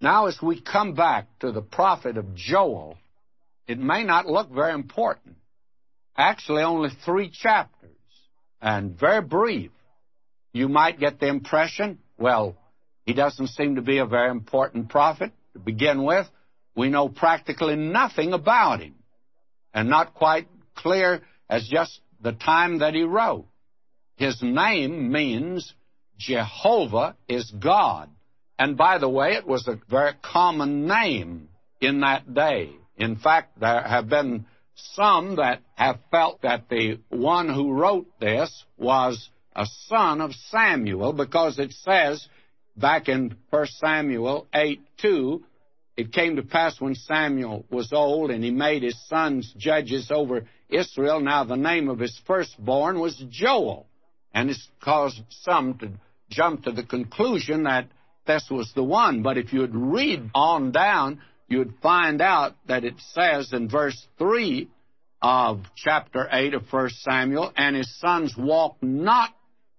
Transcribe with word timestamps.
Now, 0.00 0.26
as 0.26 0.38
we 0.40 0.60
come 0.60 0.94
back 0.94 1.26
to 1.40 1.50
the 1.50 1.62
prophet 1.62 2.16
of 2.16 2.34
Joel, 2.34 2.96
it 3.66 3.78
may 3.78 4.04
not 4.04 4.26
look 4.26 4.50
very 4.50 4.72
important. 4.72 5.36
Actually, 6.16 6.62
only 6.62 6.90
three 7.04 7.30
chapters, 7.30 7.90
and 8.60 8.98
very 8.98 9.22
brief. 9.22 9.70
You 10.52 10.68
might 10.68 10.98
get 10.98 11.20
the 11.20 11.28
impression, 11.28 11.98
well, 12.16 12.56
he 13.04 13.12
doesn't 13.12 13.48
seem 13.48 13.76
to 13.76 13.82
be 13.82 13.98
a 13.98 14.06
very 14.06 14.30
important 14.30 14.88
prophet 14.88 15.32
to 15.52 15.58
begin 15.58 16.04
with. 16.04 16.26
We 16.74 16.88
know 16.88 17.08
practically 17.08 17.76
nothing 17.76 18.32
about 18.32 18.80
him, 18.80 18.94
and 19.74 19.88
not 19.88 20.14
quite 20.14 20.48
clear 20.76 21.22
as 21.48 21.68
just 21.68 22.00
the 22.20 22.32
time 22.32 22.78
that 22.78 22.94
he 22.94 23.02
wrote. 23.02 23.46
His 24.16 24.40
name 24.42 25.12
means 25.12 25.72
Jehovah 26.18 27.16
is 27.28 27.50
God. 27.50 28.10
And 28.58 28.76
by 28.76 28.98
the 28.98 29.08
way, 29.08 29.34
it 29.34 29.46
was 29.46 29.68
a 29.68 29.78
very 29.88 30.12
common 30.20 30.86
name 30.86 31.48
in 31.80 32.00
that 32.00 32.32
day. 32.34 32.72
In 32.96 33.16
fact, 33.16 33.60
there 33.60 33.82
have 33.82 34.08
been 34.08 34.46
some 34.74 35.36
that 35.36 35.62
have 35.76 36.00
felt 36.10 36.42
that 36.42 36.68
the 36.68 36.98
one 37.08 37.48
who 37.48 37.72
wrote 37.72 38.06
this 38.20 38.64
was 38.76 39.28
a 39.54 39.66
son 39.86 40.20
of 40.20 40.32
Samuel 40.50 41.12
because 41.12 41.58
it 41.58 41.72
says 41.72 42.26
back 42.76 43.08
in 43.08 43.36
1 43.50 43.66
Samuel 43.66 44.46
8 44.54 44.80
2, 44.98 45.44
it 45.96 46.12
came 46.12 46.36
to 46.36 46.42
pass 46.42 46.80
when 46.80 46.94
Samuel 46.94 47.64
was 47.70 47.92
old 47.92 48.30
and 48.30 48.44
he 48.44 48.50
made 48.50 48.82
his 48.82 49.00
sons 49.08 49.52
judges 49.56 50.10
over 50.12 50.46
Israel. 50.68 51.20
Now 51.20 51.44
the 51.44 51.56
name 51.56 51.88
of 51.88 51.98
his 51.98 52.20
firstborn 52.26 53.00
was 53.00 53.22
Joel. 53.30 53.86
And 54.32 54.50
it's 54.50 54.68
caused 54.80 55.20
some 55.28 55.78
to 55.78 55.90
jump 56.30 56.64
to 56.64 56.72
the 56.72 56.84
conclusion 56.84 57.64
that 57.64 57.88
this 58.28 58.48
was 58.48 58.72
the 58.74 58.84
one. 58.84 59.22
But 59.22 59.38
if 59.38 59.52
you'd 59.52 59.74
read 59.74 60.30
on 60.32 60.70
down, 60.70 61.20
you'd 61.48 61.74
find 61.82 62.20
out 62.20 62.54
that 62.68 62.84
it 62.84 62.94
says 63.12 63.52
in 63.52 63.68
verse 63.68 64.06
3 64.18 64.68
of 65.20 65.62
chapter 65.74 66.28
8 66.30 66.54
of 66.54 66.72
1 66.72 66.90
Samuel, 66.90 67.52
and 67.56 67.74
his 67.74 67.92
sons 67.98 68.36
walked 68.38 68.84
not 68.84 69.30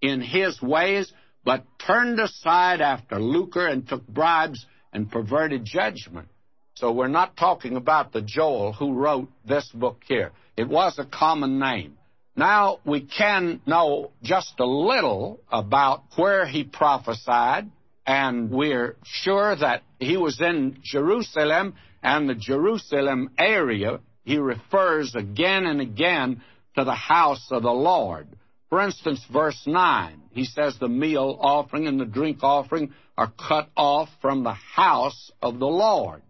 in 0.02 0.20
his 0.20 0.62
ways, 0.62 1.14
but 1.46 1.64
turned 1.86 2.20
aside 2.20 2.82
after 2.82 3.20
lucre 3.20 3.68
and 3.68 3.88
took 3.88 4.06
bribes 4.06 4.66
and 4.92 5.10
perverted 5.10 5.64
judgment. 5.64 6.28
So 6.76 6.92
we're 6.92 7.08
not 7.08 7.38
talking 7.38 7.76
about 7.76 8.12
the 8.12 8.22
Joel 8.22 8.74
who 8.74 8.94
wrote 8.94 9.30
this 9.46 9.70
book 9.74 10.02
here. 10.06 10.32
It 10.58 10.68
was 10.68 10.98
a 10.98 11.06
common 11.06 11.60
name. 11.60 11.98
Now 12.36 12.80
we 12.86 13.02
can 13.02 13.62
know 13.66 14.12
just 14.24 14.60
a 14.60 14.66
little 14.66 15.42
about 15.52 16.04
where 16.16 16.46
he 16.46 16.64
prophesied, 16.64 17.70
and 18.10 18.50
we're 18.50 18.98
sure 19.04 19.56
that 19.56 19.84
he 20.00 20.18
was 20.18 20.42
in 20.42 20.80
Jerusalem 20.82 21.76
and 22.02 22.28
the 22.28 22.34
Jerusalem 22.34 23.30
area. 23.38 24.00
He 24.24 24.40
refers 24.40 25.14
again 25.14 25.68
and 25.68 25.80
again 25.80 26.42
to 26.76 26.86
the 26.86 26.96
house 26.96 27.50
of 27.52 27.62
the 27.62 27.72
Lord. 27.72 28.28
For 28.70 28.82
instance, 28.82 29.24
verse 29.32 29.62
9, 29.68 30.24
he 30.32 30.46
says 30.46 30.76
the 30.80 30.90
meal 30.90 31.38
offering 31.40 31.86
and 31.86 32.00
the 32.00 32.06
drink 32.06 32.40
offering 32.42 32.96
are 33.16 33.32
cut 33.48 33.70
off 33.78 34.10
from 34.24 34.44
the 34.44 34.54
house 34.54 35.32
of 35.40 35.60
the 35.60 35.68
Lord. 35.68 36.24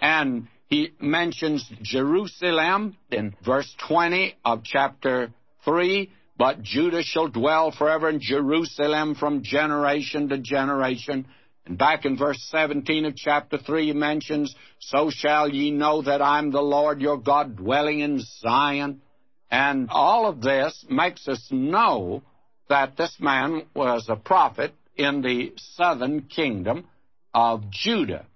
And 0.00 0.48
he 0.68 0.92
mentions 0.98 1.70
Jerusalem 1.82 2.96
in 3.10 3.34
verse 3.44 3.70
20 3.86 4.34
of 4.46 4.64
chapter 4.64 5.34
3 5.66 6.10
But 6.38 6.62
Judah 6.62 7.02
shall 7.02 7.26
dwell 7.26 7.72
forever 7.72 8.08
in 8.08 8.20
Jerusalem 8.20 9.16
from 9.16 9.42
generation 9.42 10.28
to 10.28 10.38
generation. 10.38 11.26
And 11.66 11.76
back 11.76 12.04
in 12.04 12.16
verse 12.16 12.40
17 12.50 13.06
of 13.06 13.16
chapter 13.16 13.58
3, 13.58 13.86
he 13.86 13.92
mentions, 13.92 14.54
So 14.78 15.10
shall 15.10 15.48
ye 15.48 15.72
know 15.72 16.00
that 16.02 16.22
I'm 16.22 16.52
the 16.52 16.62
Lord 16.62 17.02
your 17.02 17.18
God 17.18 17.56
dwelling 17.56 18.00
in 18.00 18.20
Zion. 18.20 19.02
And 19.50 19.88
all 19.90 20.26
of 20.26 20.40
this 20.40 20.86
makes 20.88 21.26
us 21.26 21.44
know 21.50 22.22
that 22.68 22.96
this 22.96 23.16
man 23.18 23.62
was 23.74 24.06
a 24.08 24.16
prophet 24.16 24.74
in 24.94 25.22
the 25.22 25.52
southern 25.56 26.22
kingdom 26.22 26.86
of 27.34 27.68
Judah. 27.70 28.26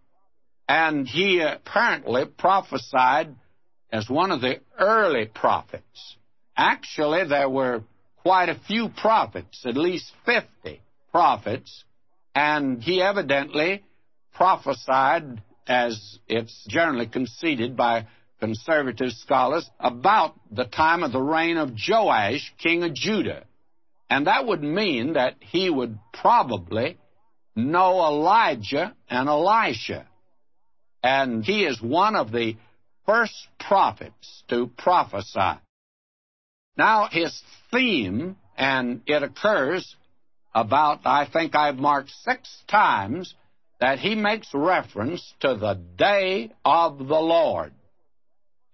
And 0.68 1.06
he 1.06 1.40
apparently 1.40 2.24
prophesied 2.24 3.36
as 3.92 4.08
one 4.08 4.32
of 4.32 4.40
the 4.40 4.60
early 4.78 5.26
prophets. 5.26 6.16
Actually, 6.56 7.26
there 7.28 7.48
were 7.48 7.82
quite 8.22 8.48
a 8.48 8.60
few 8.66 8.88
prophets, 8.88 9.64
at 9.66 9.76
least 9.76 10.12
50 10.24 10.80
prophets, 11.10 11.84
and 12.34 12.82
he 12.82 13.02
evidently 13.02 13.82
prophesied, 14.34 15.42
as 15.66 16.18
it's 16.28 16.64
generally 16.68 17.06
conceded 17.06 17.76
by 17.76 18.06
conservative 18.40 19.12
scholars, 19.12 19.68
about 19.78 20.34
the 20.50 20.64
time 20.64 21.02
of 21.02 21.12
the 21.12 21.20
reign 21.20 21.56
of 21.56 21.72
Joash, 21.88 22.52
king 22.58 22.82
of 22.82 22.94
Judah. 22.94 23.44
And 24.08 24.26
that 24.26 24.46
would 24.46 24.62
mean 24.62 25.14
that 25.14 25.36
he 25.40 25.70
would 25.70 25.98
probably 26.12 26.98
know 27.54 28.04
Elijah 28.04 28.94
and 29.08 29.28
Elisha. 29.28 30.06
And 31.02 31.44
he 31.44 31.64
is 31.64 31.80
one 31.80 32.16
of 32.16 32.30
the 32.30 32.56
first 33.06 33.34
prophets 33.58 34.44
to 34.48 34.70
prophesy. 34.78 35.58
Now, 36.76 37.08
his 37.10 37.38
theme, 37.70 38.36
and 38.56 39.02
it 39.06 39.22
occurs 39.22 39.96
about, 40.54 41.00
I 41.04 41.26
think 41.30 41.54
I've 41.54 41.76
marked 41.76 42.10
six 42.24 42.50
times, 42.68 43.34
that 43.80 43.98
he 43.98 44.14
makes 44.14 44.48
reference 44.54 45.34
to 45.40 45.54
the 45.54 45.74
day 45.96 46.50
of 46.64 46.98
the 46.98 47.04
Lord. 47.04 47.72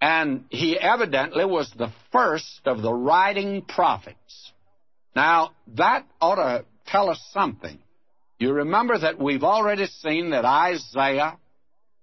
And 0.00 0.44
he 0.50 0.78
evidently 0.78 1.44
was 1.44 1.72
the 1.76 1.92
first 2.12 2.60
of 2.66 2.82
the 2.82 2.92
writing 2.92 3.62
prophets. 3.62 4.52
Now, 5.16 5.52
that 5.76 6.06
ought 6.20 6.36
to 6.36 6.64
tell 6.86 7.10
us 7.10 7.20
something. 7.32 7.78
You 8.38 8.52
remember 8.52 8.96
that 8.96 9.18
we've 9.18 9.42
already 9.42 9.86
seen 9.86 10.30
that 10.30 10.44
Isaiah 10.44 11.36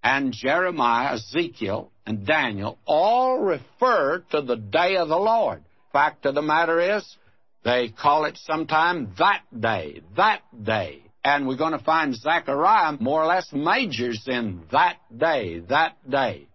and 0.03 0.34
Jeremiah, 0.34 1.13
Ezekiel, 1.13 1.91
and 2.05 2.25
Daniel 2.25 2.78
all 2.85 3.39
refer 3.39 4.25
to 4.31 4.41
the 4.41 4.57
day 4.57 4.97
of 4.97 5.07
the 5.07 5.16
Lord 5.16 5.63
fact 5.95 6.25
of 6.25 6.35
the 6.35 6.41
matter 6.41 6.97
is, 6.97 7.06
they 7.63 7.88
call 7.88 8.25
it 8.25 8.38
sometime 8.44 9.13
that 9.17 9.44
day, 9.57 10.01
that 10.17 10.41
day. 10.61 11.01
And 11.23 11.47
we're 11.47 11.56
going 11.56 11.72
to 11.72 11.83
find 11.94 12.13
Zechariah 12.13 12.97
more 13.00 13.23
or 13.23 13.28
less 13.28 13.47
majors 13.53 14.25
in 14.28 14.63
that 14.73 14.97
day, 15.17 15.59
that 15.69 15.94
day. 16.07 16.50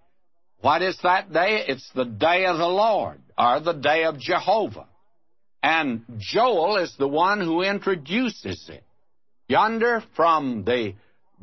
What 0.60 0.82
is 0.82 0.98
that 1.02 1.32
day? 1.32 1.64
It's 1.66 1.90
the 1.94 2.04
day 2.04 2.44
of 2.44 2.58
the 2.58 2.68
Lord, 2.68 3.22
or 3.38 3.60
the 3.60 3.72
day 3.72 4.04
of 4.04 4.18
Jehovah. 4.18 4.86
And 5.62 6.02
Joel 6.18 6.76
is 6.76 6.94
the 6.98 7.08
one 7.08 7.40
who 7.40 7.62
introduces 7.62 8.68
it. 8.68 8.84
Yonder 9.48 10.04
from 10.16 10.64
the 10.64 10.92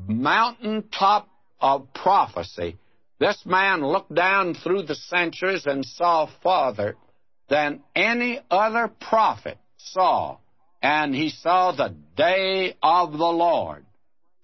mountaintop 0.08 1.28
of 1.60 1.92
prophecy, 1.96 2.78
this 3.20 3.42
man 3.44 3.82
looked 3.82 4.14
down 4.14 4.54
through 4.54 4.84
the 4.84 4.94
centuries 4.94 5.66
and 5.66 5.84
saw 5.84 6.30
farther 6.44 6.96
than 7.50 7.82
any 7.96 8.40
other 8.52 8.88
prophet 8.88 9.58
saw, 9.78 10.38
and 10.82 11.16
he 11.16 11.30
saw 11.30 11.72
the 11.72 11.96
day 12.16 12.76
of 12.82 13.12
the 13.12 13.18
Lord. 13.18 13.86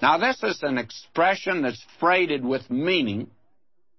Now, 0.01 0.17
this 0.17 0.41
is 0.43 0.61
an 0.63 0.77
expression 0.77 1.61
that's 1.61 1.83
freighted 1.99 2.43
with 2.43 2.69
meaning, 2.69 3.29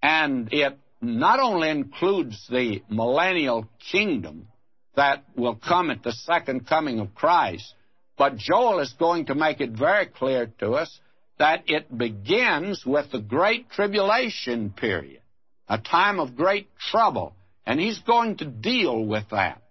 and 0.03 0.53
it 0.53 0.79
not 1.01 1.41
only 1.41 1.71
includes 1.71 2.47
the 2.51 2.83
millennial 2.89 3.69
kingdom 3.91 4.49
that 4.97 5.25
will 5.37 5.57
come 5.57 5.91
at 5.91 6.03
the 6.03 6.13
second 6.13 6.67
coming 6.67 7.01
of 7.01 7.15
Christ, 7.15 7.75
but 8.17 8.37
Joel 8.37 8.81
is 8.81 8.95
going 8.99 9.27
to 9.27 9.35
make 9.35 9.61
it 9.61 9.71
very 9.71 10.07
clear 10.07 10.47
to 10.61 10.73
us 10.73 11.01
that 11.39 11.65
it 11.67 11.97
begins 11.97 12.85
with 12.87 13.11
the 13.11 13.21
Great 13.21 13.71
Tribulation 13.71 14.71
period, 14.71 15.21
a 15.69 15.79
time 15.79 16.21
of 16.21 16.37
great 16.37 16.69
trouble 16.79 17.35
and 17.67 17.81
he's 17.81 17.99
going 18.01 18.37
to 18.39 18.45
deal 18.45 19.05
with 19.05 19.25
that. 19.31 19.63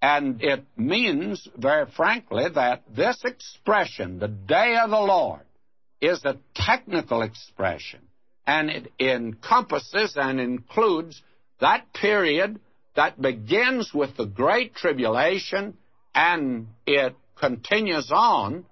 And 0.00 0.42
it 0.42 0.64
means, 0.76 1.46
very 1.56 1.86
frankly, 1.86 2.44
that 2.54 2.82
this 2.94 3.20
expression, 3.24 4.18
the 4.18 4.28
day 4.28 4.76
of 4.82 4.90
the 4.90 4.98
Lord, 4.98 5.42
is 6.00 6.24
a 6.24 6.38
technical 6.54 7.22
expression. 7.22 8.00
And 8.44 8.68
it 8.68 8.92
encompasses 8.98 10.14
and 10.16 10.40
includes 10.40 11.22
that 11.60 11.92
period 11.94 12.58
that 12.96 13.20
begins 13.22 13.94
with 13.94 14.16
the 14.16 14.26
Great 14.26 14.74
Tribulation 14.74 15.78
and 16.14 16.66
it 16.86 17.14
continues 17.38 18.10
on, 18.12 18.66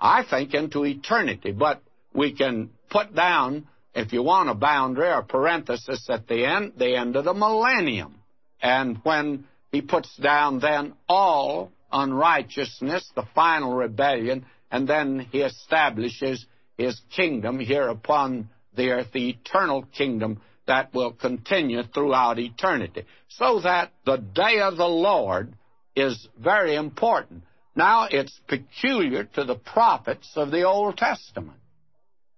I 0.00 0.24
think, 0.24 0.54
into 0.54 0.84
eternity. 0.84 1.52
But 1.52 1.82
we 2.14 2.32
can 2.32 2.70
put 2.88 3.14
down, 3.14 3.68
if 3.94 4.12
you 4.14 4.22
want 4.22 4.48
a 4.48 4.54
boundary 4.54 5.10
or 5.10 5.22
parenthesis 5.22 6.08
at 6.08 6.26
the 6.26 6.46
end, 6.46 6.72
the 6.78 6.96
end 6.96 7.16
of 7.16 7.26
the 7.26 7.34
millennium. 7.34 8.19
And 8.62 8.98
when 9.02 9.44
he 9.72 9.82
puts 9.82 10.14
down 10.16 10.60
then 10.60 10.94
all 11.08 11.70
unrighteousness, 11.92 13.10
the 13.14 13.26
final 13.34 13.72
rebellion, 13.72 14.46
and 14.70 14.88
then 14.88 15.26
he 15.32 15.40
establishes 15.40 16.46
his 16.76 17.00
kingdom 17.14 17.58
here 17.58 17.88
upon 17.88 18.48
the 18.76 18.90
earth, 18.90 19.08
the 19.12 19.30
eternal 19.30 19.82
kingdom 19.82 20.40
that 20.66 20.94
will 20.94 21.12
continue 21.12 21.82
throughout 21.82 22.38
eternity. 22.38 23.04
So 23.28 23.60
that 23.60 23.92
the 24.04 24.18
day 24.18 24.60
of 24.60 24.76
the 24.76 24.86
Lord 24.86 25.54
is 25.96 26.28
very 26.38 26.76
important. 26.76 27.42
Now, 27.74 28.08
it's 28.10 28.38
peculiar 28.46 29.24
to 29.24 29.44
the 29.44 29.56
prophets 29.56 30.30
of 30.36 30.50
the 30.50 30.62
Old 30.62 30.96
Testament. 30.96 31.58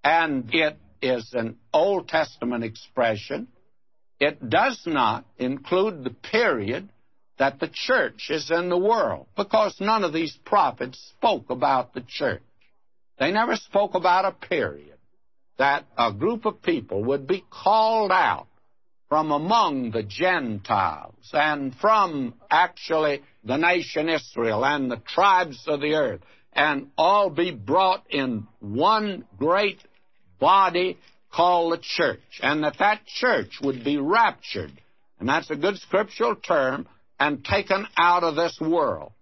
And 0.04 0.52
it 0.52 0.78
is 1.00 1.30
an 1.34 1.58
Old 1.72 2.08
Testament 2.08 2.64
expression. 2.64 3.48
It 4.22 4.48
does 4.48 4.80
not 4.86 5.24
include 5.36 6.04
the 6.04 6.10
period 6.10 6.88
that 7.40 7.58
the 7.58 7.66
church 7.66 8.30
is 8.30 8.52
in 8.52 8.68
the 8.68 8.78
world, 8.78 9.26
because 9.36 9.80
none 9.80 10.04
of 10.04 10.12
these 10.12 10.38
prophets 10.44 10.96
spoke 11.18 11.50
about 11.50 11.92
the 11.92 12.04
church. 12.06 12.44
They 13.18 13.32
never 13.32 13.56
spoke 13.56 13.96
about 13.96 14.24
a 14.24 14.46
period 14.46 14.96
that 15.58 15.86
a 15.98 16.12
group 16.12 16.44
of 16.44 16.62
people 16.62 17.02
would 17.02 17.26
be 17.26 17.44
called 17.50 18.12
out 18.12 18.46
from 19.08 19.32
among 19.32 19.90
the 19.90 20.04
Gentiles 20.04 21.28
and 21.32 21.74
from 21.74 22.34
actually 22.48 23.22
the 23.42 23.56
nation 23.56 24.08
Israel 24.08 24.64
and 24.64 24.88
the 24.88 25.02
tribes 25.04 25.64
of 25.66 25.80
the 25.80 25.94
earth 25.94 26.20
and 26.52 26.92
all 26.96 27.28
be 27.28 27.50
brought 27.50 28.04
in 28.08 28.46
one 28.60 29.24
great 29.36 29.80
body 30.38 30.96
called 31.32 31.72
the 31.72 31.82
church 31.82 32.40
and 32.42 32.62
that 32.62 32.78
that 32.78 33.04
church 33.06 33.58
would 33.62 33.82
be 33.84 33.96
raptured 33.96 34.72
and 35.22 35.28
that's 35.28 35.50
a 35.50 35.56
good 35.56 35.78
scriptural 35.78 36.34
term 36.34 36.88
and 37.20 37.44
taken 37.44 37.86
out 37.96 38.24
of 38.24 38.34
this 38.34 38.58
world. 38.60 39.12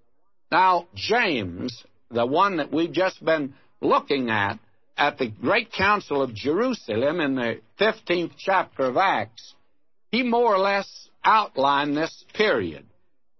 Now, 0.50 0.88
James, 0.94 1.84
the 2.10 2.24
one 2.24 2.56
that 2.56 2.72
we've 2.72 2.90
just 2.90 3.22
been 3.22 3.52
looking 3.82 4.30
at, 4.30 4.58
at 4.96 5.18
the 5.18 5.28
Great 5.28 5.70
Council 5.70 6.22
of 6.22 6.34
Jerusalem 6.34 7.20
in 7.20 7.34
the 7.34 7.60
15th 7.78 8.32
chapter 8.38 8.84
of 8.84 8.96
Acts, 8.96 9.52
he 10.10 10.22
more 10.22 10.54
or 10.54 10.58
less 10.58 11.10
outlined 11.22 11.98
this 11.98 12.24
period. 12.32 12.86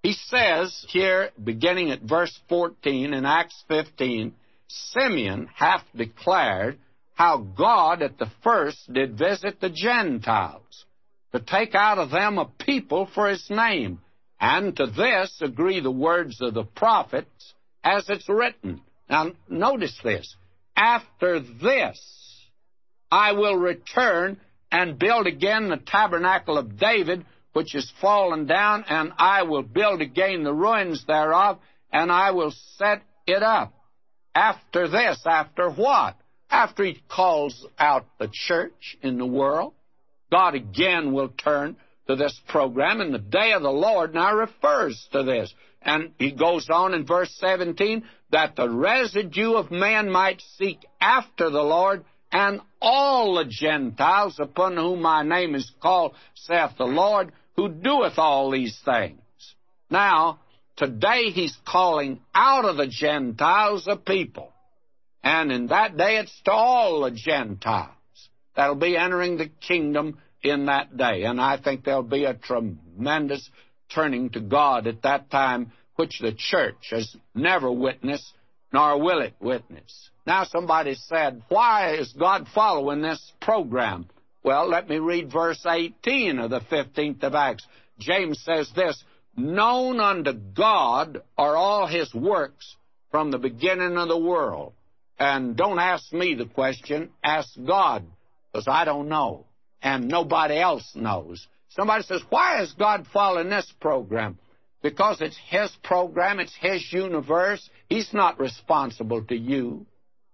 He 0.02 0.12
says 0.12 0.84
here, 0.90 1.30
beginning 1.42 1.90
at 1.90 2.02
verse 2.02 2.38
14 2.50 3.14
in 3.14 3.24
Acts 3.24 3.64
15, 3.68 4.34
Simeon 4.68 5.48
hath 5.54 5.84
declared 5.96 6.78
how 7.20 7.36
God 7.36 8.00
at 8.00 8.16
the 8.16 8.30
first 8.42 8.90
did 8.90 9.18
visit 9.18 9.60
the 9.60 9.68
Gentiles, 9.68 10.86
to 11.32 11.38
take 11.38 11.74
out 11.74 11.98
of 11.98 12.08
them 12.08 12.38
a 12.38 12.46
people 12.46 13.10
for 13.14 13.28
his 13.28 13.46
name, 13.50 14.00
and 14.40 14.74
to 14.74 14.86
this 14.86 15.38
agree 15.42 15.80
the 15.80 15.90
words 15.90 16.40
of 16.40 16.54
the 16.54 16.64
prophets 16.64 17.52
as 17.84 18.08
it's 18.08 18.26
written. 18.26 18.80
Now, 19.10 19.32
notice 19.50 20.00
this. 20.02 20.34
After 20.74 21.40
this, 21.40 22.00
I 23.12 23.32
will 23.32 23.56
return 23.56 24.40
and 24.72 24.98
build 24.98 25.26
again 25.26 25.68
the 25.68 25.76
tabernacle 25.76 26.56
of 26.56 26.78
David, 26.78 27.26
which 27.52 27.74
is 27.74 27.92
fallen 28.00 28.46
down, 28.46 28.86
and 28.88 29.12
I 29.18 29.42
will 29.42 29.62
build 29.62 30.00
again 30.00 30.42
the 30.42 30.54
ruins 30.54 31.04
thereof, 31.06 31.58
and 31.92 32.10
I 32.10 32.30
will 32.30 32.54
set 32.78 33.02
it 33.26 33.42
up. 33.42 33.74
After 34.34 34.88
this, 34.88 35.20
after 35.26 35.68
what? 35.68 36.16
After 36.50 36.84
he 36.84 37.02
calls 37.08 37.66
out 37.78 38.06
the 38.18 38.28
church 38.30 38.96
in 39.02 39.18
the 39.18 39.26
world, 39.26 39.72
God 40.30 40.54
again 40.54 41.12
will 41.12 41.28
turn 41.28 41.76
to 42.08 42.16
this 42.16 42.38
program, 42.48 43.00
and 43.00 43.14
the 43.14 43.18
day 43.18 43.52
of 43.52 43.62
the 43.62 43.70
Lord 43.70 44.14
now 44.14 44.34
refers 44.34 45.08
to 45.12 45.22
this. 45.22 45.52
And 45.82 46.10
he 46.18 46.32
goes 46.32 46.68
on 46.68 46.92
in 46.92 47.06
verse 47.06 47.32
17 47.38 48.04
that 48.32 48.56
the 48.56 48.68
residue 48.68 49.54
of 49.54 49.70
man 49.70 50.10
might 50.10 50.42
seek 50.58 50.78
after 51.00 51.50
the 51.50 51.62
Lord, 51.62 52.04
and 52.32 52.60
all 52.80 53.36
the 53.36 53.44
Gentiles 53.44 54.38
upon 54.38 54.76
whom 54.76 55.02
my 55.02 55.22
name 55.22 55.54
is 55.54 55.70
called, 55.80 56.14
saith 56.34 56.76
the 56.78 56.84
Lord, 56.84 57.32
who 57.56 57.68
doeth 57.68 58.18
all 58.18 58.50
these 58.50 58.78
things. 58.84 59.20
Now, 59.88 60.40
today 60.76 61.30
he's 61.30 61.56
calling 61.66 62.20
out 62.34 62.64
of 62.64 62.76
the 62.76 62.86
Gentiles 62.86 63.86
a 63.88 63.96
people. 63.96 64.52
And 65.22 65.52
in 65.52 65.66
that 65.68 65.96
day 65.96 66.16
it's 66.16 66.40
to 66.44 66.52
all 66.52 67.02
the 67.02 67.10
Gentiles 67.10 67.90
that'll 68.56 68.74
be 68.74 68.96
entering 68.96 69.36
the 69.36 69.50
kingdom 69.60 70.18
in 70.42 70.66
that 70.66 70.96
day. 70.96 71.24
And 71.24 71.40
I 71.40 71.58
think 71.58 71.84
there'll 71.84 72.02
be 72.02 72.24
a 72.24 72.34
tremendous 72.34 73.48
turning 73.94 74.30
to 74.30 74.40
God 74.40 74.86
at 74.86 75.02
that 75.02 75.30
time, 75.30 75.72
which 75.96 76.18
the 76.20 76.32
church 76.32 76.88
has 76.90 77.14
never 77.34 77.70
witnessed, 77.70 78.32
nor 78.72 79.00
will 79.00 79.20
it 79.20 79.34
witness. 79.40 80.10
Now, 80.26 80.44
somebody 80.44 80.94
said, 80.94 81.42
Why 81.48 81.94
is 81.94 82.12
God 82.12 82.46
following 82.54 83.02
this 83.02 83.32
program? 83.40 84.06
Well, 84.42 84.68
let 84.68 84.88
me 84.88 84.98
read 84.98 85.30
verse 85.32 85.64
18 85.66 86.38
of 86.38 86.50
the 86.50 86.60
15th 86.60 87.22
of 87.22 87.34
Acts. 87.34 87.66
James 87.98 88.40
says 88.42 88.70
this 88.74 89.02
Known 89.36 90.00
unto 90.00 90.32
God 90.32 91.22
are 91.36 91.56
all 91.56 91.86
his 91.86 92.12
works 92.14 92.76
from 93.10 93.30
the 93.30 93.38
beginning 93.38 93.96
of 93.96 94.08
the 94.08 94.18
world. 94.18 94.72
And 95.20 95.54
don't 95.54 95.78
ask 95.78 96.12
me 96.14 96.34
the 96.34 96.46
question, 96.46 97.10
ask 97.22 97.50
God, 97.66 98.04
because 98.50 98.66
I 98.66 98.86
don't 98.86 99.08
know 99.08 99.44
and 99.82 100.08
nobody 100.08 100.58
else 100.58 100.90
knows. 100.94 101.46
Somebody 101.68 102.04
says, 102.04 102.22
Why 102.30 102.62
is 102.62 102.72
God 102.72 103.06
following 103.12 103.50
this 103.50 103.70
program? 103.80 104.38
Because 104.82 105.20
it's 105.20 105.38
His 105.48 105.70
program, 105.84 106.40
it's 106.40 106.56
His 106.58 106.90
universe. 106.90 107.68
He's 107.88 108.12
not 108.14 108.40
responsible 108.40 109.22
to 109.24 109.36
you. 109.36 109.86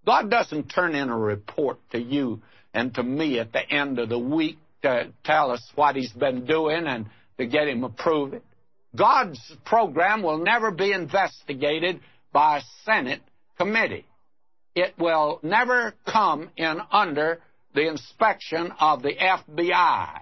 God 0.06 0.30
doesn't 0.30 0.68
turn 0.68 0.94
in 0.94 1.08
a 1.08 1.18
report 1.18 1.78
to 1.90 2.00
you 2.00 2.40
and 2.72 2.94
to 2.94 3.02
me 3.02 3.40
at 3.40 3.52
the 3.52 3.68
end 3.68 3.98
of 3.98 4.08
the 4.08 4.18
week 4.18 4.56
to 4.82 5.12
tell 5.24 5.50
us 5.50 5.68
what 5.74 5.96
He's 5.96 6.12
been 6.12 6.46
doing 6.46 6.86
and 6.86 7.06
to 7.38 7.46
get 7.46 7.66
Him 7.66 7.82
approved. 7.82 8.36
God's 8.94 9.40
program 9.64 10.22
will 10.22 10.38
never 10.38 10.70
be 10.70 10.92
investigated 10.92 11.98
by 12.32 12.58
a 12.58 12.62
Senate 12.84 13.20
committee. 13.58 14.06
It 14.76 14.92
will 14.98 15.40
never 15.42 15.94
come 16.06 16.50
in 16.54 16.78
under 16.92 17.40
the 17.74 17.88
inspection 17.88 18.72
of 18.78 19.02
the 19.02 19.14
FBI. 19.14 20.20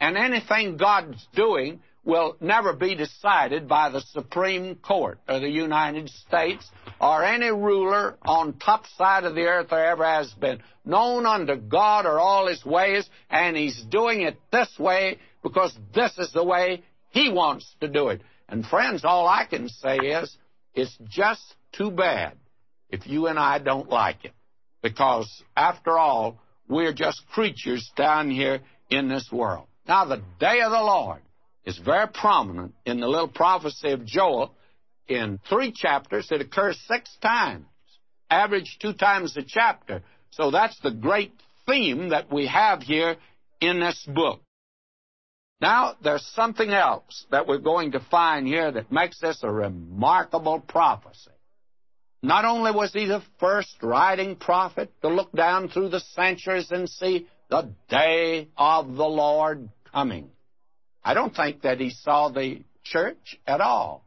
And 0.00 0.16
anything 0.16 0.76
God's 0.76 1.24
doing 1.32 1.80
will 2.04 2.36
never 2.40 2.72
be 2.72 2.96
decided 2.96 3.68
by 3.68 3.90
the 3.90 4.00
Supreme 4.00 4.74
Court 4.74 5.20
of 5.28 5.42
the 5.42 5.48
United 5.48 6.08
States 6.08 6.68
or 7.00 7.22
any 7.22 7.50
ruler 7.50 8.16
on 8.22 8.54
top 8.54 8.84
side 8.96 9.22
of 9.22 9.36
the 9.36 9.42
earth 9.42 9.68
there 9.70 9.92
ever 9.92 10.04
has 10.04 10.32
been. 10.32 10.60
Known 10.84 11.24
unto 11.24 11.54
God 11.54 12.04
are 12.04 12.18
all 12.18 12.48
his 12.48 12.64
ways, 12.64 13.08
and 13.30 13.56
he's 13.56 13.80
doing 13.84 14.22
it 14.22 14.40
this 14.50 14.76
way 14.76 15.18
because 15.44 15.76
this 15.94 16.18
is 16.18 16.32
the 16.32 16.44
way 16.44 16.82
he 17.10 17.30
wants 17.30 17.72
to 17.80 17.86
do 17.86 18.08
it. 18.08 18.22
And 18.48 18.66
friends, 18.66 19.04
all 19.04 19.28
I 19.28 19.44
can 19.44 19.68
say 19.68 19.98
is, 19.98 20.36
it's 20.74 20.96
just 21.08 21.54
too 21.72 21.92
bad 21.92 22.32
if 22.90 23.06
you 23.06 23.26
and 23.26 23.38
I 23.38 23.58
don't 23.58 23.88
like 23.88 24.24
it. 24.24 24.32
Because 24.82 25.28
after 25.56 25.98
all, 25.98 26.38
we're 26.68 26.92
just 26.92 27.26
creatures 27.32 27.90
down 27.96 28.30
here 28.30 28.60
in 28.90 29.08
this 29.08 29.28
world. 29.32 29.66
Now, 29.86 30.04
the 30.04 30.22
day 30.38 30.60
of 30.60 30.70
the 30.70 30.80
Lord 30.80 31.20
is 31.64 31.78
very 31.78 32.08
prominent 32.08 32.74
in 32.84 33.00
the 33.00 33.08
little 33.08 33.28
prophecy 33.28 33.90
of 33.90 34.04
Joel. 34.04 34.54
In 35.08 35.40
three 35.48 35.72
chapters, 35.72 36.28
it 36.30 36.40
occurs 36.40 36.78
six 36.86 37.10
times, 37.22 37.66
average 38.30 38.78
two 38.80 38.92
times 38.92 39.36
a 39.36 39.42
chapter. 39.42 40.02
So 40.30 40.50
that's 40.50 40.78
the 40.80 40.90
great 40.90 41.32
theme 41.66 42.10
that 42.10 42.30
we 42.32 42.46
have 42.46 42.82
here 42.82 43.16
in 43.60 43.80
this 43.80 44.06
book. 44.06 44.40
Now, 45.60 45.96
there's 46.02 46.24
something 46.34 46.70
else 46.70 47.26
that 47.30 47.48
we're 47.48 47.58
going 47.58 47.92
to 47.92 48.00
find 48.10 48.46
here 48.46 48.70
that 48.70 48.92
makes 48.92 49.18
this 49.18 49.40
a 49.42 49.50
remarkable 49.50 50.60
prophecy. 50.60 51.30
Not 52.22 52.44
only 52.44 52.72
was 52.72 52.92
he 52.92 53.06
the 53.06 53.22
first 53.38 53.76
writing 53.82 54.36
prophet 54.36 54.92
to 55.02 55.08
look 55.08 55.32
down 55.32 55.68
through 55.68 55.90
the 55.90 56.00
centuries 56.00 56.70
and 56.70 56.88
see 56.88 57.28
the 57.48 57.72
day 57.88 58.48
of 58.56 58.96
the 58.96 59.06
Lord 59.06 59.68
coming. 59.92 60.30
I 61.04 61.14
don't 61.14 61.34
think 61.34 61.62
that 61.62 61.80
he 61.80 61.90
saw 61.90 62.28
the 62.28 62.64
church 62.82 63.38
at 63.46 63.60
all. 63.60 64.04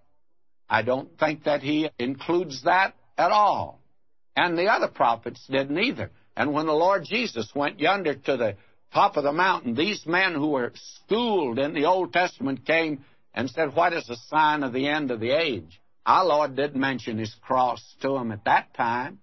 I 0.69 0.81
don't 0.81 1.17
think 1.17 1.45
that 1.45 1.61
he 1.61 1.89
includes 1.97 2.63
that 2.63 2.95
at 3.17 3.31
all. 3.31 3.81
And 4.35 4.57
the 4.57 4.67
other 4.67 4.87
prophets 4.87 5.45
didn't 5.49 5.79
either. 5.79 6.11
And 6.35 6.53
when 6.53 6.65
the 6.65 6.73
Lord 6.73 7.03
Jesus 7.03 7.51
went 7.55 7.79
yonder 7.79 8.15
to 8.15 8.37
the 8.37 8.55
top 8.93 9.17
of 9.17 9.23
the 9.23 9.33
mountain, 9.33 9.75
these 9.75 10.05
men 10.05 10.33
who 10.33 10.49
were 10.49 10.73
schooled 10.75 11.59
in 11.59 11.73
the 11.73 11.85
Old 11.85 12.13
Testament 12.13 12.65
came 12.65 13.03
and 13.33 13.49
said, 13.49 13.75
What 13.75 13.93
is 13.93 14.07
the 14.07 14.17
sign 14.29 14.63
of 14.63 14.73
the 14.73 14.87
end 14.87 15.11
of 15.11 15.19
the 15.19 15.31
age? 15.31 15.80
Our 16.05 16.25
Lord 16.25 16.55
didn't 16.55 16.79
mention 16.79 17.17
His 17.17 17.33
cross 17.41 17.81
to 18.01 18.13
them 18.13 18.31
at 18.31 18.45
that 18.45 18.73
time. 18.73 19.19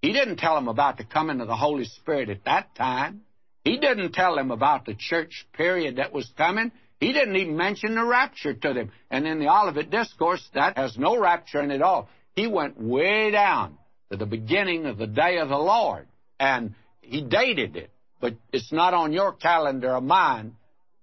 He 0.00 0.12
didn't 0.12 0.36
tell 0.36 0.54
them 0.54 0.68
about 0.68 0.98
the 0.98 1.04
coming 1.04 1.40
of 1.40 1.46
the 1.46 1.56
Holy 1.56 1.84
Spirit 1.84 2.28
at 2.28 2.44
that 2.44 2.74
time. 2.74 3.22
He 3.64 3.78
didn't 3.78 4.12
tell 4.12 4.34
them 4.34 4.50
about 4.50 4.84
the 4.84 4.94
church 4.94 5.46
period 5.52 5.96
that 5.96 6.12
was 6.12 6.28
coming. 6.36 6.72
He 6.98 7.12
didn't 7.12 7.36
even 7.36 7.56
mention 7.56 7.94
the 7.94 8.04
rapture 8.04 8.54
to 8.54 8.72
them. 8.72 8.90
And 9.10 9.26
in 9.26 9.38
the 9.38 9.48
Olivet 9.48 9.90
Discourse, 9.90 10.46
that 10.54 10.76
has 10.76 10.98
no 10.98 11.18
rapture 11.18 11.60
in 11.60 11.70
it 11.70 11.76
at 11.76 11.82
all. 11.82 12.08
He 12.34 12.46
went 12.46 12.80
way 12.80 13.30
down 13.30 13.78
to 14.10 14.16
the 14.16 14.26
beginning 14.26 14.86
of 14.86 14.98
the 14.98 15.06
day 15.06 15.38
of 15.38 15.48
the 15.48 15.56
Lord. 15.56 16.08
And 16.38 16.74
he 17.00 17.22
dated 17.22 17.76
it, 17.76 17.90
but 18.20 18.34
it's 18.52 18.72
not 18.72 18.94
on 18.94 19.12
your 19.12 19.32
calendar 19.32 19.94
or 19.94 20.00
mine, 20.00 20.56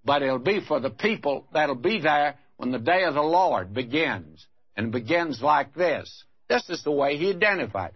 but 0.04 0.22
it'll 0.22 0.38
be 0.38 0.60
for 0.60 0.80
the 0.80 0.90
people 0.90 1.46
that'll 1.52 1.74
be 1.74 2.00
there 2.00 2.36
when 2.56 2.70
the 2.70 2.78
day 2.78 3.04
of 3.04 3.14
the 3.14 3.22
Lord 3.22 3.72
begins. 3.72 4.46
And 4.76 4.92
begins 4.92 5.40
like 5.42 5.74
this. 5.74 6.24
This 6.48 6.68
is 6.70 6.82
the 6.82 6.90
way 6.90 7.16
he 7.16 7.30
identified. 7.30 7.92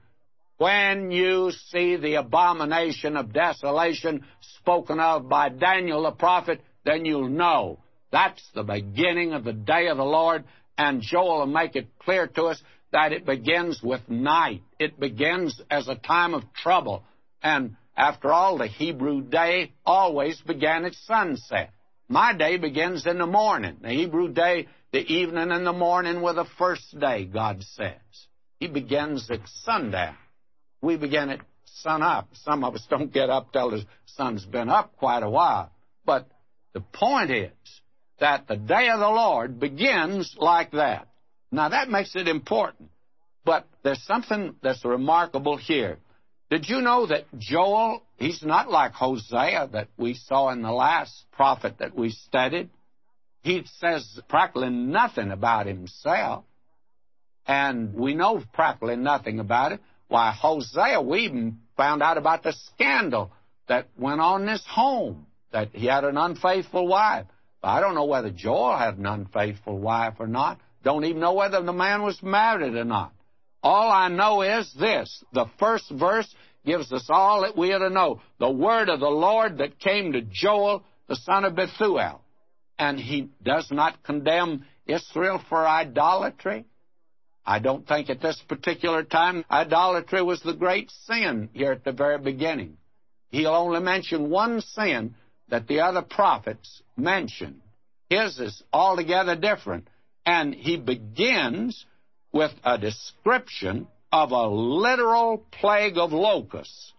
When 0.58 1.10
you 1.10 1.50
see 1.70 1.96
the 1.96 2.14
abomination 2.14 3.16
of 3.16 3.32
desolation 3.32 4.24
spoken 4.58 5.00
of 5.00 5.28
by 5.28 5.48
Daniel 5.48 6.02
the 6.02 6.12
prophet, 6.12 6.60
then 6.84 7.04
you'll 7.04 7.28
know 7.28 7.78
that's 8.12 8.48
the 8.54 8.62
beginning 8.62 9.32
of 9.32 9.42
the 9.42 9.52
day 9.52 9.88
of 9.88 9.96
the 9.96 10.04
Lord. 10.04 10.44
And 10.78 11.02
Joel 11.02 11.40
will 11.40 11.46
make 11.46 11.74
it 11.74 11.88
clear 11.98 12.28
to 12.28 12.44
us 12.44 12.62
that 12.92 13.12
it 13.12 13.26
begins 13.26 13.82
with 13.82 14.08
night. 14.08 14.62
It 14.78 15.00
begins 15.00 15.60
as 15.68 15.88
a 15.88 15.96
time 15.96 16.32
of 16.32 16.44
trouble. 16.52 17.02
And 17.42 17.76
after 17.96 18.32
all, 18.32 18.58
the 18.58 18.68
Hebrew 18.68 19.22
day 19.22 19.72
always 19.84 20.40
began 20.40 20.84
at 20.84 20.94
sunset. 20.94 21.70
My 22.08 22.32
day 22.34 22.56
begins 22.56 23.04
in 23.04 23.18
the 23.18 23.26
morning. 23.26 23.78
The 23.82 23.88
Hebrew 23.88 24.28
day, 24.32 24.68
the 24.94 25.12
evening 25.12 25.50
and 25.50 25.66
the 25.66 25.72
morning 25.72 26.22
were 26.22 26.34
the 26.34 26.46
first 26.56 26.96
day, 27.00 27.24
God 27.24 27.64
says. 27.64 28.28
He 28.60 28.68
begins 28.68 29.28
at 29.28 29.40
sundown. 29.64 30.14
We 30.80 30.96
begin 30.96 31.30
at 31.30 31.40
sun 31.64 32.00
up. 32.00 32.28
Some 32.44 32.62
of 32.62 32.76
us 32.76 32.86
don't 32.88 33.12
get 33.12 33.28
up 33.28 33.52
till 33.52 33.72
the 33.72 33.84
sun's 34.06 34.46
been 34.46 34.68
up 34.68 34.94
quite 34.96 35.24
a 35.24 35.28
while. 35.28 35.72
But 36.06 36.28
the 36.74 36.80
point 36.80 37.32
is 37.32 37.50
that 38.20 38.46
the 38.46 38.54
day 38.54 38.88
of 38.88 39.00
the 39.00 39.08
Lord 39.08 39.58
begins 39.58 40.36
like 40.38 40.70
that. 40.70 41.08
Now 41.50 41.70
that 41.70 41.88
makes 41.88 42.14
it 42.14 42.28
important. 42.28 42.90
But 43.44 43.66
there's 43.82 44.04
something 44.04 44.54
that's 44.62 44.84
remarkable 44.84 45.56
here. 45.56 45.98
Did 46.50 46.68
you 46.68 46.80
know 46.80 47.06
that 47.06 47.24
Joel, 47.36 48.04
he's 48.16 48.44
not 48.44 48.70
like 48.70 48.92
Hosea 48.92 49.70
that 49.72 49.88
we 49.96 50.14
saw 50.14 50.50
in 50.50 50.62
the 50.62 50.70
last 50.70 51.24
prophet 51.32 51.78
that 51.80 51.96
we 51.96 52.10
studied? 52.10 52.70
He 53.44 53.62
says 53.78 54.20
practically 54.26 54.70
nothing 54.70 55.30
about 55.30 55.66
himself. 55.66 56.44
And 57.46 57.92
we 57.92 58.14
know 58.14 58.42
practically 58.54 58.96
nothing 58.96 59.38
about 59.38 59.72
it. 59.72 59.80
Why, 60.08 60.32
Hosea, 60.32 61.02
we 61.02 61.20
even 61.20 61.58
found 61.76 62.02
out 62.02 62.16
about 62.16 62.42
the 62.42 62.54
scandal 62.72 63.32
that 63.68 63.88
went 63.98 64.22
on 64.22 64.42
in 64.42 64.48
his 64.48 64.64
home, 64.66 65.26
that 65.52 65.68
he 65.74 65.86
had 65.86 66.04
an 66.04 66.16
unfaithful 66.16 66.88
wife. 66.88 67.26
I 67.62 67.80
don't 67.80 67.94
know 67.94 68.06
whether 68.06 68.30
Joel 68.30 68.78
had 68.78 68.96
an 68.96 69.04
unfaithful 69.04 69.78
wife 69.78 70.14
or 70.18 70.26
not. 70.26 70.58
Don't 70.82 71.04
even 71.04 71.20
know 71.20 71.34
whether 71.34 71.62
the 71.62 71.72
man 71.72 72.02
was 72.02 72.22
married 72.22 72.74
or 72.74 72.84
not. 72.84 73.12
All 73.62 73.90
I 73.90 74.08
know 74.08 74.40
is 74.40 74.72
this. 74.72 75.22
The 75.34 75.46
first 75.58 75.90
verse 75.90 76.34
gives 76.64 76.90
us 76.94 77.06
all 77.10 77.42
that 77.42 77.58
we 77.58 77.72
are 77.74 77.78
to 77.78 77.90
know. 77.90 78.22
The 78.38 78.50
word 78.50 78.88
of 78.88 79.00
the 79.00 79.06
Lord 79.06 79.58
that 79.58 79.78
came 79.78 80.12
to 80.12 80.22
Joel, 80.22 80.82
the 81.08 81.16
son 81.16 81.44
of 81.44 81.54
Bethuel. 81.54 82.22
And 82.78 82.98
he 82.98 83.30
does 83.42 83.70
not 83.70 84.02
condemn 84.02 84.64
Israel 84.86 85.40
for 85.48 85.66
idolatry. 85.66 86.64
I 87.46 87.58
don't 87.58 87.86
think 87.86 88.10
at 88.10 88.20
this 88.20 88.42
particular 88.48 89.02
time 89.04 89.44
idolatry 89.50 90.22
was 90.22 90.42
the 90.42 90.54
great 90.54 90.90
sin 91.06 91.50
here 91.52 91.72
at 91.72 91.84
the 91.84 91.92
very 91.92 92.18
beginning. 92.18 92.78
He'll 93.30 93.48
only 93.48 93.80
mention 93.80 94.30
one 94.30 94.60
sin 94.60 95.14
that 95.48 95.66
the 95.66 95.80
other 95.80 96.02
prophets 96.02 96.82
mention. 96.96 97.60
His 98.08 98.38
is 98.38 98.62
altogether 98.72 99.36
different. 99.36 99.88
And 100.26 100.54
he 100.54 100.76
begins 100.76 101.84
with 102.32 102.52
a 102.64 102.78
description 102.78 103.88
of 104.10 104.30
a 104.32 104.46
literal 104.48 105.44
plague 105.50 105.98
of 105.98 106.12
locusts. 106.12 106.92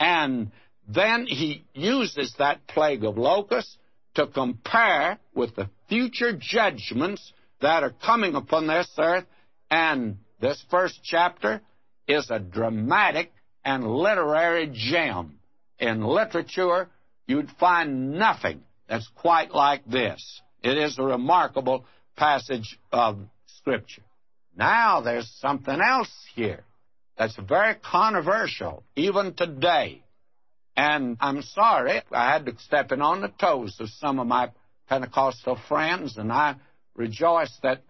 And 0.00 0.50
then 0.88 1.26
he 1.26 1.64
uses 1.74 2.34
that 2.38 2.66
plague 2.66 3.04
of 3.04 3.18
locusts 3.18 3.76
to 4.14 4.26
compare 4.26 5.18
with 5.34 5.54
the 5.56 5.68
future 5.88 6.32
judgments 6.38 7.32
that 7.60 7.82
are 7.82 7.94
coming 8.04 8.34
upon 8.34 8.66
this 8.66 8.90
earth. 8.98 9.24
And 9.70 10.18
this 10.40 10.62
first 10.70 11.00
chapter 11.02 11.60
is 12.06 12.30
a 12.30 12.38
dramatic 12.38 13.32
and 13.64 13.86
literary 13.86 14.70
gem. 14.72 15.38
In 15.78 16.02
literature, 16.02 16.88
you'd 17.26 17.50
find 17.60 18.12
nothing 18.12 18.62
that's 18.88 19.08
quite 19.16 19.52
like 19.52 19.84
this. 19.84 20.40
It 20.62 20.76
is 20.78 20.98
a 20.98 21.02
remarkable 21.02 21.84
passage 22.16 22.78
of 22.90 23.18
Scripture. 23.46 24.02
Now 24.56 25.00
there's 25.02 25.30
something 25.40 25.80
else 25.80 26.12
here 26.34 26.64
that's 27.16 27.36
very 27.36 27.74
controversial, 27.74 28.82
even 28.96 29.34
today. 29.34 30.02
And 30.78 31.16
I'm 31.20 31.42
sorry, 31.42 32.02
I 32.12 32.30
had 32.30 32.46
to 32.46 32.56
step 32.60 32.92
in 32.92 33.02
on 33.02 33.20
the 33.20 33.32
toes 33.40 33.76
of 33.80 33.88
some 33.98 34.20
of 34.20 34.28
my 34.28 34.52
Pentecostal 34.88 35.58
friends, 35.66 36.16
and 36.16 36.30
I 36.32 36.54
rejoice 36.94 37.50
that 37.64 37.82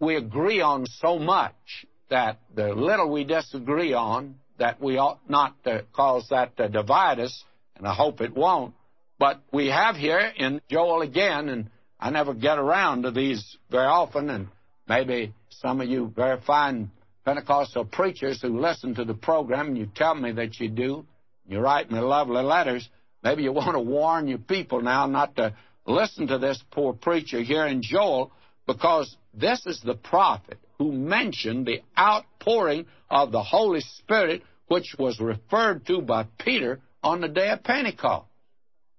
we 0.00 0.16
agree 0.16 0.60
on 0.60 0.84
so 0.84 1.18
much 1.18 1.86
that 2.10 2.38
the 2.54 2.74
little 2.74 3.10
we 3.10 3.24
disagree 3.24 3.94
on, 3.94 4.34
that 4.58 4.82
we 4.82 4.98
ought 4.98 5.20
not 5.30 5.64
to 5.64 5.86
cause 5.94 6.26
that 6.28 6.58
to 6.58 6.68
divide 6.68 7.20
us, 7.20 7.42
and 7.74 7.88
I 7.88 7.94
hope 7.94 8.20
it 8.20 8.36
won't. 8.36 8.74
But 9.18 9.40
we 9.50 9.68
have 9.68 9.96
here 9.96 10.30
in 10.36 10.60
Joel 10.68 11.00
again, 11.00 11.48
and 11.48 11.70
I 11.98 12.10
never 12.10 12.34
get 12.34 12.58
around 12.58 13.04
to 13.04 13.12
these 13.12 13.56
very 13.70 13.86
often, 13.86 14.28
and 14.28 14.48
maybe 14.86 15.32
some 15.48 15.80
of 15.80 15.88
you 15.88 16.12
very 16.14 16.38
fine 16.46 16.90
Pentecostal 17.24 17.86
preachers 17.86 18.42
who 18.42 18.60
listen 18.60 18.94
to 18.96 19.06
the 19.06 19.14
program, 19.14 19.68
and 19.68 19.78
you 19.78 19.86
tell 19.94 20.14
me 20.14 20.32
that 20.32 20.60
you 20.60 20.68
do, 20.68 21.06
you 21.48 21.60
write 21.60 21.90
me 21.90 22.00
lovely 22.00 22.42
letters, 22.42 22.88
maybe 23.22 23.42
you 23.42 23.52
want 23.52 23.74
to 23.74 23.80
warn 23.80 24.28
your 24.28 24.38
people 24.38 24.80
now 24.82 25.06
not 25.06 25.36
to 25.36 25.54
listen 25.86 26.26
to 26.28 26.38
this 26.38 26.62
poor 26.70 26.92
preacher 26.92 27.40
here 27.40 27.66
in 27.66 27.82
Joel, 27.82 28.32
because 28.66 29.16
this 29.32 29.64
is 29.66 29.80
the 29.80 29.94
prophet 29.94 30.58
who 30.78 30.92
mentioned 30.92 31.66
the 31.66 31.82
outpouring 31.98 32.86
of 33.08 33.32
the 33.32 33.42
Holy 33.42 33.80
Spirit, 33.80 34.42
which 34.66 34.96
was 34.98 35.20
referred 35.20 35.86
to 35.86 36.00
by 36.00 36.26
Peter 36.38 36.80
on 37.02 37.20
the 37.20 37.28
day 37.28 37.50
of 37.50 37.62
Pentecost. 37.62 38.26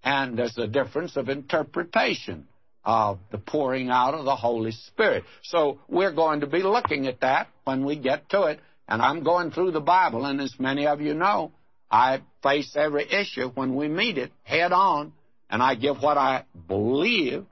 And 0.03 0.37
there's 0.37 0.57
a 0.57 0.67
difference 0.67 1.17
of 1.17 1.27
interpretation 1.27 2.47
of 2.85 3.19
the 3.31 3.37
pouring 3.37 3.89
out 3.89 4.13
of 4.13 4.23
the 4.23 4.35
Holy 4.35 4.71
Spirit. 4.71 5.25
So 5.43 5.79
we're 5.89 6.13
going 6.13 6.39
to 6.39 6.47
be 6.47 6.63
looking 6.63 7.07
at 7.07 7.19
that 7.19 7.49
when 7.65 7.83
we 7.83 7.97
get 7.97 8.29
to 8.29 8.43
it. 8.43 8.61
And 8.87 9.01
I'm 9.01 9.23
going 9.23 9.51
through 9.51 9.71
the 9.71 9.81
Bible, 9.81 10.25
and 10.25 10.39
as 10.39 10.55
many 10.57 10.87
of 10.87 11.01
you 11.01 11.13
know, 11.13 11.51
I 11.89 12.21
face 12.43 12.75
every 12.75 13.11
issue 13.11 13.49
when 13.49 13.75
we 13.75 13.87
meet 13.87 14.17
it 14.17 14.31
head 14.43 14.73
on, 14.73 15.13
and 15.49 15.61
I 15.63 15.75
give 15.75 16.01
what 16.01 16.17
I 16.17 16.43
believe 16.67 17.45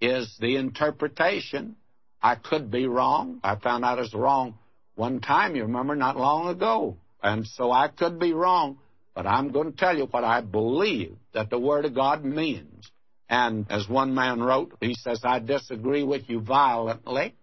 is 0.00 0.34
the 0.40 0.56
interpretation. 0.56 1.76
I 2.22 2.36
could 2.36 2.70
be 2.70 2.86
wrong. 2.86 3.40
I 3.42 3.56
found 3.56 3.84
out 3.84 3.98
I 3.98 4.02
was 4.02 4.14
wrong 4.14 4.54
one 4.94 5.20
time, 5.20 5.56
you 5.56 5.62
remember, 5.62 5.94
not 5.94 6.16
long 6.16 6.48
ago. 6.48 6.96
And 7.22 7.46
so 7.46 7.70
I 7.70 7.88
could 7.88 8.18
be 8.18 8.32
wrong. 8.32 8.78
But 9.14 9.26
I'm 9.26 9.52
going 9.52 9.70
to 9.70 9.76
tell 9.76 9.96
you 9.96 10.06
what 10.06 10.24
I 10.24 10.40
believe 10.40 11.16
that 11.34 11.50
the 11.50 11.58
Word 11.58 11.84
of 11.84 11.94
God 11.94 12.24
means. 12.24 12.90
And 13.28 13.66
as 13.70 13.88
one 13.88 14.14
man 14.14 14.40
wrote, 14.42 14.72
he 14.80 14.94
says, 14.94 15.20
I 15.24 15.38
disagree 15.38 16.02
with 16.02 16.28
you 16.28 16.40
violently. 16.40 17.34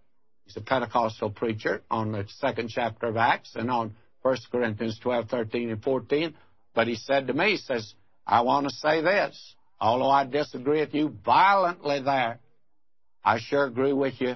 He's 0.46 0.58
a 0.58 0.62
Pentecostal 0.62 1.30
preacher 1.30 1.84
on 1.90 2.12
the 2.12 2.26
second 2.40 2.70
chapter 2.70 3.08
of 3.08 3.18
Acts 3.18 3.56
and 3.56 3.70
on 3.70 3.96
1 4.22 4.38
Corinthians 4.52 5.00
12, 5.00 5.30
13, 5.30 5.70
and 5.70 5.84
14. 5.84 6.34
But 6.74 6.88
he 6.88 6.96
said 6.96 7.28
to 7.28 7.34
me, 7.34 7.52
he 7.52 7.58
says, 7.58 7.94
I 8.26 8.42
want 8.42 8.68
to 8.68 8.76
say 8.76 9.02
this. 9.02 9.56
Although 9.82 10.10
I 10.10 10.26
disagree 10.26 10.82
with 10.82 10.94
you 10.94 11.16
violently 11.26 12.02
there, 12.02 12.40
I 13.24 13.40
sure 13.40 13.66
agree 13.66 13.94
with 13.94 14.20
you 14.20 14.36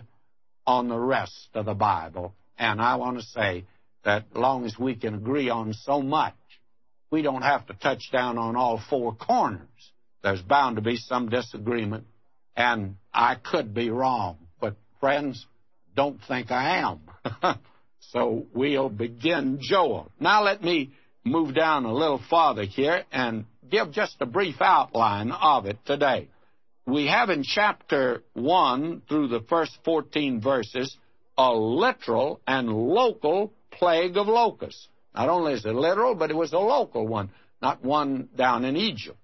on 0.66 0.88
the 0.88 1.00
rest 1.00 1.50
of 1.54 1.66
the 1.66 1.74
Bible. 1.74 2.34
And 2.58 2.82
I 2.82 2.96
want 2.96 3.18
to 3.20 3.26
say 3.26 3.66
that 4.06 4.26
long 4.36 4.66
as 4.66 4.78
we 4.78 4.96
can 4.96 5.16
agree 5.16 5.50
on 5.50 5.74
so 5.74 6.02
much, 6.02 6.36
we 7.12 7.22
don't 7.22 7.42
have 7.42 7.68
to 7.68 7.74
touch 7.74 8.10
down 8.12 8.38
on 8.38 8.56
all 8.56 8.82
four 8.90 9.14
corners. 9.14 9.68
There's 10.24 10.42
bound 10.42 10.78
to 10.78 10.82
be 10.82 10.96
some 10.96 11.30
disagreement, 11.30 12.06
and 12.56 12.96
I 13.14 13.36
could 13.36 13.74
be 13.74 13.90
wrong. 13.90 14.38
But, 14.60 14.76
friends, 15.00 15.46
don't 15.96 16.20
think 16.28 16.52
I 16.52 16.78
am. 16.78 17.02
so 18.12 18.46
we'll 18.54 18.90
begin 18.90 19.60
Joel. 19.62 20.12
Now 20.20 20.44
let 20.44 20.64
me 20.64 20.92
move 21.24 21.56
down 21.56 21.86
a 21.86 21.94
little 21.94 22.22
farther 22.30 22.64
here 22.64 23.04
and 23.12 23.46
give 23.70 23.92
just 23.92 24.18
a 24.20 24.26
brief 24.26 24.62
outline 24.62 25.32
of 25.32 25.66
it 25.66 25.78
today. 25.86 26.28
We 26.86 27.08
have 27.08 27.30
in 27.30 27.44
chapter 27.44 28.24
1 28.34 29.04
through 29.08 29.30
the 29.30 29.42
first 29.50 29.78
14 29.86 30.42
verses 30.42 30.96
a 31.38 31.52
literal 31.52 32.42
and 32.46 32.70
local 32.70 33.54
plague 33.72 34.18
of 34.18 34.28
locusts. 34.28 34.88
Not 35.16 35.30
only 35.30 35.54
is 35.54 35.66
it 35.66 35.74
literal, 35.74 36.16
but 36.16 36.30
it 36.30 36.36
was 36.36 36.54
a 36.54 36.60
local 36.60 37.08
one, 37.08 37.32
not 37.62 37.84
one 37.84 38.30
down 38.36 38.66
in 38.66 38.76
Egypt. 38.76 39.18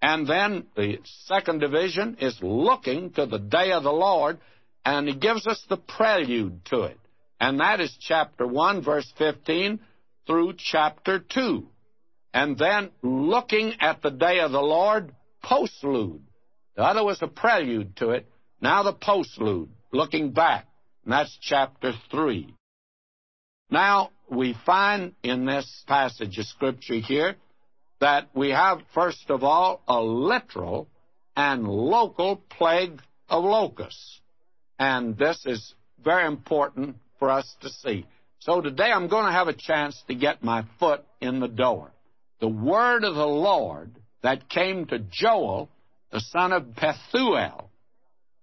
And 0.00 0.26
then 0.26 0.66
the 0.76 0.98
second 1.24 1.60
division 1.60 2.18
is 2.20 2.38
looking 2.40 3.10
to 3.12 3.26
the 3.26 3.38
day 3.38 3.72
of 3.72 3.82
the 3.82 3.92
Lord, 3.92 4.38
and 4.84 5.08
he 5.08 5.14
gives 5.14 5.46
us 5.46 5.64
the 5.68 5.76
prelude 5.76 6.64
to 6.66 6.82
it. 6.82 6.98
And 7.40 7.60
that 7.60 7.80
is 7.80 7.96
chapter 8.00 8.46
1, 8.46 8.82
verse 8.82 9.10
15 9.16 9.80
through 10.26 10.54
chapter 10.58 11.20
2. 11.20 11.68
and 12.34 12.58
then 12.58 12.90
looking 13.02 13.74
at 13.80 14.02
the 14.02 14.10
day 14.10 14.40
of 14.40 14.52
the 14.52 14.60
Lord, 14.60 15.14
postlude. 15.42 16.20
The 16.76 16.82
other 16.82 17.04
was 17.04 17.20
a 17.22 17.26
prelude 17.26 17.96
to 17.96 18.10
it. 18.10 18.28
Now 18.60 18.82
the 18.82 18.92
postlude, 18.92 19.68
looking 19.92 20.32
back. 20.32 20.66
And 21.04 21.12
that's 21.12 21.36
chapter 21.40 21.92
3. 22.10 22.54
Now, 23.70 24.10
we 24.30 24.54
find 24.66 25.14
in 25.22 25.46
this 25.46 25.84
passage 25.86 26.38
of 26.38 26.46
Scripture 26.46 26.96
here 26.96 27.36
that 28.00 28.28
we 28.34 28.50
have, 28.50 28.80
first 28.94 29.30
of 29.30 29.42
all, 29.42 29.82
a 29.88 30.00
literal 30.00 30.88
and 31.36 31.66
local 31.66 32.36
plague 32.36 33.00
of 33.28 33.44
locusts. 33.44 34.20
And 34.78 35.16
this 35.16 35.44
is 35.46 35.74
very 36.02 36.26
important 36.26 36.96
for 37.18 37.30
us 37.30 37.56
to 37.60 37.68
see. 37.68 38.06
So 38.40 38.60
today 38.60 38.90
I'm 38.92 39.08
going 39.08 39.26
to 39.26 39.32
have 39.32 39.48
a 39.48 39.52
chance 39.52 40.02
to 40.08 40.14
get 40.14 40.42
my 40.42 40.64
foot 40.78 41.04
in 41.20 41.40
the 41.40 41.48
door. 41.48 41.90
The 42.40 42.48
word 42.48 43.04
of 43.04 43.14
the 43.14 43.26
Lord 43.26 43.96
that 44.22 44.48
came 44.48 44.86
to 44.86 44.98
Joel, 44.98 45.68
the 46.12 46.20
son 46.20 46.52
of 46.52 46.74
Pethuel. 46.76 47.68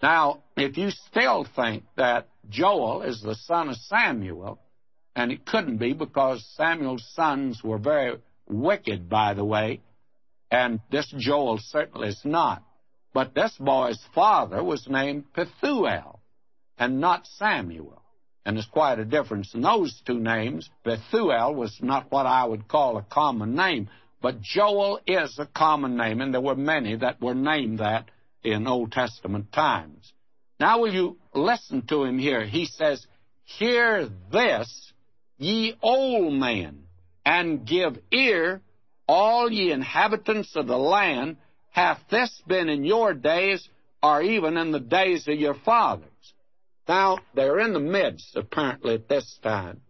Now, 0.01 0.44
if 0.58 0.77
you 0.77 0.89
still 0.91 1.48
think 1.55 1.84
that 1.96 2.27
Joel 2.50 3.03
is 3.03 3.22
the 3.22 3.36
son 3.36 3.70
of 3.70 3.75
Samuel, 3.77 4.60
and 5.15 5.32
it 5.32 5.46
couldn't 5.46 5.77
be 5.77 5.94
because 5.94 6.46
Samuel's 6.55 7.08
sons 7.13 7.63
were 7.63 7.77
very 7.77 8.17
wicked, 8.48 9.10
by 9.10 9.34
the 9.34 9.46
way, 9.46 9.82
and 10.51 10.79
this 10.91 11.12
Joel 11.17 11.58
certainly 11.60 12.10
is 12.10 12.22
not. 12.24 12.63
But 13.13 13.34
this 13.34 13.55
boy's 13.58 14.03
father 14.13 14.62
was 14.62 14.88
named 14.89 15.25
Pethuel 15.34 16.20
and 16.77 17.00
not 17.00 17.25
Samuel. 17.38 18.01
And 18.45 18.55
there's 18.55 18.67
quite 18.67 18.99
a 18.99 19.05
difference 19.05 19.53
in 19.55 19.61
those 19.61 20.01
two 20.05 20.19
names. 20.19 20.69
Bethuel 20.83 21.55
was 21.55 21.75
not 21.81 22.11
what 22.11 22.27
I 22.27 22.45
would 22.45 22.67
call 22.67 22.97
a 22.97 23.01
common 23.01 23.55
name, 23.55 23.89
but 24.21 24.41
Joel 24.41 24.99
is 25.07 25.37
a 25.39 25.47
common 25.47 25.97
name, 25.97 26.21
and 26.21 26.33
there 26.33 26.41
were 26.41 26.55
many 26.55 26.95
that 26.95 27.21
were 27.21 27.33
named 27.33 27.79
that 27.79 28.09
in 28.43 28.67
Old 28.67 28.91
Testament 28.91 29.51
times. 29.51 30.13
Now, 30.59 30.79
will 30.79 30.93
you 30.93 31.17
listen 31.33 31.81
to 31.87 32.03
him 32.03 32.19
here? 32.19 32.45
He 32.45 32.65
says, 32.65 33.05
Hear 33.43 34.07
this, 34.31 34.93
ye 35.37 35.75
old 35.81 36.33
men, 36.33 36.83
and 37.25 37.65
give 37.67 37.97
ear, 38.11 38.61
all 39.07 39.51
ye 39.51 39.71
inhabitants 39.71 40.55
of 40.55 40.67
the 40.67 40.77
land, 40.77 41.37
hath 41.71 41.99
this 42.09 42.41
been 42.47 42.69
in 42.69 42.85
your 42.85 43.13
days, 43.13 43.67
or 44.01 44.21
even 44.21 44.57
in 44.57 44.71
the 44.71 44.79
days 44.79 45.27
of 45.27 45.35
your 45.35 45.55
fathers? 45.55 46.09
Now, 46.87 47.19
they're 47.33 47.59
in 47.59 47.73
the 47.73 47.79
midst, 47.79 48.35
apparently, 48.35 48.95
at 48.95 49.09
this 49.09 49.39
time, 49.41 49.81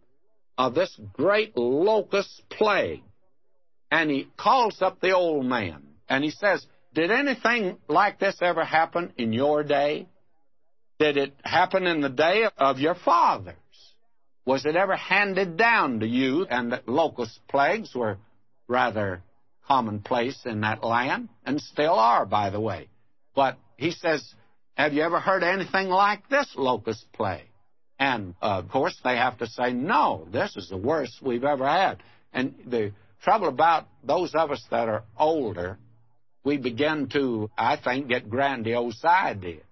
of 0.57 0.73
this 0.73 0.97
great 1.13 1.55
locust 1.57 2.43
plague. 2.49 3.03
And 3.91 4.09
he 4.09 4.27
calls 4.37 4.81
up 4.81 4.99
the 4.99 5.11
old 5.11 5.45
man, 5.45 5.83
and 6.09 6.23
he 6.23 6.31
says, 6.31 6.65
Did 6.93 7.11
anything 7.11 7.77
like 7.87 8.19
this 8.19 8.37
ever 8.41 8.63
happen 8.63 9.13
in 9.17 9.33
your 9.33 9.63
day? 9.63 10.07
Did 10.99 11.17
it 11.17 11.33
happen 11.43 11.85
in 11.85 12.01
the 12.01 12.09
day 12.09 12.47
of 12.57 12.79
your 12.79 12.95
fathers? 12.95 13.55
Was 14.45 14.65
it 14.65 14.75
ever 14.75 14.95
handed 14.95 15.57
down 15.57 15.99
to 15.99 16.07
you? 16.07 16.45
And 16.49 16.79
locust 16.87 17.39
plagues 17.49 17.93
were 17.93 18.17
rather 18.67 19.21
commonplace 19.67 20.39
in 20.45 20.61
that 20.61 20.83
land, 20.83 21.29
and 21.45 21.59
still 21.59 21.95
are, 21.95 22.25
by 22.25 22.49
the 22.49 22.59
way. 22.59 22.87
But 23.35 23.57
he 23.77 23.91
says, 23.91 24.33
have 24.75 24.93
you 24.93 25.01
ever 25.01 25.19
heard 25.19 25.43
anything 25.43 25.87
like 25.87 26.27
this 26.29 26.53
locust 26.55 27.05
plague? 27.13 27.47
And 27.97 28.35
of 28.41 28.69
course, 28.69 28.99
they 29.03 29.15
have 29.15 29.37
to 29.37 29.47
say, 29.47 29.71
no, 29.71 30.27
this 30.31 30.55
is 30.57 30.69
the 30.69 30.77
worst 30.77 31.21
we've 31.21 31.45
ever 31.45 31.67
had. 31.67 32.03
And 32.33 32.55
the 32.67 32.91
trouble 33.23 33.47
about 33.47 33.87
those 34.03 34.35
of 34.35 34.51
us 34.51 34.63
that 34.69 34.89
are 34.89 35.03
older, 35.17 35.77
we 36.43 36.57
begin 36.57 37.07
to, 37.13 37.49
I 37.57 37.77
think, 37.77 38.09
get 38.09 38.29
grandiose 38.29 39.03
ideas. 39.03 39.63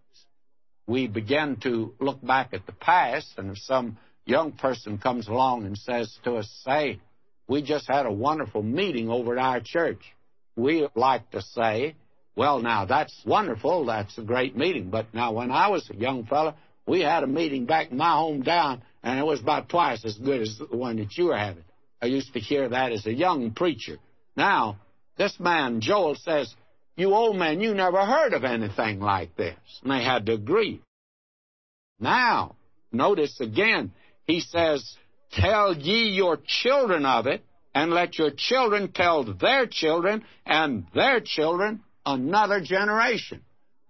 We 0.87 1.07
begin 1.07 1.57
to 1.63 1.93
look 1.99 2.25
back 2.25 2.53
at 2.53 2.65
the 2.65 2.73
past, 2.73 3.33
and 3.37 3.51
if 3.51 3.57
some 3.59 3.97
young 4.25 4.53
person 4.53 4.97
comes 4.97 5.27
along 5.27 5.65
and 5.65 5.77
says 5.77 6.17
to 6.23 6.35
us, 6.35 6.49
say, 6.65 6.99
we 7.47 7.61
just 7.61 7.87
had 7.87 8.05
a 8.05 8.11
wonderful 8.11 8.63
meeting 8.63 9.09
over 9.09 9.37
at 9.37 9.43
our 9.43 9.59
church. 9.59 10.01
We 10.55 10.87
like 10.95 11.29
to 11.31 11.41
say, 11.41 11.95
well, 12.35 12.59
now, 12.59 12.85
that's 12.85 13.13
wonderful. 13.25 13.85
That's 13.85 14.17
a 14.17 14.23
great 14.23 14.57
meeting. 14.57 14.89
But 14.89 15.13
now, 15.13 15.33
when 15.33 15.51
I 15.51 15.67
was 15.69 15.87
a 15.89 15.95
young 15.95 16.25
fellow, 16.25 16.55
we 16.87 17.01
had 17.01 17.23
a 17.23 17.27
meeting 17.27 17.65
back 17.65 17.91
in 17.91 17.97
my 17.97 18.15
hometown, 18.15 18.81
and 19.03 19.19
it 19.19 19.25
was 19.25 19.39
about 19.39 19.69
twice 19.69 20.03
as 20.03 20.17
good 20.17 20.41
as 20.41 20.57
the 20.57 20.75
one 20.75 20.97
that 20.97 21.15
you 21.15 21.25
were 21.25 21.37
having. 21.37 21.63
I 22.01 22.07
used 22.07 22.33
to 22.33 22.39
hear 22.39 22.69
that 22.69 22.91
as 22.91 23.05
a 23.05 23.13
young 23.13 23.51
preacher. 23.51 23.97
Now, 24.35 24.79
this 25.17 25.39
man, 25.39 25.79
Joel, 25.79 26.15
says, 26.15 26.53
You 26.95 27.13
old 27.13 27.37
man, 27.37 27.61
you 27.61 27.75
never 27.75 28.03
heard 28.03 28.33
of 28.33 28.43
anything 28.43 28.99
like 28.99 29.35
this. 29.35 29.55
And 29.83 29.91
they 29.91 30.03
had 30.03 30.25
to 30.25 30.33
agree. 30.33 30.81
Now, 31.99 32.55
notice 32.91 33.39
again, 33.39 33.93
he 34.25 34.39
says, 34.39 34.97
Tell 35.31 35.75
ye 35.77 36.09
your 36.09 36.39
children 36.45 37.05
of 37.05 37.27
it, 37.27 37.43
and 37.75 37.91
let 37.91 38.17
your 38.17 38.31
children 38.31 38.91
tell 38.91 39.23
their 39.23 39.67
children 39.67 40.23
and 40.45 40.85
their 40.93 41.21
children 41.21 41.81
another 42.05 42.61
generation. 42.61 43.41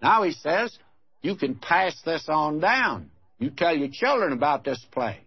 Now 0.01 0.23
he 0.23 0.31
says, 0.31 0.77
you 1.21 1.35
can 1.35 1.55
pass 1.55 1.99
this 2.05 2.25
on 2.27 2.59
down. 2.59 3.09
You 3.39 3.49
tell 3.49 3.75
your 3.75 3.89
children 3.91 4.33
about 4.33 4.63
this 4.63 4.83
plague. 4.91 5.25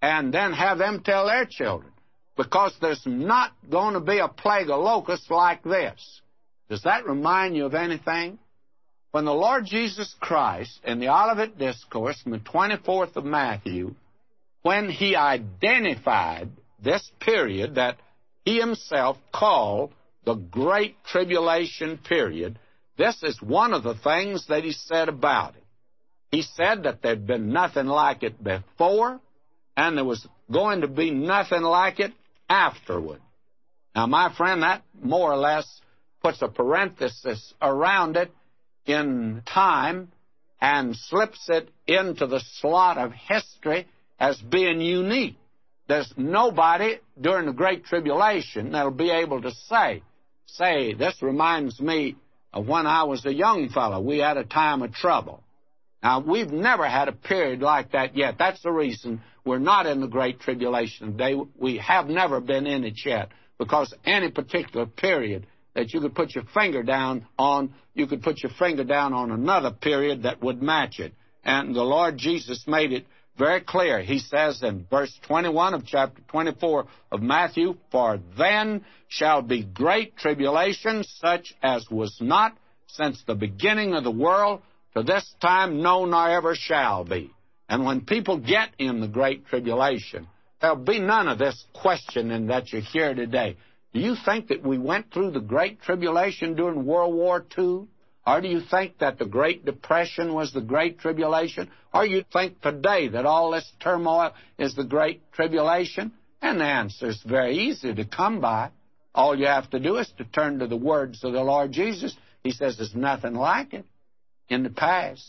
And 0.00 0.32
then 0.32 0.52
have 0.52 0.78
them 0.78 1.02
tell 1.02 1.26
their 1.26 1.46
children. 1.46 1.90
Because 2.36 2.74
there's 2.80 3.02
not 3.06 3.52
going 3.70 3.94
to 3.94 4.00
be 4.00 4.18
a 4.18 4.28
plague 4.28 4.68
of 4.68 4.82
locusts 4.82 5.30
like 5.30 5.62
this. 5.62 6.20
Does 6.68 6.82
that 6.82 7.06
remind 7.06 7.56
you 7.56 7.66
of 7.66 7.74
anything? 7.74 8.38
When 9.12 9.24
the 9.24 9.32
Lord 9.32 9.64
Jesus 9.64 10.14
Christ, 10.20 10.80
in 10.84 10.98
the 10.98 11.08
Olivet 11.08 11.56
Discourse, 11.56 12.20
in 12.26 12.32
the 12.32 12.38
24th 12.38 13.16
of 13.16 13.24
Matthew, 13.24 13.94
when 14.62 14.90
he 14.90 15.14
identified 15.14 16.50
this 16.82 17.08
period 17.20 17.76
that 17.76 17.96
he 18.44 18.58
himself 18.58 19.16
called 19.32 19.92
the 20.24 20.34
Great 20.34 20.96
Tribulation 21.04 21.98
period, 21.98 22.58
this 22.96 23.22
is 23.22 23.40
one 23.42 23.74
of 23.74 23.82
the 23.82 23.94
things 23.94 24.46
that 24.48 24.64
he 24.64 24.72
said 24.72 25.08
about 25.08 25.56
it. 25.56 25.64
He 26.30 26.42
said 26.42 26.84
that 26.84 27.02
there'd 27.02 27.26
been 27.26 27.52
nothing 27.52 27.86
like 27.86 28.22
it 28.22 28.42
before, 28.42 29.20
and 29.76 29.96
there 29.96 30.04
was 30.04 30.26
going 30.50 30.80
to 30.80 30.88
be 30.88 31.10
nothing 31.10 31.62
like 31.62 32.00
it 32.00 32.12
afterward. 32.48 33.20
Now, 33.94 34.06
my 34.06 34.34
friend, 34.34 34.62
that 34.62 34.82
more 35.00 35.32
or 35.32 35.36
less 35.36 35.66
puts 36.22 36.42
a 36.42 36.48
parenthesis 36.48 37.54
around 37.60 38.16
it 38.16 38.32
in 38.86 39.42
time 39.46 40.10
and 40.60 40.96
slips 40.96 41.48
it 41.48 41.68
into 41.86 42.26
the 42.26 42.40
slot 42.54 42.98
of 42.98 43.12
history 43.12 43.86
as 44.18 44.40
being 44.40 44.80
unique. 44.80 45.36
There's 45.86 46.12
nobody 46.16 46.98
during 47.20 47.46
the 47.46 47.52
Great 47.52 47.84
Tribulation 47.84 48.72
that'll 48.72 48.90
be 48.90 49.10
able 49.10 49.42
to 49.42 49.52
say, 49.68 50.02
say, 50.46 50.94
this 50.94 51.22
reminds 51.22 51.80
me 51.80 52.16
of 52.52 52.66
when 52.66 52.86
I 52.86 53.04
was 53.04 53.24
a 53.26 53.32
young 53.32 53.68
fellow. 53.68 54.00
We 54.00 54.18
had 54.18 54.36
a 54.36 54.44
time 54.44 54.82
of 54.82 54.92
trouble. 54.92 55.42
Now, 56.02 56.20
we've 56.20 56.50
never 56.50 56.88
had 56.88 57.08
a 57.08 57.12
period 57.12 57.62
like 57.62 57.92
that 57.92 58.16
yet. 58.16 58.36
That's 58.38 58.62
the 58.62 58.70
reason 58.70 59.22
we're 59.44 59.58
not 59.58 59.86
in 59.86 60.00
the 60.00 60.06
Great 60.06 60.40
Tribulation 60.40 61.12
today. 61.12 61.34
We 61.58 61.78
have 61.78 62.06
never 62.06 62.40
been 62.40 62.66
in 62.66 62.84
it 62.84 63.00
yet 63.04 63.30
because 63.58 63.94
any 64.04 64.30
particular 64.30 64.86
period 64.86 65.46
that 65.74 65.92
you 65.92 66.00
could 66.00 66.14
put 66.14 66.34
your 66.34 66.44
finger 66.54 66.82
down 66.82 67.26
on, 67.38 67.74
you 67.94 68.06
could 68.06 68.22
put 68.22 68.42
your 68.42 68.52
finger 68.58 68.84
down 68.84 69.12
on 69.12 69.30
another 69.30 69.70
period 69.70 70.22
that 70.22 70.42
would 70.42 70.62
match 70.62 71.00
it. 71.00 71.14
And 71.44 71.74
the 71.74 71.82
Lord 71.82 72.16
Jesus 72.16 72.64
made 72.66 72.92
it 72.92 73.06
very 73.36 73.60
clear. 73.60 74.00
He 74.00 74.18
says 74.18 74.62
in 74.62 74.86
verse 74.88 75.12
21 75.26 75.74
of 75.74 75.86
chapter 75.86 76.22
24 76.28 76.86
of 77.10 77.22
Matthew, 77.22 77.76
For 77.90 78.20
then 78.38 78.84
shall 79.08 79.42
be 79.42 79.64
great 79.64 80.16
tribulation, 80.16 81.04
such 81.04 81.54
as 81.62 81.86
was 81.90 82.16
not 82.20 82.56
since 82.86 83.22
the 83.26 83.34
beginning 83.34 83.94
of 83.94 84.04
the 84.04 84.10
world 84.10 84.62
to 84.96 85.02
this 85.02 85.34
time, 85.40 85.82
no, 85.82 86.04
nor 86.04 86.30
ever 86.30 86.54
shall 86.54 87.04
be. 87.04 87.30
And 87.68 87.84
when 87.84 88.02
people 88.02 88.38
get 88.38 88.70
in 88.78 89.00
the 89.00 89.08
great 89.08 89.46
tribulation, 89.46 90.28
there'll 90.60 90.76
be 90.76 91.00
none 91.00 91.28
of 91.28 91.38
this 91.38 91.64
questioning 91.72 92.46
that 92.48 92.72
you 92.72 92.80
hear 92.80 93.14
today. 93.14 93.56
Do 93.92 94.00
you 94.00 94.16
think 94.24 94.48
that 94.48 94.64
we 94.64 94.78
went 94.78 95.12
through 95.12 95.32
the 95.32 95.40
great 95.40 95.80
tribulation 95.80 96.54
during 96.54 96.84
World 96.84 97.14
War 97.14 97.44
II? 97.56 97.86
Or 98.26 98.40
do 98.40 98.48
you 98.48 98.60
think 98.60 98.98
that 98.98 99.18
the 99.18 99.26
Great 99.26 99.64
Depression 99.66 100.32
was 100.32 100.52
the 100.52 100.62
Great 100.62 100.98
Tribulation? 100.98 101.70
Or 101.92 102.06
you 102.06 102.24
think 102.32 102.60
today 102.62 103.08
that 103.08 103.26
all 103.26 103.50
this 103.50 103.70
turmoil 103.80 104.32
is 104.58 104.74
the 104.74 104.84
Great 104.84 105.30
Tribulation? 105.32 106.12
And 106.40 106.60
the 106.60 106.64
answer 106.64 107.08
is 107.08 107.22
very 107.22 107.56
easy 107.56 107.94
to 107.94 108.04
come 108.04 108.40
by. 108.40 108.70
All 109.14 109.38
you 109.38 109.46
have 109.46 109.70
to 109.70 109.78
do 109.78 109.96
is 109.96 110.10
to 110.18 110.24
turn 110.24 110.58
to 110.58 110.66
the 110.66 110.76
words 110.76 111.22
of 111.22 111.32
the 111.32 111.42
Lord 111.42 111.72
Jesus. 111.72 112.16
He 112.42 112.50
says 112.50 112.76
there's 112.76 112.94
nothing 112.94 113.34
like 113.34 113.74
it 113.74 113.84
in 114.48 114.62
the 114.62 114.70
past. 114.70 115.24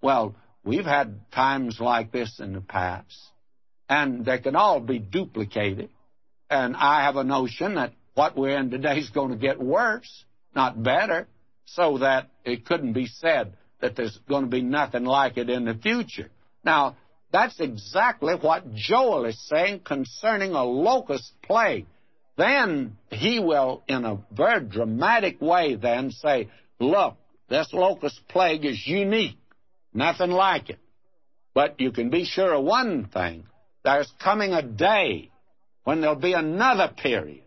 Well, 0.00 0.36
we've 0.64 0.84
had 0.84 1.30
times 1.32 1.80
like 1.80 2.12
this 2.12 2.40
in 2.40 2.52
the 2.52 2.60
past, 2.60 3.16
and 3.88 4.24
they 4.24 4.38
can 4.38 4.56
all 4.56 4.80
be 4.80 4.98
duplicated. 4.98 5.90
And 6.48 6.76
I 6.76 7.04
have 7.04 7.16
a 7.16 7.24
notion 7.24 7.74
that 7.74 7.92
what 8.14 8.36
we're 8.36 8.56
in 8.56 8.70
today 8.70 8.98
is 8.98 9.10
going 9.10 9.30
to 9.30 9.36
get 9.36 9.60
worse, 9.60 10.24
not 10.54 10.82
better, 10.82 11.28
so 11.66 11.98
that 11.98 12.28
it 12.44 12.64
couldn't 12.64 12.92
be 12.92 13.06
said 13.06 13.56
that 13.80 13.96
there's 13.96 14.18
going 14.28 14.44
to 14.44 14.50
be 14.50 14.62
nothing 14.62 15.04
like 15.04 15.36
it 15.36 15.50
in 15.50 15.64
the 15.64 15.74
future. 15.74 16.30
Now, 16.64 16.96
that's 17.32 17.60
exactly 17.60 18.34
what 18.34 18.72
Joel 18.74 19.26
is 19.26 19.38
saying 19.48 19.80
concerning 19.80 20.52
a 20.52 20.64
locust 20.64 21.32
plague. 21.42 21.86
Then 22.36 22.96
he 23.10 23.40
will, 23.40 23.82
in 23.88 24.04
a 24.04 24.18
very 24.30 24.64
dramatic 24.64 25.40
way, 25.40 25.74
then 25.74 26.10
say, 26.10 26.48
Look, 26.78 27.16
this 27.48 27.72
locust 27.72 28.20
plague 28.28 28.64
is 28.64 28.86
unique, 28.86 29.38
nothing 29.94 30.30
like 30.30 30.70
it. 30.70 30.78
But 31.54 31.80
you 31.80 31.92
can 31.92 32.10
be 32.10 32.24
sure 32.24 32.52
of 32.52 32.64
one 32.64 33.06
thing 33.06 33.44
there's 33.82 34.12
coming 34.22 34.52
a 34.52 34.62
day 34.62 35.30
when 35.84 36.00
there'll 36.00 36.16
be 36.16 36.32
another 36.32 36.88
period 36.88 37.44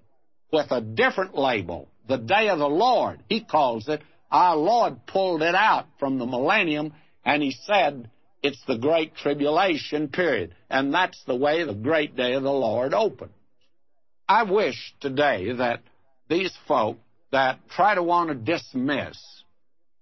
with 0.52 0.72
a 0.72 0.82
different 0.82 1.38
label, 1.38 1.90
the 2.08 2.18
day 2.18 2.48
of 2.50 2.60
the 2.60 2.70
Lord. 2.70 3.22
He 3.28 3.44
calls 3.44 3.88
it. 3.88 4.02
Our 4.32 4.56
Lord 4.56 5.06
pulled 5.08 5.42
it 5.42 5.56
out 5.56 5.88
from 6.00 6.18
the 6.18 6.26
millennium, 6.26 6.94
and 7.26 7.42
he 7.42 7.52
said, 7.52 8.10
it's 8.42 8.64
the 8.68 8.78
great 8.78 9.16
tribulation 9.16 10.08
period. 10.08 10.56
And 10.70 10.94
that's 10.94 11.22
the 11.26 11.36
way 11.36 11.64
the 11.64 11.74
great 11.74 12.16
day 12.16 12.34
of 12.34 12.44
the 12.44 12.52
Lord 12.52 12.94
opened. 12.94 13.32
I 14.28 14.44
wish 14.44 14.94
today 15.02 15.54
that 15.54 15.82
these 16.30 16.56
folk 16.68 17.00
that 17.32 17.60
try 17.70 17.96
to 17.96 18.04
want 18.04 18.30
to 18.30 18.36
dismiss 18.36 19.18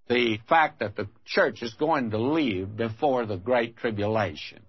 the 0.07 0.39
fact 0.47 0.79
that 0.79 0.95
the 0.95 1.07
church 1.25 1.61
is 1.61 1.73
going 1.73 2.11
to 2.11 2.17
leave 2.17 2.77
before 2.77 3.25
the 3.25 3.37
Great 3.37 3.77
Tribulation, 3.77 4.61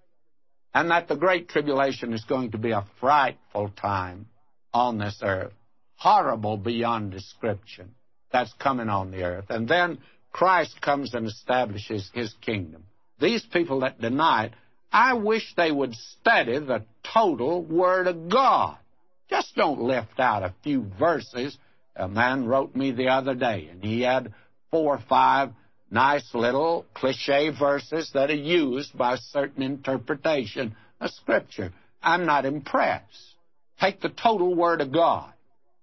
and 0.75 0.91
that 0.91 1.09
the 1.09 1.17
Great 1.17 1.49
Tribulation 1.49 2.13
is 2.13 2.25
going 2.25 2.53
to 2.53 2.59
be 2.59 2.73
a 2.73 2.87
frightful 3.01 3.69
time 3.71 4.27
on 4.73 4.99
this 4.99 5.21
earth, 5.23 5.53
horrible 5.97 6.57
beyond 6.57 7.13
description, 7.13 7.95
that's 8.33 8.53
coming 8.55 8.89
on 8.89 9.11
the 9.11 9.23
earth. 9.23 9.47
And 9.49 9.69
then 9.69 9.99
Christ 10.33 10.81
comes 10.81 11.15
and 11.15 11.27
establishes 11.27 12.11
his 12.13 12.33
kingdom. 12.41 12.85
These 13.21 13.45
people 13.53 13.81
that 13.81 14.01
deny 14.01 14.47
it, 14.47 14.53
I 14.93 15.15
wish 15.15 15.55
they 15.57 15.71
would 15.71 15.95
study 15.95 16.59
the 16.59 16.85
total 17.13 17.63
Word 17.63 18.07
of 18.07 18.29
God. 18.29 18.77
Just 19.29 19.55
don't 19.55 19.81
lift 19.81 20.19
out 20.19 20.43
a 20.43 20.55
few 20.63 20.87
verses. 20.99 21.57
A 21.97 22.09
man 22.09 22.47
wrote 22.47 22.75
me 22.75 22.93
the 22.93 23.09
other 23.09 23.35
day, 23.35 23.69
and 23.71 23.83
he 23.83 24.03
had 24.03 24.33
four 24.71 24.97
or 24.97 25.05
five 25.09 25.51
nice 25.91 26.35
little 26.35 26.87
cliche 26.95 27.51
verses 27.51 28.11
that 28.15 28.31
are 28.31 28.35
used 28.35 28.97
by 28.97 29.17
certain 29.17 29.63
interpretation 29.63 30.77
of 31.01 31.11
Scripture. 31.11 31.73
I'm 32.03 32.27
not 32.27 32.45
impressed. 32.45 33.35
Take 33.81 34.01
the 34.01 34.09
total 34.09 34.55
Word 34.55 34.81
of 34.81 34.93
God. 34.93 35.33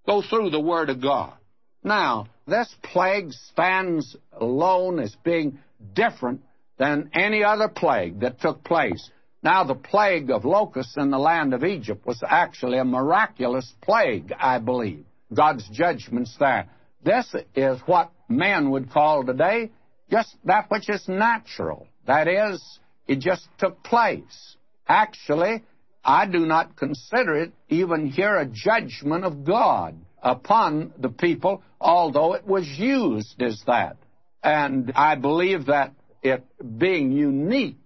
Go 0.06 0.22
through 0.22 0.50
the 0.50 0.60
Word 0.60 0.90
of 0.90 1.02
God. 1.02 1.34
Now, 1.82 2.28
this 2.46 2.74
plague 2.82 3.32
stands 3.32 4.16
alone 4.32 5.00
as 5.00 5.14
being 5.24 5.58
different 5.94 6.42
than 6.78 7.10
any 7.12 7.42
other 7.42 7.68
plague 7.68 8.20
that 8.20 8.40
took 8.40 8.62
place. 8.62 9.10
Now, 9.42 9.64
the 9.64 9.74
plague 9.74 10.30
of 10.30 10.44
locusts 10.44 10.96
in 10.96 11.10
the 11.10 11.18
land 11.18 11.54
of 11.54 11.64
Egypt 11.64 12.06
was 12.06 12.22
actually 12.26 12.78
a 12.78 12.84
miraculous 12.84 13.72
plague, 13.80 14.32
I 14.38 14.58
believe. 14.58 15.04
God's 15.32 15.68
judgments 15.68 16.36
there. 16.38 16.68
This 17.02 17.34
is 17.54 17.80
what 17.86 18.10
men 18.28 18.70
would 18.70 18.90
call 18.90 19.24
today 19.24 19.70
just 20.10 20.36
that 20.44 20.70
which 20.70 20.88
is 20.88 21.06
natural. 21.08 21.88
That 22.06 22.28
is, 22.28 22.62
it 23.08 23.18
just 23.18 23.48
took 23.58 23.82
place. 23.82 24.56
Actually, 24.88 25.64
I 26.04 26.26
do 26.26 26.40
not 26.46 26.76
consider 26.76 27.34
it 27.36 27.52
even 27.68 28.06
here 28.06 28.36
a 28.36 28.46
judgment 28.46 29.24
of 29.24 29.44
God 29.44 29.96
upon 30.26 30.92
the 30.98 31.08
people, 31.08 31.62
although 31.80 32.34
it 32.34 32.44
was 32.44 32.66
used 32.66 33.40
as 33.40 33.62
that. 33.68 33.96
And 34.42 34.92
I 34.96 35.14
believe 35.14 35.66
that 35.66 35.92
it 36.20 36.44
being 36.78 37.12
unique 37.12 37.78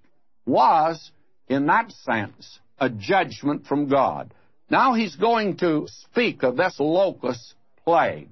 was 0.47 1.13
in 1.49 1.67
that 1.67 1.93
sense, 1.93 2.59
a 2.79 2.89
judgment 2.89 3.67
from 3.67 3.89
God. 3.89 4.33
Now 4.71 4.95
he's 4.95 5.17
going 5.17 5.59
to 5.59 5.87
speak 5.89 6.43
of 6.43 6.57
this 6.57 6.77
locust 6.79 7.55
plague. 7.85 8.31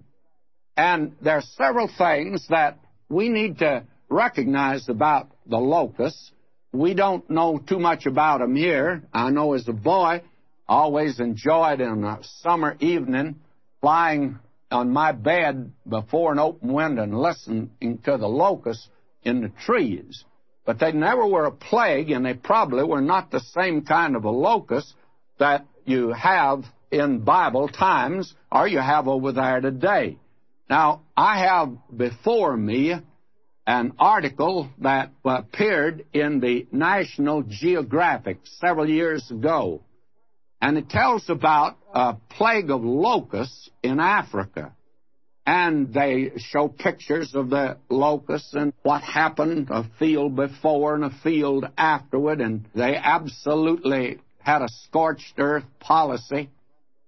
And 0.76 1.14
there 1.20 1.36
are 1.36 1.42
several 1.42 1.90
things 1.98 2.46
that 2.48 2.78
we 3.10 3.28
need 3.28 3.58
to 3.58 3.84
recognize 4.08 4.88
about 4.88 5.28
the 5.46 5.58
locusts. 5.58 6.32
We 6.72 6.94
don't 6.94 7.28
know 7.28 7.58
too 7.58 7.78
much 7.78 8.06
about 8.06 8.40
them 8.40 8.56
here. 8.56 9.02
I 9.12 9.30
know 9.30 9.52
as 9.52 9.68
a 9.68 9.72
boy, 9.72 10.22
always 10.66 11.20
enjoyed 11.20 11.80
in 11.80 12.04
a 12.04 12.20
summer 12.40 12.76
evening 12.80 13.40
lying 13.82 14.38
on 14.70 14.90
my 14.90 15.12
bed 15.12 15.72
before 15.88 16.32
an 16.32 16.38
open 16.38 16.72
window 16.72 17.02
and 17.02 17.18
listening 17.18 17.70
to 18.04 18.16
the 18.16 18.28
locusts 18.28 18.88
in 19.22 19.40
the 19.40 19.48
trees. 19.64 20.24
But 20.64 20.78
they 20.78 20.92
never 20.92 21.26
were 21.26 21.46
a 21.46 21.50
plague, 21.50 22.10
and 22.10 22.26
they 22.26 22.34
probably 22.34 22.84
were 22.84 23.00
not 23.00 23.30
the 23.30 23.40
same 23.40 23.82
kind 23.82 24.16
of 24.16 24.24
a 24.24 24.30
locust 24.30 24.92
that 25.38 25.66
you 25.84 26.12
have 26.12 26.64
in 26.90 27.20
Bible 27.20 27.68
times 27.68 28.34
or 28.52 28.68
you 28.68 28.78
have 28.78 29.08
over 29.08 29.32
there 29.32 29.60
today. 29.60 30.18
Now, 30.68 31.02
I 31.16 31.38
have 31.44 31.70
before 31.94 32.56
me 32.56 32.94
an 33.66 33.92
article 33.98 34.68
that 34.78 35.10
appeared 35.24 36.04
in 36.12 36.40
the 36.40 36.66
National 36.72 37.42
Geographic 37.42 38.38
several 38.44 38.88
years 38.88 39.30
ago, 39.30 39.82
and 40.60 40.76
it 40.76 40.88
tells 40.88 41.28
about 41.28 41.76
a 41.92 42.16
plague 42.30 42.70
of 42.70 42.82
locusts 42.82 43.70
in 43.82 44.00
Africa 44.00 44.72
and 45.48 45.94
they 45.94 46.32
show 46.36 46.68
pictures 46.68 47.34
of 47.34 47.48
the 47.48 47.78
locusts 47.88 48.52
and 48.52 48.74
what 48.82 49.02
happened 49.02 49.68
a 49.70 49.82
field 49.98 50.36
before 50.36 50.94
and 50.94 51.04
a 51.04 51.18
field 51.22 51.64
afterward, 51.78 52.42
and 52.42 52.66
they 52.74 52.94
absolutely 52.94 54.18
had 54.40 54.60
a 54.60 54.68
scorched 54.68 55.32
earth 55.38 55.64
policy. 55.80 56.50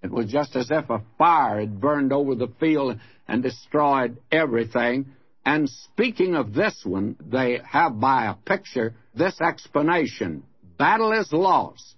It 0.02 0.10
was 0.10 0.24
just 0.24 0.56
as 0.56 0.70
if 0.70 0.88
a 0.88 1.02
fire 1.18 1.60
had 1.60 1.82
burned 1.82 2.14
over 2.14 2.34
the 2.34 2.48
field 2.58 2.98
and 3.28 3.42
destroyed 3.42 4.16
everything. 4.32 5.12
And 5.44 5.68
speaking 5.68 6.34
of 6.34 6.54
this 6.54 6.80
one, 6.82 7.16
they 7.20 7.60
have 7.62 8.00
by 8.00 8.24
a 8.24 8.34
picture 8.34 8.94
this 9.14 9.38
explanation 9.42 10.44
Battle 10.78 11.12
is 11.12 11.30
lost, 11.30 11.94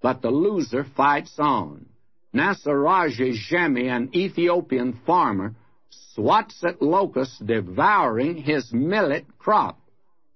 but 0.00 0.22
the 0.22 0.30
loser 0.30 0.86
fights 0.96 1.34
on. 1.38 1.86
Nasaraja 2.34 3.34
Jemi, 3.50 3.90
an 3.90 4.10
Ethiopian 4.14 5.00
farmer, 5.06 5.54
swats 6.14 6.62
at 6.64 6.82
locusts 6.82 7.38
devouring 7.38 8.36
his 8.36 8.70
millet 8.72 9.24
crop. 9.38 9.80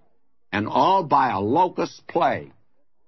and 0.52 0.68
all 0.68 1.04
by 1.04 1.32
a 1.32 1.40
locust 1.40 2.08
plague. 2.08 2.54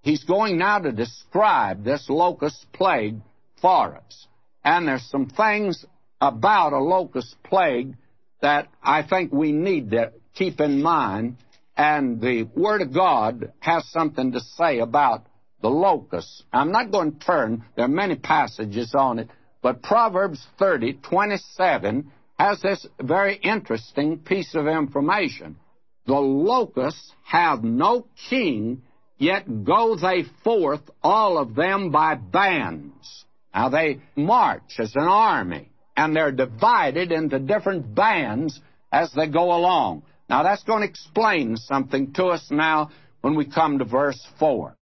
He's 0.01 0.23
going 0.23 0.57
now 0.57 0.79
to 0.79 0.91
describe 0.91 1.83
this 1.83 2.09
locust 2.09 2.65
plague 2.73 3.19
for 3.61 3.95
us. 3.95 4.27
And 4.63 4.87
there's 4.87 5.09
some 5.09 5.27
things 5.27 5.85
about 6.19 6.73
a 6.73 6.79
locust 6.79 7.35
plague 7.43 7.95
that 8.41 8.67
I 8.83 9.03
think 9.03 9.31
we 9.31 9.51
need 9.51 9.91
to 9.91 10.11
keep 10.35 10.59
in 10.59 10.81
mind. 10.81 11.37
And 11.75 12.19
the 12.19 12.43
Word 12.55 12.81
of 12.81 12.93
God 12.93 13.53
has 13.59 13.87
something 13.89 14.31
to 14.33 14.39
say 14.39 14.79
about 14.79 15.25
the 15.61 15.69
locust. 15.69 16.43
I'm 16.51 16.71
not 16.71 16.91
going 16.91 17.13
to 17.13 17.19
turn, 17.19 17.65
there 17.75 17.85
are 17.85 17.89
many 17.89 18.15
passages 18.15 18.93
on 18.95 19.19
it, 19.19 19.29
but 19.61 19.81
Proverbs 19.81 20.45
30, 20.59 20.99
27 21.09 22.11
has 22.37 22.61
this 22.61 22.85
very 23.01 23.35
interesting 23.35 24.19
piece 24.19 24.53
of 24.55 24.67
information. 24.67 25.57
The 26.05 26.13
locusts 26.13 27.11
have 27.23 27.63
no 27.63 28.07
king 28.29 28.83
Yet 29.17 29.65
go 29.65 29.95
they 29.95 30.23
forth, 30.43 30.81
all 31.01 31.37
of 31.37 31.55
them 31.55 31.91
by 31.91 32.15
bands. 32.15 33.25
Now 33.53 33.69
they 33.69 33.99
march 34.15 34.75
as 34.77 34.95
an 34.95 35.03
army, 35.03 35.71
and 35.95 36.15
they're 36.15 36.31
divided 36.31 37.11
into 37.11 37.39
different 37.39 37.95
bands 37.95 38.59
as 38.91 39.11
they 39.13 39.27
go 39.27 39.55
along. 39.55 40.03
Now 40.29 40.43
that's 40.43 40.63
going 40.63 40.81
to 40.81 40.87
explain 40.87 41.57
something 41.57 42.13
to 42.13 42.25
us 42.25 42.47
now 42.51 42.91
when 43.21 43.35
we 43.35 43.45
come 43.45 43.79
to 43.79 43.85
verse 43.85 44.23
4. 44.37 44.75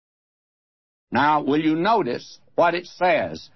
Now, 1.13 1.43
will 1.43 1.61
you 1.61 1.77
notice 1.77 2.41
what 2.57 2.75
it 2.75 2.87
says? 2.87 3.49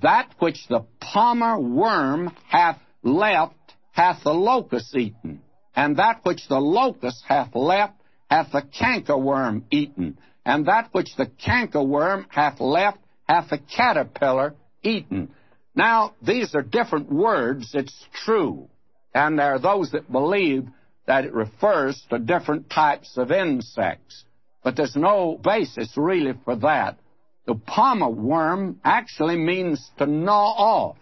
That 0.00 0.32
which 0.38 0.68
the 0.68 0.84
palmer 1.00 1.58
worm 1.58 2.32
hath 2.48 2.78
left 3.02 3.54
hath 3.92 4.22
the 4.24 4.32
locust 4.34 4.94
eaten, 4.96 5.40
and 5.74 5.96
that 5.96 6.20
which 6.24 6.48
the 6.48 6.60
locust 6.60 7.22
hath 7.26 7.54
left 7.54 7.94
hath 8.30 8.52
the 8.52 8.62
cankerworm 8.62 9.62
eaten. 9.70 10.18
and 10.44 10.66
that 10.66 10.88
which 10.92 11.14
the 11.16 11.26
cankerworm 11.26 12.24
hath 12.30 12.60
left 12.60 12.98
hath 13.28 13.50
the 13.50 13.58
caterpillar 13.58 14.54
eaten. 14.82 15.28
Now, 15.74 16.14
these 16.22 16.54
are 16.54 16.62
different 16.62 17.12
words, 17.12 17.70
it's 17.74 18.06
true. 18.24 18.68
And 19.14 19.38
there 19.38 19.54
are 19.54 19.58
those 19.58 19.92
that 19.92 20.10
believe 20.10 20.68
that 21.06 21.24
it 21.24 21.32
refers 21.32 22.00
to 22.10 22.18
different 22.18 22.70
types 22.70 23.16
of 23.16 23.30
insects. 23.30 24.24
But 24.62 24.76
there's 24.76 24.96
no 24.96 25.38
basis 25.42 25.92
really 25.96 26.34
for 26.44 26.56
that. 26.56 26.98
The 27.46 27.54
palmer 27.54 28.10
worm 28.10 28.80
actually 28.84 29.36
means 29.36 29.90
to 29.98 30.06
gnaw 30.06 30.54
off. 30.56 30.96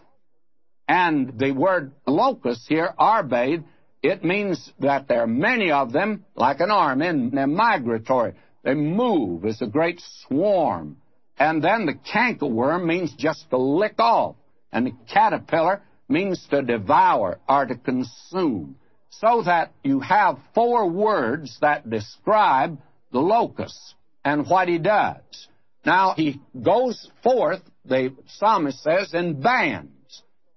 And 0.89 1.39
the 1.39 1.53
word 1.53 1.93
locust 2.07 2.67
here, 2.67 2.95
arbeh, 2.99 3.63
it 4.03 4.25
means 4.25 4.73
that 4.81 5.07
there 5.07 5.23
are 5.23 5.27
many 5.27 5.71
of 5.71 5.93
them, 5.93 6.25
like 6.35 6.61
an 6.61 6.71
army, 6.71 7.07
and 7.07 7.31
they're 7.31 7.47
migratory. 7.47 8.35
They 8.65 8.75
move 8.75 9.45
as 9.45 9.61
a 9.61 9.67
great 9.67 10.01
swarm. 10.23 10.97
And 11.39 11.63
then 11.63 11.87
the 11.87 11.95
cankerworm 11.95 12.87
means 12.87 13.13
just 13.15 13.51
to 13.51 13.59
lick 13.59 13.97
off. 13.99 14.37
And 14.73 14.87
the 14.87 14.93
caterpillar 15.13 15.83
means 16.09 16.47
to 16.51 16.63
devour 16.63 17.39
or 17.49 17.67
to 17.67 17.77
consume. 17.77 18.77
So 19.11 19.43
that 19.43 19.73
you 19.83 20.01
have 20.01 20.39
four 20.55 20.89
words 20.89 21.59
that 21.61 21.89
describe 21.89 22.79
the 23.13 23.21
locust 23.21 23.95
and 24.25 24.49
what 24.49 24.69
he 24.69 24.79
does. 24.79 25.49
Now, 25.85 26.15
he 26.15 26.41
goes 26.61 27.11
forth, 27.23 27.63
the 27.85 28.15
psalmist 28.27 28.83
says, 28.83 29.15
in 29.15 29.41
bands, 29.41 29.93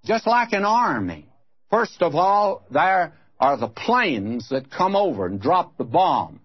just 0.04 0.26
like 0.26 0.52
an 0.52 0.64
army. 0.64 1.28
First 1.70 2.02
of 2.02 2.14
all, 2.14 2.64
there 2.70 3.12
are 3.38 3.56
the 3.56 3.68
planes 3.68 4.48
that 4.50 4.70
come 4.70 4.94
over 4.96 5.26
and 5.26 5.40
drop 5.40 5.76
the 5.76 5.84
bombs. 5.84 6.40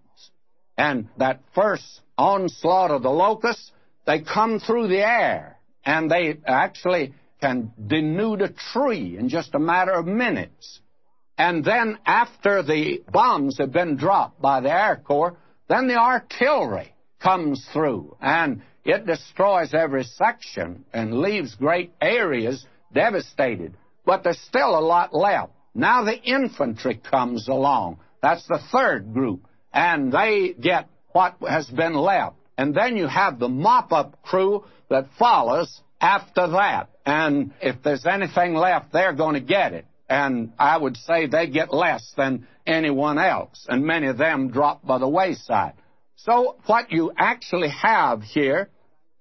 And 0.78 1.10
that 1.18 1.42
first 1.56 2.02
onslaught 2.18 2.92
of 2.92 3.04
the 3.04 3.10
locusts, 3.10 3.72
they 4.06 4.22
come 4.22 4.60
through 4.60 4.88
the 4.88 5.06
air, 5.06 5.58
and 5.86 6.10
they 6.10 6.38
actually 6.46 7.14
can 7.42 7.72
denude 7.88 8.42
a 8.42 8.54
tree 8.74 9.18
in 9.18 9.30
just 9.30 9.54
a 9.54 9.60
matter 9.60 9.92
of 9.92 10.06
minutes. 10.06 10.80
And 11.38 11.64
then 11.64 12.00
after 12.06 12.64
the 12.64 13.04
bombs 13.12 13.58
have 13.60 13.72
been 13.72 13.96
dropped 13.96 14.42
by 14.42 14.62
the 14.62 14.72
Air 14.72 15.02
Corps, 15.04 15.38
then 15.68 15.88
the 15.88 15.98
artillery 15.98 16.94
comes 17.22 17.68
through 17.74 18.16
and 18.22 18.62
it 18.84 19.06
destroys 19.06 19.74
every 19.74 20.04
section 20.04 20.86
and 20.94 21.20
leaves 21.20 21.56
great 21.56 21.92
areas 22.02 22.66
devastated. 22.98 23.78
But 24.06 24.24
there's 24.24 24.40
still 24.40 24.78
a 24.78 24.82
lot 24.82 25.14
left. 25.14 25.52
Now 25.76 26.04
the 26.04 26.20
infantry 26.20 26.96
comes 26.96 27.48
along. 27.48 28.00
That's 28.22 28.46
the 28.48 28.60
third 28.72 29.14
group. 29.14 29.46
And 29.72 30.12
they 30.12 30.54
get 30.60 30.90
what 31.12 31.36
has 31.48 31.68
been 31.68 31.94
left. 31.94 32.36
And 32.58 32.74
then 32.74 32.98
you 32.98 33.08
have 33.08 33.38
the 33.38 33.50
mop 33.50 33.92
up 33.92 34.22
crew 34.24 34.66
that 34.90 35.08
follows 35.20 35.82
after 36.02 36.48
that. 36.48 36.90
And 37.06 37.54
if 37.62 37.84
there's 37.84 38.06
anything 38.06 38.56
left, 38.56 38.92
they're 38.92 39.14
going 39.14 39.36
to 39.36 39.42
get 39.42 39.74
it. 39.74 39.86
And 40.10 40.54
I 40.58 40.78
would 40.78 40.98
say 40.98 41.28
they 41.28 41.48
get 41.48 41.72
less 41.72 42.14
than 42.18 42.48
anyone 42.66 43.20
else. 43.20 43.68
And 43.70 43.86
many 43.86 44.08
of 44.08 44.18
them 44.18 44.50
drop 44.50 44.86
by 44.86 44.98
the 44.98 45.08
wayside. 45.08 45.74
So 46.16 46.56
what 46.66 46.92
you 46.92 47.12
actually 47.16 47.70
have 47.70 48.24
here, 48.24 48.70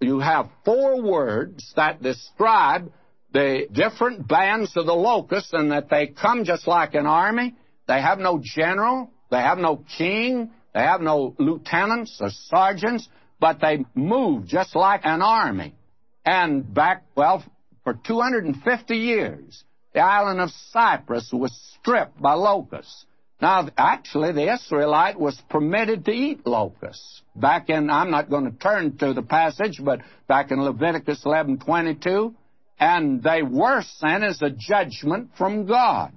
you 0.01 0.21
have 0.21 0.49
four 0.65 1.03
words 1.03 1.73
that 1.77 2.03
describe 2.03 2.91
the 3.37 3.67
different 3.71 4.27
bands 4.27 4.75
of 4.79 4.87
the 4.87 4.95
locusts 4.95 5.53
and 5.53 5.71
that 5.71 5.91
they 5.91 6.07
come 6.07 6.45
just 6.45 6.67
like 6.67 6.95
an 6.95 7.05
army. 7.05 7.55
They 7.87 8.01
have 8.01 8.19
no 8.19 8.41
general. 8.43 9.11
They 9.31 9.37
have 9.37 9.59
no 9.59 9.85
king. 9.99 10.53
They 10.73 10.81
have 10.81 11.03
no 11.03 11.35
lieutenants 11.39 12.17
or 12.19 12.31
sergeants, 12.31 13.07
but 13.39 13.61
they 13.61 13.85
move 13.95 14.47
just 14.47 14.75
like 14.75 15.03
an 15.05 15.21
army. 15.21 15.75
And 16.25 16.73
back, 16.73 17.05
well, 17.15 17.45
for 17.85 17.93
250 18.07 18.97
years, 18.97 19.65
the 19.93 20.01
island 20.01 20.41
of 20.41 20.49
Cyprus 20.71 21.29
was 21.31 21.53
stripped 21.79 22.19
by 22.19 22.33
locusts. 22.33 23.05
Now, 23.43 23.69
actually, 23.77 24.33
the 24.33 24.51
Israelite 24.55 25.21
was 25.21 25.39
permitted 25.51 26.07
to 26.07 26.11
eat 26.11 26.47
locusts. 26.47 27.21
Back 27.35 27.69
in, 27.69 27.91
I'm 27.91 28.11
not 28.11 28.31
going 28.31 28.51
to 28.51 28.59
turn 28.59 28.97
to 28.97 29.13
the 29.13 29.21
passage, 29.21 29.79
but 29.85 30.01
back 30.27 30.51
in 30.53 30.63
Leviticus 30.63 31.23
11:22, 31.23 32.35
and 32.79 33.23
they 33.23 33.43
were 33.43 33.83
sent 33.99 34.25
as 34.25 34.43
a 34.43 34.51
judgment 34.51 35.31
from 35.39 35.67
God. 35.67 36.13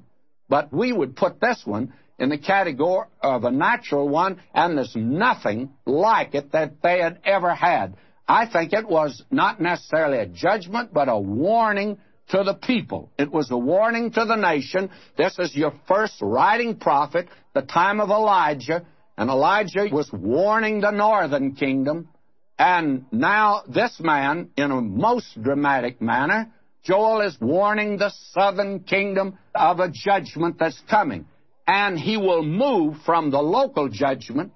But 0.48 0.74
we 0.74 0.92
would 0.92 1.16
put 1.16 1.40
this 1.40 1.62
one 1.66 1.94
in 2.18 2.30
the 2.30 2.38
category 2.38 3.08
of 3.22 3.44
a 3.44 3.52
natural 3.52 4.10
one, 4.10 4.42
and 4.54 4.78
there's 4.78 4.96
nothing 4.96 5.72
like 5.86 6.36
it 6.36 6.52
that 6.52 6.82
they 6.82 7.00
had 7.00 7.20
ever 7.24 7.54
had. 7.54 7.96
I 8.28 8.46
think 8.46 8.74
it 8.74 8.88
was 8.88 9.24
not 9.32 9.62
necessarily 9.62 10.20
a 10.20 10.26
judgment, 10.26 10.94
but 10.94 11.08
a 11.08 11.20
warning 11.20 11.98
to 12.30 12.44
the 12.44 12.54
people. 12.54 13.10
It 13.18 13.32
was 13.32 13.50
a 13.52 13.58
warning 13.58 14.12
to 14.12 14.26
the 14.26 14.36
nation. 14.36 14.90
This 15.18 15.40
is 15.40 15.56
your 15.56 15.74
first 15.88 16.22
writing 16.22 16.76
prophet, 16.76 17.28
the 17.54 17.62
time 17.62 18.00
of 18.00 18.10
Elijah, 18.10 18.86
and 19.18 19.30
Elijah 19.30 19.88
was 19.92 20.12
warning 20.14 20.82
the 20.82 20.92
northern 20.92 21.56
kingdom. 21.56 22.10
And 22.60 23.06
now 23.12 23.64
this 23.68 24.00
man, 24.00 24.50
in 24.58 24.70
a 24.70 24.82
most 24.82 25.42
dramatic 25.42 26.02
manner, 26.02 26.52
Joel 26.84 27.22
is 27.22 27.40
warning 27.40 27.98
the 27.98 28.12
southern 28.32 28.82
kingdom 28.82 29.38
of 29.56 29.80
a 29.80 29.90
judgment 29.90 30.58
that's 30.60 30.82
coming. 30.90 31.26
And 31.66 31.98
he 31.98 32.18
will 32.18 32.44
move 32.44 32.98
from 33.06 33.32
the 33.32 33.42
local 33.42 33.90
judgment, 33.90 34.52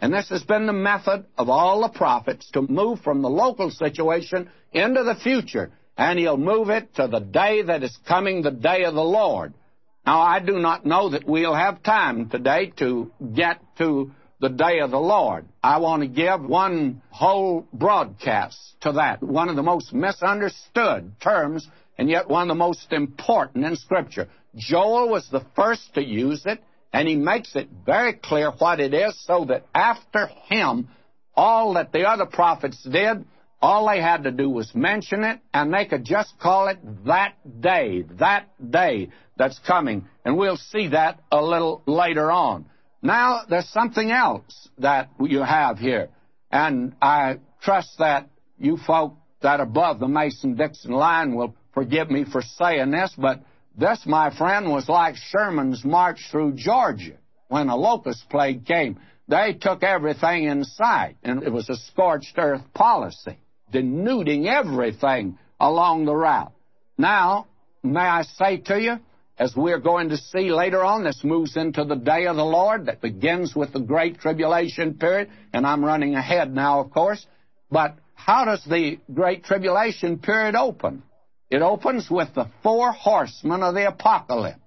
and 0.00 0.12
this 0.12 0.28
has 0.28 0.44
been 0.44 0.66
the 0.66 0.72
method 0.72 1.26
of 1.36 1.48
all 1.48 1.82
the 1.82 1.88
prophets, 1.88 2.48
to 2.52 2.62
move 2.62 3.00
from 3.00 3.22
the 3.22 3.30
local 3.30 3.70
situation 3.70 4.48
into 4.72 5.02
the 5.02 5.16
future 5.16 5.72
and 5.98 6.18
he'll 6.18 6.36
move 6.36 6.70
it 6.70 6.94
to 6.94 7.08
the 7.08 7.18
day 7.18 7.62
that 7.62 7.82
is 7.82 7.98
coming, 8.06 8.40
the 8.40 8.52
day 8.52 8.84
of 8.84 8.94
the 8.94 9.02
Lord. 9.02 9.52
Now, 10.06 10.20
I 10.20 10.38
do 10.38 10.58
not 10.58 10.86
know 10.86 11.10
that 11.10 11.26
we'll 11.26 11.54
have 11.54 11.82
time 11.82 12.30
today 12.30 12.72
to 12.78 13.10
get 13.34 13.60
to 13.78 14.12
the 14.40 14.48
day 14.48 14.80
of 14.80 14.90
the 14.90 14.98
Lord. 14.98 15.46
I 15.62 15.78
want 15.78 16.02
to 16.02 16.08
give 16.08 16.42
one 16.42 17.02
whole 17.10 17.66
broadcast 17.72 18.58
to 18.82 18.92
that, 18.92 19.22
one 19.22 19.48
of 19.48 19.56
the 19.56 19.62
most 19.62 19.92
misunderstood 19.92 21.12
terms, 21.20 21.68
and 21.96 22.08
yet 22.08 22.28
one 22.28 22.42
of 22.42 22.48
the 22.48 22.54
most 22.54 22.92
important 22.92 23.64
in 23.64 23.76
Scripture. 23.76 24.28
Joel 24.54 25.08
was 25.08 25.28
the 25.30 25.44
first 25.56 25.94
to 25.94 26.04
use 26.04 26.44
it, 26.46 26.62
and 26.92 27.08
he 27.08 27.16
makes 27.16 27.54
it 27.56 27.68
very 27.84 28.14
clear 28.14 28.50
what 28.50 28.80
it 28.80 28.94
is 28.94 29.18
so 29.26 29.44
that 29.46 29.66
after 29.74 30.26
him, 30.48 30.88
all 31.34 31.74
that 31.74 31.92
the 31.92 32.08
other 32.08 32.26
prophets 32.26 32.82
did 32.82 33.24
all 33.60 33.88
they 33.88 34.00
had 34.00 34.22
to 34.22 34.30
do 34.30 34.48
was 34.48 34.72
mention 34.74 35.24
it, 35.24 35.40
and 35.52 35.72
they 35.72 35.84
could 35.84 36.04
just 36.04 36.38
call 36.38 36.68
it 36.68 36.78
that 37.06 37.34
day, 37.60 38.02
that 38.18 38.48
day 38.70 39.08
that's 39.36 39.58
coming. 39.60 40.06
And 40.24 40.36
we'll 40.36 40.56
see 40.56 40.88
that 40.88 41.20
a 41.32 41.42
little 41.42 41.82
later 41.86 42.30
on. 42.30 42.66
Now, 43.02 43.42
there's 43.48 43.68
something 43.68 44.10
else 44.10 44.68
that 44.78 45.10
you 45.20 45.40
have 45.40 45.78
here. 45.78 46.08
And 46.50 46.94
I 47.00 47.38
trust 47.62 47.98
that 47.98 48.28
you 48.58 48.76
folk 48.76 49.14
that 49.42 49.60
above 49.60 50.00
the 50.00 50.08
Mason-Dixon 50.08 50.90
line 50.90 51.34
will 51.34 51.54
forgive 51.72 52.10
me 52.10 52.24
for 52.24 52.42
saying 52.42 52.90
this, 52.90 53.14
but 53.16 53.40
this, 53.76 54.02
my 54.04 54.36
friend, 54.36 54.70
was 54.70 54.88
like 54.88 55.14
Sherman's 55.16 55.84
march 55.84 56.18
through 56.30 56.54
Georgia 56.54 57.16
when 57.46 57.68
a 57.68 57.76
locust 57.76 58.28
plague 58.28 58.66
came. 58.66 58.98
They 59.28 59.52
took 59.52 59.84
everything 59.84 60.44
in 60.44 60.64
sight, 60.64 61.16
and 61.22 61.42
it 61.44 61.52
was 61.52 61.68
a 61.68 61.76
scorched 61.76 62.34
earth 62.36 62.62
policy 62.74 63.38
denuding 63.72 64.46
everything 64.46 65.38
along 65.60 66.06
the 66.06 66.14
route. 66.14 66.52
Now, 66.96 67.46
may 67.82 68.00
I 68.00 68.22
say 68.22 68.56
to 68.56 68.80
you, 68.80 68.98
as 69.38 69.54
we're 69.54 69.78
going 69.78 70.08
to 70.08 70.16
see 70.16 70.50
later 70.50 70.84
on, 70.84 71.04
this 71.04 71.22
moves 71.22 71.56
into 71.56 71.84
the 71.84 71.94
day 71.94 72.26
of 72.26 72.36
the 72.36 72.44
Lord 72.44 72.86
that 72.86 73.00
begins 73.00 73.54
with 73.54 73.72
the 73.72 73.80
Great 73.80 74.18
Tribulation 74.18 74.94
period, 74.94 75.30
and 75.52 75.66
I'm 75.66 75.84
running 75.84 76.14
ahead 76.14 76.52
now, 76.52 76.80
of 76.80 76.90
course. 76.90 77.24
But 77.70 77.96
how 78.14 78.44
does 78.46 78.64
the 78.64 78.98
Great 79.12 79.44
Tribulation 79.44 80.18
period 80.18 80.56
open? 80.56 81.02
It 81.50 81.62
opens 81.62 82.10
with 82.10 82.34
the 82.34 82.50
four 82.62 82.92
horsemen 82.92 83.62
of 83.62 83.74
the 83.74 83.86
apocalypse 83.86 84.58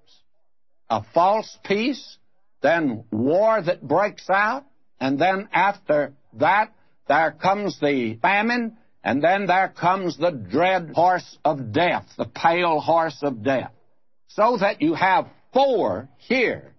a 0.92 1.02
false 1.14 1.58
peace, 1.64 2.18
then 2.62 3.06
war 3.12 3.62
that 3.62 3.82
breaks 3.82 4.30
out, 4.30 4.66
and 5.00 5.18
then 5.18 5.48
after 5.54 6.14
that, 6.34 6.74
there 7.08 7.32
comes 7.32 7.80
the 7.80 8.16
famine, 8.22 8.78
and 9.02 9.24
then 9.24 9.48
there 9.48 9.70
comes 9.70 10.18
the 10.18 10.32
dread 10.32 10.92
horse 10.94 11.38
of 11.46 11.72
death, 11.72 12.06
the 12.18 12.26
pale 12.26 12.82
horse 12.82 13.20
of 13.24 13.42
death. 13.42 13.72
So 14.36 14.58
that 14.58 14.82
you 14.82 14.94
have 14.94 15.28
four 15.54 16.10
here. 16.18 16.74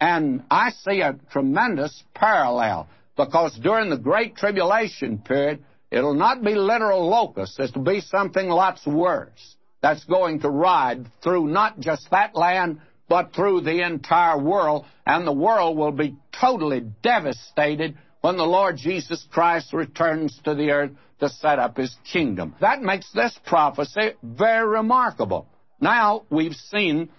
And 0.00 0.44
I 0.50 0.70
see 0.70 1.00
a 1.00 1.18
tremendous 1.30 2.02
parallel 2.14 2.88
because 3.16 3.56
during 3.58 3.90
the 3.90 3.98
Great 3.98 4.36
Tribulation 4.36 5.18
period, 5.18 5.64
it'll 5.90 6.14
not 6.14 6.42
be 6.42 6.54
literal 6.54 7.08
locusts. 7.08 7.58
It'll 7.58 7.82
be 7.82 8.00
something 8.00 8.48
lots 8.48 8.86
worse 8.86 9.56
that's 9.82 10.04
going 10.04 10.40
to 10.40 10.48
ride 10.48 11.10
through 11.22 11.48
not 11.48 11.78
just 11.78 12.10
that 12.10 12.34
land, 12.34 12.80
but 13.08 13.34
through 13.34 13.60
the 13.60 13.84
entire 13.86 14.38
world. 14.38 14.86
And 15.06 15.26
the 15.26 15.32
world 15.32 15.76
will 15.76 15.92
be 15.92 16.16
totally 16.40 16.80
devastated 17.02 17.96
when 18.22 18.38
the 18.38 18.46
Lord 18.46 18.78
Jesus 18.78 19.26
Christ 19.30 19.74
returns 19.74 20.40
to 20.44 20.54
the 20.54 20.70
earth 20.70 20.92
to 21.20 21.28
set 21.28 21.58
up 21.58 21.76
his 21.76 21.94
kingdom. 22.10 22.54
That 22.62 22.80
makes 22.80 23.12
this 23.12 23.38
prophecy 23.44 24.12
very 24.22 24.66
remarkable. 24.66 25.46
Now, 25.80 26.24
we've 26.30 26.54
seen 26.54 27.10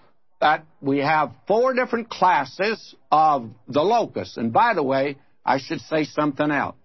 that 0.41 0.65
we 0.81 0.99
have 0.99 1.31
four 1.47 1.73
different 1.73 2.09
classes 2.09 2.95
of 3.11 3.49
the 3.67 3.81
locust. 3.81 4.37
And 4.37 4.51
by 4.51 4.73
the 4.73 4.83
way, 4.83 5.17
I 5.45 5.59
should 5.59 5.81
say 5.81 6.03
something 6.03 6.51
else. 6.51 6.75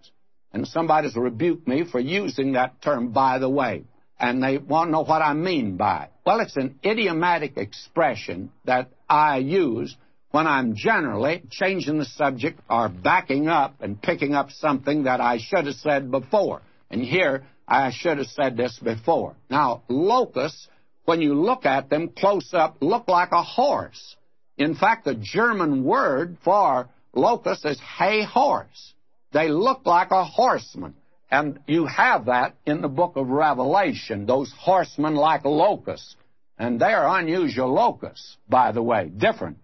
And 0.53 0.67
somebody's 0.67 1.15
rebuked 1.15 1.67
me 1.67 1.83
for 1.89 1.99
using 1.99 2.53
that 2.53 2.81
term, 2.81 3.11
by 3.11 3.39
the 3.39 3.49
way. 3.49 3.83
And 4.19 4.43
they 4.43 4.57
want 4.57 4.89
to 4.89 4.91
know 4.91 5.03
what 5.03 5.21
I 5.21 5.33
mean 5.33 5.77
by 5.77 6.03
it. 6.03 6.11
Well, 6.25 6.41
it's 6.41 6.57
an 6.57 6.79
idiomatic 6.85 7.57
expression 7.57 8.51
that 8.65 8.89
I 9.09 9.37
use 9.37 9.95
when 10.31 10.47
I'm 10.47 10.75
generally 10.75 11.43
changing 11.49 11.97
the 11.97 12.05
subject 12.05 12.59
or 12.69 12.89
backing 12.89 13.47
up 13.47 13.75
and 13.81 14.01
picking 14.01 14.33
up 14.33 14.51
something 14.51 15.03
that 15.03 15.19
I 15.19 15.39
should 15.39 15.65
have 15.65 15.75
said 15.75 16.11
before. 16.11 16.61
And 16.89 17.01
here, 17.01 17.45
I 17.67 17.91
should 17.91 18.17
have 18.17 18.27
said 18.27 18.57
this 18.57 18.77
before. 18.79 19.35
Now, 19.49 19.83
locusts, 19.87 20.67
when 21.11 21.19
you 21.19 21.33
look 21.33 21.65
at 21.65 21.89
them 21.89 22.07
close 22.07 22.53
up, 22.53 22.77
look 22.79 23.09
like 23.09 23.33
a 23.33 23.43
horse. 23.43 24.15
In 24.57 24.75
fact, 24.75 25.03
the 25.03 25.13
German 25.13 25.83
word 25.83 26.37
for 26.41 26.87
locust 27.13 27.65
is 27.65 27.77
hay 27.97 28.23
horse. 28.23 28.93
They 29.33 29.49
look 29.49 29.85
like 29.85 30.11
a 30.11 30.23
horseman. 30.23 30.93
And 31.29 31.59
you 31.67 31.85
have 31.85 32.27
that 32.27 32.55
in 32.65 32.79
the 32.81 32.87
book 32.87 33.17
of 33.17 33.27
Revelation, 33.27 34.25
those 34.25 34.53
horsemen 34.57 35.15
like 35.15 35.43
locusts. 35.43 36.15
And 36.57 36.79
they're 36.79 37.05
unusual 37.05 37.73
locusts, 37.73 38.37
by 38.47 38.71
the 38.71 38.81
way, 38.81 39.09
different. 39.09 39.57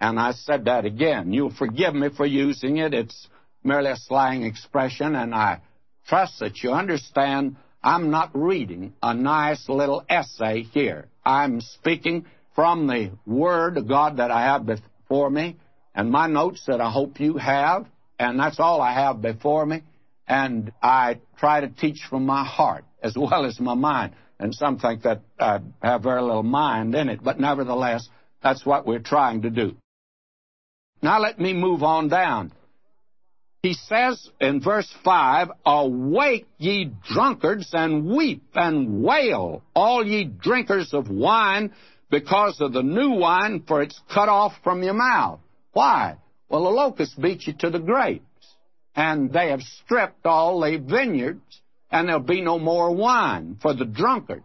And 0.00 0.20
I 0.20 0.30
said 0.30 0.66
that 0.66 0.84
again. 0.84 1.32
You'll 1.32 1.56
forgive 1.56 1.96
me 1.96 2.10
for 2.16 2.24
using 2.24 2.76
it. 2.76 2.94
It's 2.94 3.26
merely 3.64 3.90
a 3.90 3.96
slang 3.96 4.44
expression, 4.44 5.16
and 5.16 5.34
I 5.34 5.60
trust 6.06 6.38
that 6.38 6.62
you 6.62 6.70
understand 6.70 7.56
I'm 7.84 8.10
not 8.10 8.30
reading 8.32 8.94
a 9.02 9.12
nice 9.12 9.68
little 9.68 10.02
essay 10.08 10.62
here. 10.62 11.08
I'm 11.22 11.60
speaking 11.60 12.24
from 12.54 12.86
the 12.86 13.10
Word 13.26 13.76
of 13.76 13.86
God 13.86 14.16
that 14.16 14.30
I 14.30 14.40
have 14.40 14.64
before 14.64 15.28
me, 15.28 15.58
and 15.94 16.10
my 16.10 16.26
notes 16.26 16.64
that 16.66 16.80
I 16.80 16.90
hope 16.90 17.20
you 17.20 17.36
have, 17.36 17.86
and 18.18 18.40
that's 18.40 18.58
all 18.58 18.80
I 18.80 18.94
have 18.94 19.20
before 19.20 19.66
me. 19.66 19.82
And 20.26 20.72
I 20.82 21.18
try 21.36 21.60
to 21.60 21.68
teach 21.68 22.00
from 22.08 22.24
my 22.24 22.42
heart 22.42 22.86
as 23.02 23.16
well 23.18 23.44
as 23.44 23.60
my 23.60 23.74
mind. 23.74 24.14
And 24.40 24.54
some 24.54 24.78
think 24.78 25.02
that 25.02 25.20
I 25.38 25.60
have 25.82 26.02
very 26.02 26.22
little 26.22 26.42
mind 26.42 26.94
in 26.94 27.10
it, 27.10 27.22
but 27.22 27.38
nevertheless, 27.38 28.08
that's 28.42 28.64
what 28.64 28.86
we're 28.86 28.98
trying 28.98 29.42
to 29.42 29.50
do. 29.50 29.76
Now 31.02 31.20
let 31.20 31.38
me 31.38 31.52
move 31.52 31.82
on 31.82 32.08
down. 32.08 32.50
He 33.64 33.72
says 33.72 34.28
in 34.42 34.60
verse 34.60 34.94
5, 35.04 35.50
Awake, 35.64 36.46
ye 36.58 36.90
drunkards, 37.10 37.70
and 37.72 38.04
weep 38.14 38.42
and 38.54 39.02
wail, 39.02 39.62
all 39.74 40.06
ye 40.06 40.24
drinkers 40.24 40.92
of 40.92 41.08
wine, 41.08 41.72
because 42.10 42.60
of 42.60 42.74
the 42.74 42.82
new 42.82 43.12
wine, 43.12 43.62
for 43.66 43.80
it's 43.80 43.98
cut 44.12 44.28
off 44.28 44.52
from 44.62 44.82
your 44.82 44.92
mouth. 44.92 45.40
Why? 45.72 46.16
Well, 46.50 46.64
the 46.64 46.68
locusts 46.68 47.14
beat 47.14 47.46
you 47.46 47.54
to 47.60 47.70
the 47.70 47.78
grapes, 47.78 48.54
and 48.94 49.32
they 49.32 49.48
have 49.48 49.62
stripped 49.62 50.26
all 50.26 50.60
the 50.60 50.76
vineyards, 50.76 51.62
and 51.90 52.06
there'll 52.06 52.20
be 52.20 52.42
no 52.42 52.58
more 52.58 52.94
wine 52.94 53.56
for 53.62 53.72
the 53.72 53.86
drunkards. 53.86 54.44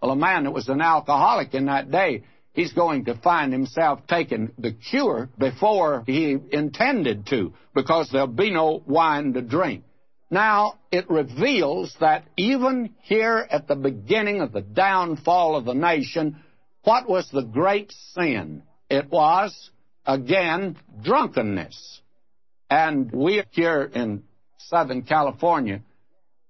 Well, 0.00 0.12
a 0.12 0.16
man 0.16 0.44
that 0.44 0.52
was 0.52 0.68
an 0.68 0.80
alcoholic 0.80 1.54
in 1.54 1.64
that 1.64 1.90
day, 1.90 2.22
he's 2.52 2.72
going 2.72 3.04
to 3.06 3.14
find 3.14 3.52
himself 3.52 4.00
taking 4.08 4.52
the 4.58 4.72
cure 4.72 5.28
before 5.38 6.04
he 6.06 6.36
intended 6.50 7.26
to, 7.26 7.52
because 7.74 8.10
there'll 8.10 8.26
be 8.26 8.50
no 8.50 8.82
wine 8.86 9.32
to 9.34 9.42
drink. 9.42 9.84
Now, 10.30 10.74
it 10.92 11.10
reveals 11.10 11.94
that 12.00 12.24
even 12.36 12.94
here 13.02 13.46
at 13.50 13.66
the 13.66 13.74
beginning 13.74 14.40
of 14.40 14.52
the 14.52 14.60
downfall 14.60 15.56
of 15.56 15.64
the 15.64 15.74
nation, 15.74 16.36
what 16.84 17.08
was 17.08 17.28
the 17.30 17.42
great 17.42 17.92
sin? 18.14 18.62
It 18.88 19.10
was 19.10 19.70
again 20.06 20.76
drunkenness. 21.02 22.00
And 22.70 23.10
we 23.10 23.42
here 23.50 23.90
in 23.92 24.22
Southern 24.58 25.02
California 25.02 25.82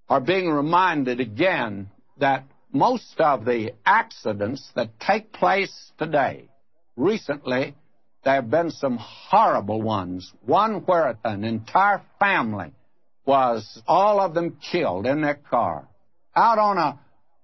are 0.08 0.20
being 0.20 0.50
reminded 0.50 1.20
again 1.20 1.90
that 2.18 2.44
most 2.72 3.18
of 3.18 3.44
the 3.44 3.74
accidents 3.84 4.70
that 4.74 4.98
take 5.00 5.32
place 5.32 5.92
today, 5.98 6.48
recently, 6.96 7.74
there 8.24 8.34
have 8.34 8.50
been 8.50 8.70
some 8.70 8.98
horrible 8.98 9.80
ones. 9.80 10.32
One 10.44 10.80
where 10.86 11.16
an 11.24 11.44
entire 11.44 12.02
family 12.18 12.72
was, 13.24 13.82
all 13.86 14.20
of 14.20 14.34
them 14.34 14.58
killed 14.70 15.06
in 15.06 15.22
their 15.22 15.36
car, 15.36 15.88
out 16.34 16.58
on 16.58 16.78
a 16.78 16.98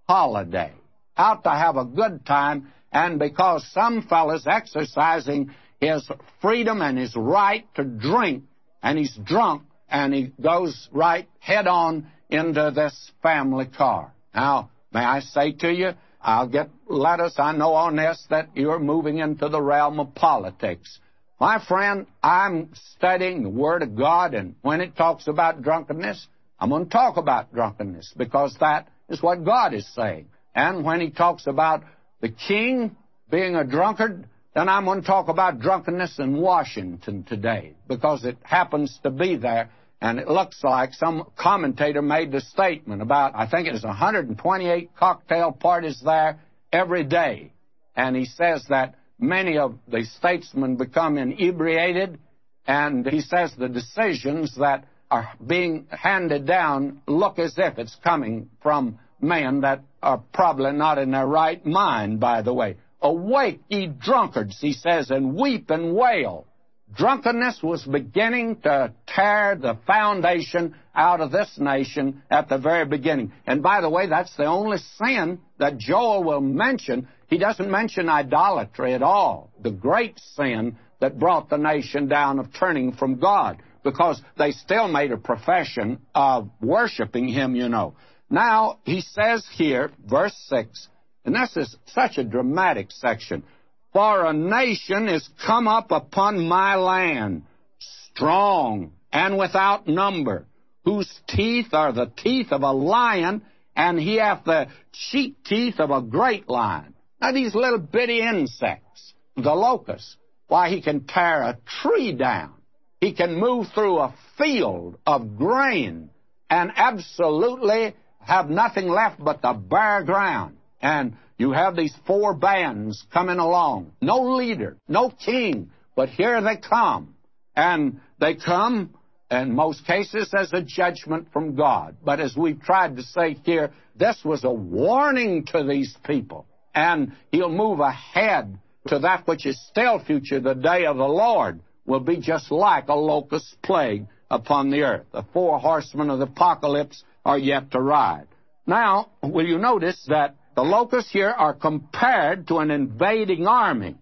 holiday, 0.07 0.73
out 1.17 1.45
to 1.45 1.51
have 1.51 1.77
a 1.77 1.85
good 1.85 2.25
time, 2.27 2.73
and 2.93 3.19
because 3.19 3.67
some 3.73 4.03
fellas 4.03 4.47
exercising 4.47 5.51
his 5.81 6.09
freedom 6.41 6.83
and 6.83 6.99
his 6.99 7.15
right 7.17 7.67
to 7.75 7.85
drink, 7.85 8.45
and 8.83 8.99
he's 8.99 9.17
drunk, 9.25 9.63
and 9.89 10.15
he 10.15 10.33
goes 10.41 10.89
right 10.93 11.29
head 11.39 11.67
on 11.67 12.07
into 12.29 12.73
this 12.75 13.13
family 13.23 13.67
car. 13.67 14.13
Now, 14.35 14.71
may 14.93 15.01
I 15.01 15.21
say 15.21 15.53
to 15.53 15.73
you, 15.73 15.91
I'll 16.21 16.49
get 16.49 16.71
letters, 16.89 17.35
I 17.39 17.53
know 17.53 17.75
on 17.75 17.97
this, 17.97 18.25
that 18.31 18.49
you're 18.55 18.79
moving 18.79 19.19
into 19.19 19.49
the 19.49 19.63
realm 19.63 20.01
of 20.01 20.15
politics. 20.15 20.99
My 21.39 21.63
friend, 21.65 22.07
I'm 22.23 22.71
studying 22.95 23.43
the 23.43 23.51
Word 23.51 23.83
of 23.83 23.95
God, 23.95 24.35
and 24.35 24.55
when 24.63 24.81
it 24.81 24.97
talks 24.97 25.29
about 25.29 25.63
drunkenness, 25.63 26.27
I'm 26.59 26.71
going 26.71 26.85
to 26.85 26.91
talk 26.91 27.17
about 27.17 27.53
drunkenness 27.53 28.15
because 28.17 28.57
that 28.61 28.89
is 29.09 29.23
what 29.23 29.45
God 29.45 29.75
is 29.75 29.87
saying. 29.95 30.27
And 30.55 30.85
when 30.85 31.01
He 31.01 31.11
talks 31.11 31.47
about 31.47 31.85
the 32.21 32.31
king 32.31 32.97
being 33.31 33.55
a 33.55 33.65
drunkard, 33.65 34.27
then 34.55 34.71
I'm 34.71 34.87
going 34.87 35.03
to 35.03 35.07
talk 35.07 35.29
about 35.29 35.61
drunkenness 35.61 36.19
in 36.19 36.41
Washington 36.41 37.25
today 37.25 37.75
because 37.87 38.25
it 38.25 38.39
happens 38.43 38.99
to 39.03 39.11
be 39.11 39.37
there. 39.37 39.71
And 40.01 40.19
it 40.19 40.29
looks 40.29 40.63
like 40.63 40.93
some 40.93 41.25
commentator 41.37 42.03
made 42.03 42.31
the 42.31 42.41
statement 42.41 43.01
about, 43.01 43.35
I 43.35 43.47
think 43.49 43.67
it 43.67 43.73
was 43.73 43.85
128 43.85 44.91
cocktail 44.97 45.53
parties 45.53 46.01
there 46.05 46.39
every 46.73 47.05
day. 47.05 47.53
And 47.95 48.15
he 48.15 48.27
says 48.27 48.65
that 48.69 48.97
many 49.19 49.57
of 49.57 49.79
the 49.89 50.05
statesmen 50.05 50.77
become 50.77 51.17
inebriated, 51.17 52.19
and 52.67 53.07
he 53.07 53.21
says 53.21 53.55
the 53.57 53.69
decisions 53.69 54.55
that 54.57 54.85
are 55.11 55.31
being 55.45 55.87
handed 55.91 56.47
down 56.47 57.01
look 57.07 57.39
as 57.39 57.55
if 57.57 57.79
it's 57.79 57.97
coming 58.05 58.51
from 58.63 58.99
men 59.21 59.63
that 59.63 59.83
are 60.03 60.23
probably 60.33 60.73
not 60.73 60.99
in 60.99 61.13
their 61.13 61.27
right 61.27 61.65
mind, 61.65 62.21
by 62.21 62.43
the 62.43 62.53
way. 62.53 62.77
Awake, 63.01 63.61
ye 63.69 63.87
drunkards, 63.87 64.59
he 64.61 64.73
says, 64.73 65.11
and 65.11 65.37
weep 65.37 65.71
and 65.71 65.95
wail. 65.95 66.47
Drunkenness 66.95 67.63
was 67.63 67.85
beginning 67.85 68.61
to 68.63 68.93
tear 69.17 69.57
the 69.57 69.79
foundation 69.87 70.75
out 70.95 71.21
of 71.21 71.33
this 71.33 71.51
nation 71.59 72.23
at 72.31 72.49
the 72.49 72.59
very 72.59 72.85
beginning. 72.85 73.33
And 73.47 73.63
by 73.63 73.81
the 73.81 73.91
way, 73.91 74.07
that's 74.07 74.37
the 74.37 74.45
only 74.45 74.79
sin 74.99 75.41
that 75.59 75.79
Joel 75.79 76.23
will 76.23 76.41
mention. 76.41 77.09
He 77.29 77.39
doesn't 77.39 77.71
mention 77.71 78.09
idolatry 78.09 78.93
at 78.95 79.03
all, 79.03 79.51
the 79.61 79.71
great 79.71 80.19
sin 80.37 80.77
that 81.01 81.19
brought 81.19 81.49
the 81.49 81.59
nation 81.59 82.09
down 82.09 82.39
of 82.39 82.53
turning 82.55 82.93
from 82.93 83.19
God, 83.19 83.59
because 83.83 84.21
they 84.39 84.53
still 84.53 84.89
made 84.89 85.13
a 85.13 85.17
profession 85.17 85.99
of 86.15 86.51
worshiping 86.61 87.29
Him, 87.29 87.57
you 87.57 87.69
know. 87.69 87.95
Now, 88.29 88.81
he 88.85 89.01
says 89.01 89.47
here, 89.55 89.93
verse 90.05 90.37
6, 90.49 90.89
and 91.25 91.35
this 91.35 91.57
is 91.57 91.77
such 91.87 92.19
a 92.19 92.25
dramatic 92.25 92.91
section. 92.91 93.45
For 93.93 94.25
a 94.25 94.33
nation 94.33 95.09
is 95.09 95.29
come 95.45 95.69
up 95.69 95.91
upon 95.91 96.47
my 96.47 96.77
land, 96.77 97.45
strong 97.79 98.93
and 99.13 99.39
without 99.39 99.87
number, 99.87 100.47
whose 100.85 101.13
teeth 101.29 101.73
are 101.73 101.93
the 101.93 102.11
teeth 102.17 102.53
of 102.53 102.63
a 102.63 102.73
lion, 102.73 103.43
and 103.75 103.99
he 103.99 104.17
hath 104.17 104.45
the 104.45 104.69
cheek 104.93 105.37
teeth 105.45 105.81
of 105.81 105.91
a 105.91 106.03
great 106.03 106.49
lion. 106.49 106.95
Now, 107.21 107.33
these 107.33 107.55
little 107.55 107.79
bitty 107.79 108.21
insects, 108.21 109.15
the 109.37 109.55
locust, 109.55 110.17
why, 110.49 110.71
he 110.71 110.81
can 110.81 111.07
tear 111.07 111.43
a 111.43 111.59
tree 111.83 112.13
down. 112.13 112.55
He 113.01 113.13
can 113.13 113.35
move 113.35 113.69
through 113.75 113.99
a 113.99 114.15
field 114.39 114.99
of 115.07 115.37
grain 115.37 116.11
and 116.49 116.73
absolutely 116.77 117.95
have 118.21 118.49
nothing 118.49 118.89
left 118.89 119.23
but 119.23 119.43
the 119.43 119.53
bare 119.53 120.03
ground. 120.05 120.57
And 120.81 121.17
you 121.39 121.53
have 121.53 121.77
these 121.77 121.95
four 122.07 122.35
bands 122.35 123.05
coming 123.13 123.39
along. 123.39 123.93
No 124.01 124.37
leader, 124.37 124.77
no 124.89 125.11
king, 125.11 125.71
but 125.95 126.09
here 126.09 126.41
they 126.41 126.57
come. 126.57 127.15
And 127.55 128.01
they 128.19 128.35
come, 128.35 128.95
in 129.31 129.55
most 129.55 129.87
cases, 129.87 130.33
as 130.37 130.53
a 130.53 130.63
judgment 130.63 131.29
from 131.33 131.55
God. 131.55 131.97
But 132.05 132.21
as 132.21 132.37
we've 132.37 132.61
tried 132.61 132.97
to 132.97 133.03
say 133.03 133.35
here, 133.45 133.73
this 133.97 134.19
was 134.25 134.45
a 134.45 134.53
warning 134.53 135.45
to 135.53 135.65
these 135.65 135.95
people. 136.05 136.47
And 136.75 137.13
he'll 137.31 137.49
move 137.49 137.81
ahead 137.81 138.59
to 138.89 138.99
that 139.01 139.27
which 139.27 139.47
is 139.47 139.61
still 139.69 139.99
future. 139.99 140.41
The 140.41 140.55
day 140.55 140.87
of 140.87 140.97
the 140.97 141.05
Lord 141.05 141.61
will 141.87 142.01
be 142.01 142.19
just 142.19 142.51
like 142.51 142.89
a 142.89 142.95
locust 142.95 143.57
plague 143.63 144.07
upon 144.31 144.71
the 144.71 144.83
earth. 144.83 145.07
The 145.13 145.25
four 145.33 145.59
horsemen 145.59 146.11
of 146.11 146.19
the 146.19 146.27
apocalypse 146.27 147.03
are 147.25 147.39
yet 147.39 147.71
to 147.73 147.81
ride. 147.81 148.27
Now, 148.67 149.11
will 149.23 149.47
you 149.47 149.59
notice 149.59 150.05
that 150.09 150.37
the 150.55 150.63
locusts 150.63 151.13
here 151.13 151.31
are 151.31 151.55
compared 151.55 152.49
to 152.49 152.59
an 152.59 152.71
invading 152.71 153.47
army? 153.47 153.97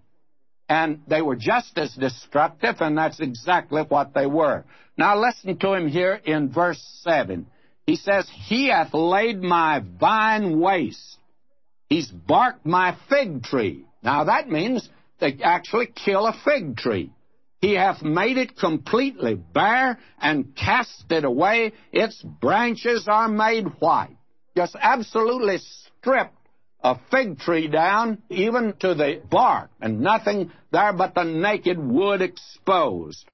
And 0.74 1.02
they 1.06 1.22
were 1.22 1.36
just 1.36 1.78
as 1.78 1.94
destructive, 1.94 2.80
and 2.80 2.98
that's 2.98 3.20
exactly 3.20 3.82
what 3.88 4.12
they 4.12 4.26
were. 4.26 4.64
Now, 4.98 5.16
listen 5.16 5.56
to 5.58 5.72
him 5.72 5.86
here 5.86 6.20
in 6.24 6.50
verse 6.50 6.82
7. 7.02 7.46
He 7.86 7.94
says, 7.94 8.28
He 8.46 8.70
hath 8.70 8.92
laid 8.92 9.40
my 9.40 9.84
vine 10.00 10.58
waste. 10.58 11.18
He's 11.88 12.10
barked 12.10 12.66
my 12.66 12.96
fig 13.08 13.44
tree. 13.44 13.84
Now, 14.02 14.24
that 14.24 14.48
means 14.48 14.88
they 15.20 15.38
actually 15.44 15.86
kill 15.94 16.26
a 16.26 16.36
fig 16.44 16.76
tree. 16.76 17.12
He 17.60 17.74
hath 17.74 18.02
made 18.02 18.36
it 18.36 18.58
completely 18.58 19.34
bare 19.36 20.00
and 20.20 20.56
cast 20.56 21.04
it 21.10 21.24
away. 21.24 21.72
Its 21.92 22.20
branches 22.20 23.06
are 23.06 23.28
made 23.28 23.66
white. 23.78 24.16
Just 24.56 24.74
absolutely 24.80 25.58
stripped 25.58 26.34
a 26.84 27.00
fig 27.10 27.38
tree 27.38 27.66
down, 27.66 28.22
even 28.28 28.74
to 28.80 28.94
the 28.94 29.22
bark, 29.30 29.70
and 29.80 30.00
nothing 30.00 30.52
there 30.70 30.92
but 30.92 31.14
the 31.14 31.24
naked 31.24 31.78
wood 31.78 32.20
exposed. 32.20 33.26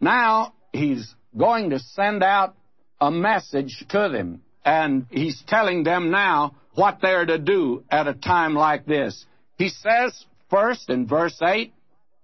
Now 0.00 0.54
he's 0.72 1.14
going 1.38 1.70
to 1.70 1.78
send 1.78 2.24
out 2.24 2.56
a 3.00 3.12
message 3.12 3.84
to 3.90 4.08
them, 4.08 4.42
and 4.64 5.06
he's 5.10 5.40
telling 5.46 5.84
them 5.84 6.10
now 6.10 6.56
what 6.74 6.98
they're 7.00 7.24
to 7.24 7.38
do 7.38 7.84
at 7.88 8.08
a 8.08 8.14
time 8.14 8.54
like 8.54 8.86
this. 8.86 9.24
He 9.56 9.68
says, 9.68 10.24
first 10.50 10.90
in 10.90 11.06
verse 11.06 11.38
8, 11.40 11.72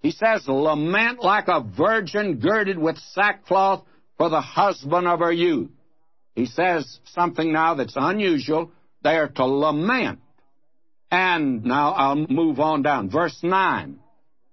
he 0.03 0.11
says, 0.11 0.49
Lament 0.49 1.23
like 1.23 1.47
a 1.47 1.61
virgin 1.61 2.41
girded 2.41 2.79
with 2.79 2.99
sackcloth 3.13 3.85
for 4.17 4.29
the 4.31 4.41
husband 4.41 5.07
of 5.07 5.21
her 5.21 5.33
youth. 5.33 5.71
He 6.35 6.47
says 6.47 6.99
something 7.05 7.53
now 7.53 7.75
that's 7.75 7.97
unusual. 7.97 8.73
They 9.03 9.17
are 9.17 9.29
to 9.29 9.45
lament. 9.45 10.21
And 11.11 11.65
now 11.65 11.93
I'll 11.93 12.27
move 12.29 12.61
on 12.61 12.83
down. 12.83 13.11
Verse 13.11 13.39
9. 13.43 13.99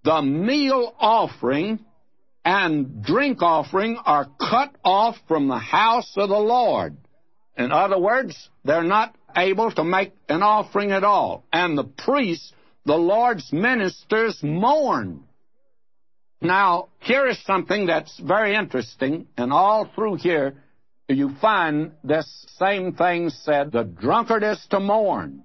The 0.03 0.21
meal 0.21 0.93
offering 0.99 1.83
and 2.45 3.03
drink 3.03 3.41
offering 3.41 3.97
are 4.05 4.27
cut 4.39 4.75
off 4.83 5.15
from 5.27 5.47
the 5.47 5.57
house 5.57 6.13
of 6.15 6.29
the 6.29 6.37
Lord. 6.37 6.95
In 7.57 7.71
other 7.71 7.97
words, 7.97 8.49
they're 8.63 8.83
not 8.83 9.15
able 9.35 9.71
to 9.71 9.83
make 9.83 10.13
an 10.29 10.43
offering 10.43 10.91
at 10.91 11.03
all. 11.03 11.43
And 11.51 11.77
the 11.77 11.83
priests, 11.83 12.53
the 12.85 12.95
Lord's 12.97 13.51
ministers, 13.51 14.39
mourn. 14.43 15.23
Now, 16.41 16.89
here 16.99 17.27
is 17.27 17.43
something 17.43 17.87
that's 17.87 18.17
very 18.19 18.55
interesting, 18.55 19.27
and 19.37 19.51
all 19.51 19.89
through 19.95 20.15
here 20.15 20.61
you 21.07 21.35
find 21.41 21.91
this 22.03 22.45
same 22.57 22.93
thing 22.93 23.29
said 23.29 23.71
the 23.71 23.83
drunkard 23.83 24.43
is 24.43 24.65
to 24.71 24.79
mourn, 24.79 25.43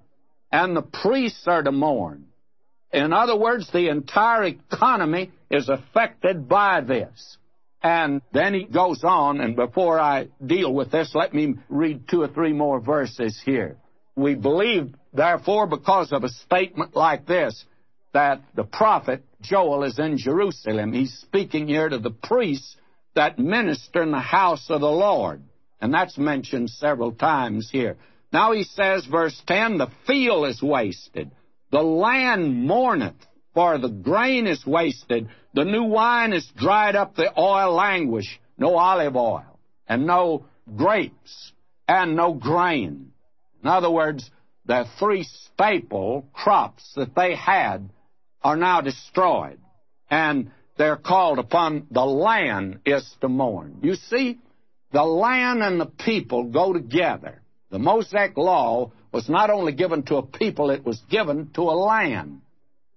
and 0.51 0.75
the 0.75 0.81
priests 0.81 1.47
are 1.47 1.63
to 1.63 1.71
mourn. 1.71 2.25
In 2.91 3.13
other 3.13 3.37
words, 3.37 3.69
the 3.71 3.89
entire 3.89 4.43
economy 4.43 5.31
is 5.49 5.69
affected 5.69 6.49
by 6.49 6.81
this. 6.81 7.37
And 7.83 8.21
then 8.31 8.53
he 8.53 8.65
goes 8.65 9.03
on, 9.03 9.39
and 9.41 9.55
before 9.55 9.99
I 9.99 10.27
deal 10.45 10.73
with 10.73 10.91
this, 10.91 11.15
let 11.15 11.33
me 11.33 11.55
read 11.69 12.07
two 12.09 12.21
or 12.21 12.27
three 12.27 12.53
more 12.53 12.79
verses 12.79 13.41
here. 13.43 13.77
We 14.15 14.35
believe, 14.35 14.93
therefore, 15.13 15.67
because 15.67 16.11
of 16.11 16.23
a 16.23 16.29
statement 16.29 16.95
like 16.95 17.25
this, 17.25 17.65
that 18.13 18.41
the 18.55 18.65
prophet 18.65 19.23
Joel 19.41 19.83
is 19.83 19.97
in 19.97 20.17
Jerusalem. 20.17 20.93
He's 20.93 21.13
speaking 21.21 21.67
here 21.67 21.89
to 21.89 21.97
the 21.97 22.11
priests 22.11 22.75
that 23.15 23.39
minister 23.39 24.03
in 24.03 24.11
the 24.11 24.19
house 24.19 24.69
of 24.69 24.81
the 24.81 24.91
Lord. 24.91 25.41
And 25.81 25.93
that's 25.93 26.17
mentioned 26.17 26.69
several 26.69 27.11
times 27.11 27.69
here. 27.71 27.97
Now 28.31 28.53
he 28.53 28.63
says, 28.63 29.05
verse 29.05 29.41
10, 29.47 29.79
the 29.79 29.89
field 30.07 30.47
is 30.47 30.61
wasted. 30.61 31.31
The 31.71 31.81
land 31.81 32.65
mourneth, 32.65 33.15
for 33.53 33.77
the 33.77 33.89
grain 33.89 34.47
is 34.47 34.65
wasted. 34.65 35.27
The 35.53 35.65
new 35.65 35.83
wine 35.83 36.31
is 36.31 36.49
dried 36.55 36.95
up, 36.95 37.15
the 37.15 37.37
oil 37.37 37.73
languish. 37.73 38.39
No 38.57 38.77
olive 38.77 39.15
oil, 39.15 39.59
and 39.87 40.05
no 40.05 40.45
grapes, 40.75 41.51
and 41.87 42.15
no 42.15 42.33
grain. 42.33 43.11
In 43.63 43.67
other 43.67 43.89
words, 43.89 44.29
the 44.65 44.85
three 44.99 45.23
staple 45.23 46.27
crops 46.31 46.93
that 46.95 47.15
they 47.15 47.35
had 47.35 47.89
are 48.43 48.55
now 48.55 48.81
destroyed, 48.81 49.59
and 50.09 50.51
they're 50.77 50.95
called 50.95 51.39
upon 51.39 51.87
the 51.89 52.05
land 52.05 52.79
is 52.85 53.09
to 53.21 53.27
mourn. 53.27 53.79
You 53.81 53.95
see, 53.95 54.39
the 54.91 55.03
land 55.03 55.63
and 55.63 55.79
the 55.79 55.85
people 55.85 56.45
go 56.45 56.73
together. 56.73 57.41
The 57.69 57.79
Mosaic 57.79 58.37
law 58.37 58.91
was 59.11 59.29
not 59.29 59.49
only 59.49 59.71
given 59.71 60.03
to 60.03 60.17
a 60.17 60.25
people, 60.25 60.69
it 60.69 60.85
was 60.85 61.01
given 61.09 61.51
to 61.55 61.61
a 61.61 61.75
land. 61.75 62.41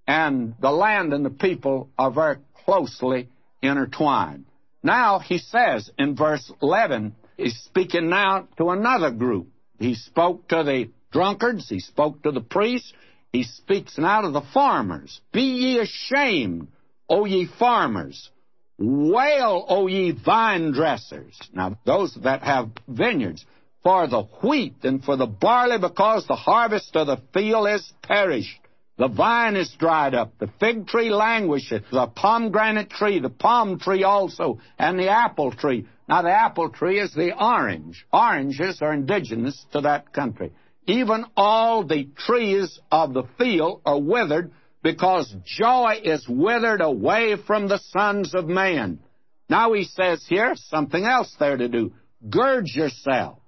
And 0.07 0.55
the 0.61 0.71
land 0.71 1.13
and 1.13 1.25
the 1.25 1.31
people 1.31 1.91
are 1.99 2.11
very 2.11 2.37
closely 2.65 3.29
intertwined. 3.63 4.47
Now, 4.83 5.19
he 5.19 5.39
says 5.39 5.91
in 5.99 6.15
verse 6.17 6.53
11, 6.61 7.15
he's 7.37 7.57
speaking 7.61 8.11
now 8.11 8.49
to 8.59 8.71
another 8.71 9.11
group. 9.11 9.49
He 9.79 9.95
spoke 9.95 10.49
to 10.49 10.63
the 10.63 10.91
drunkards, 11.11 11.69
he 11.69 11.81
spoke 11.81 12.23
to 12.25 12.33
the 12.33 12.41
priests, 12.41 12.93
he 13.33 13.45
speaks 13.45 13.97
now 13.99 14.23
to 14.23 14.31
the 14.31 14.43
farmers. 14.53 15.21
Be 15.33 15.43
ye 15.43 15.79
ashamed, 15.79 16.69
O 17.09 17.25
ye 17.25 17.49
farmers. 17.59 18.31
Wail, 18.79 19.65
O 19.69 19.87
ye 19.87 20.11
vine 20.13 20.73
dressers. 20.73 21.39
Now, 21.53 21.79
those 21.85 22.15
that 22.23 22.43
have 22.43 22.71
vineyards. 22.89 23.45
For 23.83 24.07
the 24.07 24.23
wheat 24.43 24.77
and 24.83 25.05
for 25.05 25.17
the 25.17 25.27
barley, 25.27 25.79
because 25.79 26.27
the 26.27 26.37
harvest 26.37 26.97
of 26.97 27.07
the 27.07 27.19
field 27.35 27.69
is 27.69 27.93
perished. 28.03 28.59
The 28.97 29.09
vine 29.09 29.57
is 29.57 29.75
dried 29.79 30.15
up, 30.15 30.39
the 30.39 30.47
fig 30.61 30.87
tree 30.87 31.11
languisheth, 31.11 31.91
the 31.91 32.07
pomegranate 32.07 32.91
tree, 32.91 33.19
the 33.19 33.29
palm 33.29 33.79
tree 33.79 34.05
also, 34.05 34.61
and 34.79 34.99
the 34.99 35.11
apple 35.11 35.51
tree. 35.53 35.87
Now, 36.09 36.23
the 36.23 36.31
apple 36.31 36.71
tree 36.71 37.01
is 37.01 37.13
the 37.13 37.37
orange. 37.37 38.07
Oranges 38.13 38.81
are 38.83 38.93
indigenous 38.93 39.67
to 39.73 39.81
that 39.83 40.13
country. 40.13 40.53
Even 40.87 41.25
all 41.37 41.85
the 41.85 42.09
trees 42.17 42.79
of 42.91 43.15
the 43.15 43.25
field 43.37 43.81
are 43.85 43.99
withered 43.99 44.53
because 44.85 45.35
joy 45.45 45.99
is 46.05 46.29
withered 46.29 46.81
away 46.81 47.37
from 47.45 47.67
the 47.67 47.81
sons 47.91 48.35
of 48.35 48.47
man. 48.47 49.01
Now 49.49 49.73
he 49.73 49.83
says 49.83 50.25
here 50.29 50.55
something 50.55 51.05
else 51.05 51.35
there 51.41 51.57
to 51.57 51.69
do. 51.69 51.93
Gird 52.31 52.69
yourselves. 52.69 53.41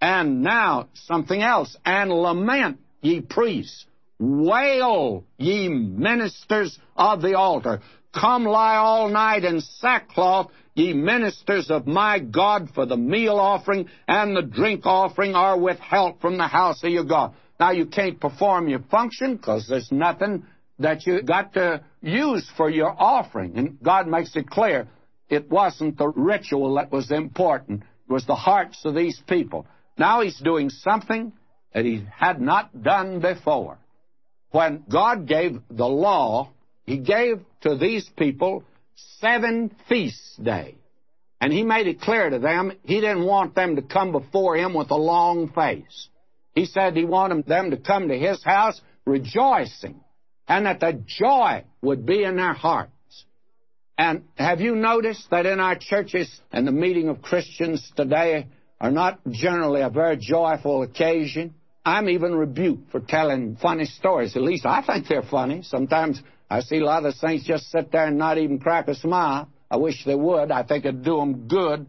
And 0.00 0.42
now 0.42 0.90
something 0.94 1.42
else. 1.42 1.76
And 1.84 2.12
lament, 2.12 2.78
ye 3.00 3.20
priests. 3.22 3.86
Wail, 4.20 5.24
ye 5.38 5.68
ministers 5.68 6.78
of 6.96 7.22
the 7.22 7.34
altar. 7.36 7.80
Come 8.14 8.44
lie 8.44 8.76
all 8.76 9.08
night 9.08 9.44
in 9.44 9.60
sackcloth 9.60 10.50
Ye 10.78 10.92
ministers 10.92 11.72
of 11.72 11.88
my 11.88 12.20
God, 12.20 12.70
for 12.72 12.86
the 12.86 12.96
meal 12.96 13.40
offering 13.40 13.88
and 14.06 14.36
the 14.36 14.42
drink 14.42 14.86
offering 14.86 15.34
are 15.34 15.58
withheld 15.58 16.20
from 16.20 16.38
the 16.38 16.46
house 16.46 16.84
of 16.84 16.92
your 16.92 17.02
God. 17.02 17.34
Now, 17.58 17.72
you 17.72 17.86
can't 17.86 18.20
perform 18.20 18.68
your 18.68 18.84
function 18.88 19.34
because 19.34 19.66
there's 19.66 19.90
nothing 19.90 20.46
that 20.78 21.06
you 21.06 21.22
got 21.22 21.54
to 21.54 21.82
use 22.00 22.48
for 22.56 22.70
your 22.70 22.94
offering. 22.96 23.58
And 23.58 23.78
God 23.82 24.06
makes 24.06 24.34
it 24.36 24.48
clear 24.48 24.88
it 25.28 25.50
wasn't 25.50 25.98
the 25.98 26.08
ritual 26.08 26.74
that 26.76 26.90
was 26.90 27.10
important, 27.10 27.82
it 27.82 28.12
was 28.12 28.26
the 28.26 28.34
hearts 28.34 28.84
of 28.84 28.94
these 28.94 29.20
people. 29.28 29.66
Now 29.98 30.22
he's 30.22 30.38
doing 30.38 30.70
something 30.70 31.32
that 31.74 31.84
he 31.84 32.04
had 32.16 32.40
not 32.40 32.82
done 32.82 33.20
before. 33.20 33.78
When 34.50 34.84
God 34.90 35.26
gave 35.26 35.60
the 35.68 35.86
law, 35.86 36.50
he 36.86 36.98
gave 36.98 37.40
to 37.62 37.76
these 37.76 38.08
people 38.16 38.64
seven 39.20 39.74
feast 39.88 40.42
day. 40.42 40.76
And 41.40 41.52
he 41.52 41.62
made 41.62 41.86
it 41.86 42.00
clear 42.00 42.30
to 42.30 42.38
them 42.38 42.72
he 42.82 43.00
didn't 43.00 43.24
want 43.24 43.54
them 43.54 43.76
to 43.76 43.82
come 43.82 44.12
before 44.12 44.56
him 44.56 44.74
with 44.74 44.90
a 44.90 44.96
long 44.96 45.50
face. 45.50 46.08
He 46.54 46.64
said 46.64 46.96
he 46.96 47.04
wanted 47.04 47.46
them 47.46 47.70
to 47.70 47.76
come 47.76 48.08
to 48.08 48.18
his 48.18 48.42
house 48.42 48.80
rejoicing 49.04 50.00
and 50.48 50.66
that 50.66 50.80
the 50.80 51.02
joy 51.06 51.64
would 51.82 52.06
be 52.06 52.24
in 52.24 52.36
their 52.36 52.54
hearts. 52.54 52.92
And 53.98 54.24
have 54.36 54.60
you 54.60 54.74
noticed 54.74 55.28
that 55.30 55.44
in 55.44 55.60
our 55.60 55.76
churches 55.76 56.40
and 56.52 56.66
the 56.66 56.72
meeting 56.72 57.08
of 57.08 57.20
Christians 57.20 57.92
today 57.96 58.46
are 58.80 58.92
not 58.92 59.20
generally 59.30 59.82
a 59.82 59.90
very 59.90 60.16
joyful 60.16 60.82
occasion? 60.82 61.54
I'm 61.84 62.08
even 62.08 62.34
rebuked 62.34 62.92
for 62.92 63.00
telling 63.00 63.56
funny 63.56 63.86
stories. 63.86 64.36
At 64.36 64.42
least 64.42 64.66
I 64.66 64.82
think 64.82 65.08
they're 65.08 65.22
funny. 65.22 65.62
Sometimes 65.62 66.22
I 66.50 66.60
see 66.60 66.78
a 66.78 66.84
lot 66.84 67.04
of 67.04 67.14
saints 67.14 67.44
just 67.44 67.70
sit 67.70 67.90
there 67.90 68.06
and 68.06 68.18
not 68.18 68.38
even 68.38 68.58
crack 68.58 68.88
a 68.88 68.94
smile. 68.94 69.48
I 69.70 69.76
wish 69.76 70.04
they 70.04 70.14
would. 70.14 70.50
I 70.50 70.62
think 70.62 70.84
it'd 70.84 71.04
do 71.04 71.16
them 71.16 71.48
good. 71.48 71.86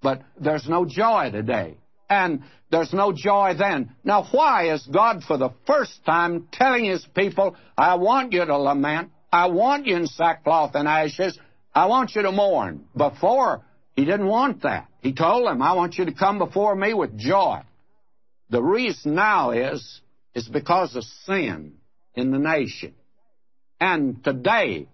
But 0.00 0.22
there's 0.40 0.68
no 0.68 0.84
joy 0.84 1.30
today. 1.32 1.76
And 2.08 2.42
there's 2.70 2.92
no 2.92 3.12
joy 3.12 3.54
then. 3.58 3.94
Now, 4.04 4.24
why 4.30 4.72
is 4.72 4.86
God 4.86 5.22
for 5.22 5.38
the 5.38 5.50
first 5.66 6.04
time 6.04 6.48
telling 6.52 6.84
his 6.84 7.06
people, 7.14 7.56
I 7.76 7.94
want 7.94 8.32
you 8.32 8.44
to 8.44 8.58
lament. 8.58 9.10
I 9.32 9.46
want 9.46 9.86
you 9.86 9.96
in 9.96 10.06
sackcloth 10.06 10.74
and 10.74 10.86
ashes. 10.86 11.38
I 11.74 11.86
want 11.86 12.14
you 12.14 12.22
to 12.22 12.32
mourn. 12.32 12.84
Before, 12.96 13.64
He 13.96 14.04
didn't 14.04 14.26
want 14.26 14.62
that. 14.62 14.88
He 15.00 15.12
told 15.12 15.46
them, 15.46 15.62
I 15.62 15.74
want 15.74 15.96
you 15.96 16.06
to 16.06 16.12
come 16.12 16.38
before 16.38 16.74
me 16.74 16.92
with 16.92 17.16
joy. 17.18 17.60
The 18.50 18.62
reason 18.62 19.14
now 19.14 19.50
is, 19.50 20.00
is 20.34 20.48
because 20.48 20.96
of 20.96 21.04
sin 21.24 21.74
in 22.14 22.30
the 22.30 22.38
nation. 22.38 22.94
And 23.80 24.22
today, 24.24 24.88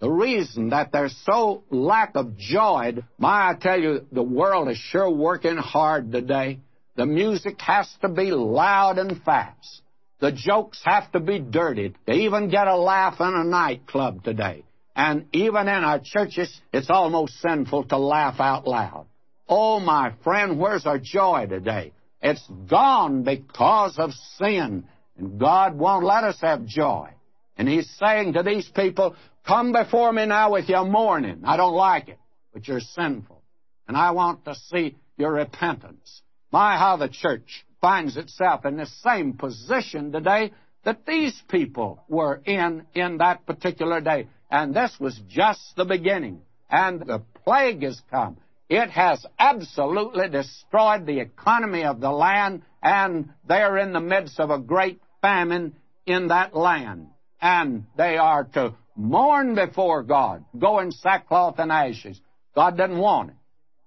the 0.00 0.10
reason 0.10 0.70
that 0.70 0.92
there's 0.92 1.14
so 1.26 1.64
lack 1.70 2.12
of 2.14 2.36
joy, 2.36 2.94
my, 3.18 3.50
I 3.50 3.54
tell 3.54 3.78
you, 3.78 4.06
the 4.10 4.22
world 4.22 4.68
is 4.68 4.78
sure 4.78 5.10
working 5.10 5.58
hard 5.58 6.10
today. 6.10 6.60
The 7.00 7.06
music 7.06 7.58
has 7.62 7.88
to 8.02 8.10
be 8.10 8.30
loud 8.30 8.98
and 8.98 9.22
fast. 9.22 9.80
The 10.18 10.32
jokes 10.32 10.82
have 10.84 11.10
to 11.12 11.20
be 11.20 11.38
dirty. 11.38 11.94
They 12.06 12.26
even 12.26 12.50
get 12.50 12.66
a 12.66 12.76
laugh 12.76 13.18
in 13.20 13.32
a 13.34 13.42
nightclub 13.42 14.22
today. 14.22 14.64
And 14.94 15.24
even 15.32 15.62
in 15.62 15.82
our 15.82 15.98
churches, 16.04 16.60
it's 16.74 16.90
almost 16.90 17.40
sinful 17.40 17.84
to 17.84 17.96
laugh 17.96 18.38
out 18.38 18.66
loud. 18.66 19.06
Oh, 19.48 19.80
my 19.80 20.12
friend, 20.22 20.58
where's 20.58 20.84
our 20.84 20.98
joy 20.98 21.46
today? 21.48 21.94
It's 22.20 22.46
gone 22.68 23.22
because 23.22 23.98
of 23.98 24.10
sin. 24.36 24.84
And 25.16 25.40
God 25.40 25.78
won't 25.78 26.04
let 26.04 26.24
us 26.24 26.38
have 26.42 26.66
joy. 26.66 27.08
And 27.56 27.66
He's 27.66 27.88
saying 27.98 28.34
to 28.34 28.42
these 28.42 28.68
people, 28.68 29.16
Come 29.46 29.72
before 29.72 30.12
me 30.12 30.26
now 30.26 30.52
with 30.52 30.68
your 30.68 30.84
mourning. 30.84 31.44
I 31.46 31.56
don't 31.56 31.72
like 31.72 32.08
it, 32.08 32.18
but 32.52 32.68
you're 32.68 32.80
sinful. 32.80 33.40
And 33.88 33.96
I 33.96 34.10
want 34.10 34.44
to 34.44 34.54
see 34.54 34.98
your 35.16 35.32
repentance. 35.32 36.20
My, 36.50 36.76
how 36.76 36.96
the 36.96 37.08
church 37.08 37.64
finds 37.80 38.16
itself 38.16 38.64
in 38.64 38.76
the 38.76 38.86
same 38.86 39.34
position 39.34 40.12
today 40.12 40.52
that 40.84 41.06
these 41.06 41.40
people 41.48 42.02
were 42.08 42.40
in 42.44 42.86
in 42.94 43.18
that 43.18 43.46
particular 43.46 44.00
day. 44.00 44.28
And 44.50 44.74
this 44.74 44.96
was 44.98 45.18
just 45.28 45.76
the 45.76 45.84
beginning. 45.84 46.42
And 46.70 47.00
the 47.00 47.22
plague 47.44 47.82
has 47.82 48.00
come. 48.10 48.38
It 48.68 48.90
has 48.90 49.24
absolutely 49.38 50.28
destroyed 50.28 51.06
the 51.06 51.20
economy 51.20 51.84
of 51.84 52.00
the 52.00 52.10
land, 52.10 52.62
and 52.82 53.30
they're 53.46 53.78
in 53.78 53.92
the 53.92 54.00
midst 54.00 54.38
of 54.38 54.50
a 54.50 54.58
great 54.58 55.00
famine 55.20 55.74
in 56.06 56.28
that 56.28 56.54
land 56.54 57.08
and 57.40 57.86
they 57.96 58.16
are 58.16 58.44
to 58.44 58.74
mourn 58.96 59.54
before 59.54 60.02
God, 60.02 60.44
go 60.58 60.80
in 60.80 60.92
sackcloth 60.92 61.58
and 61.58 61.72
ashes. 61.72 62.20
God 62.54 62.76
doesn't 62.76 62.98
want 62.98 63.30
it, 63.30 63.36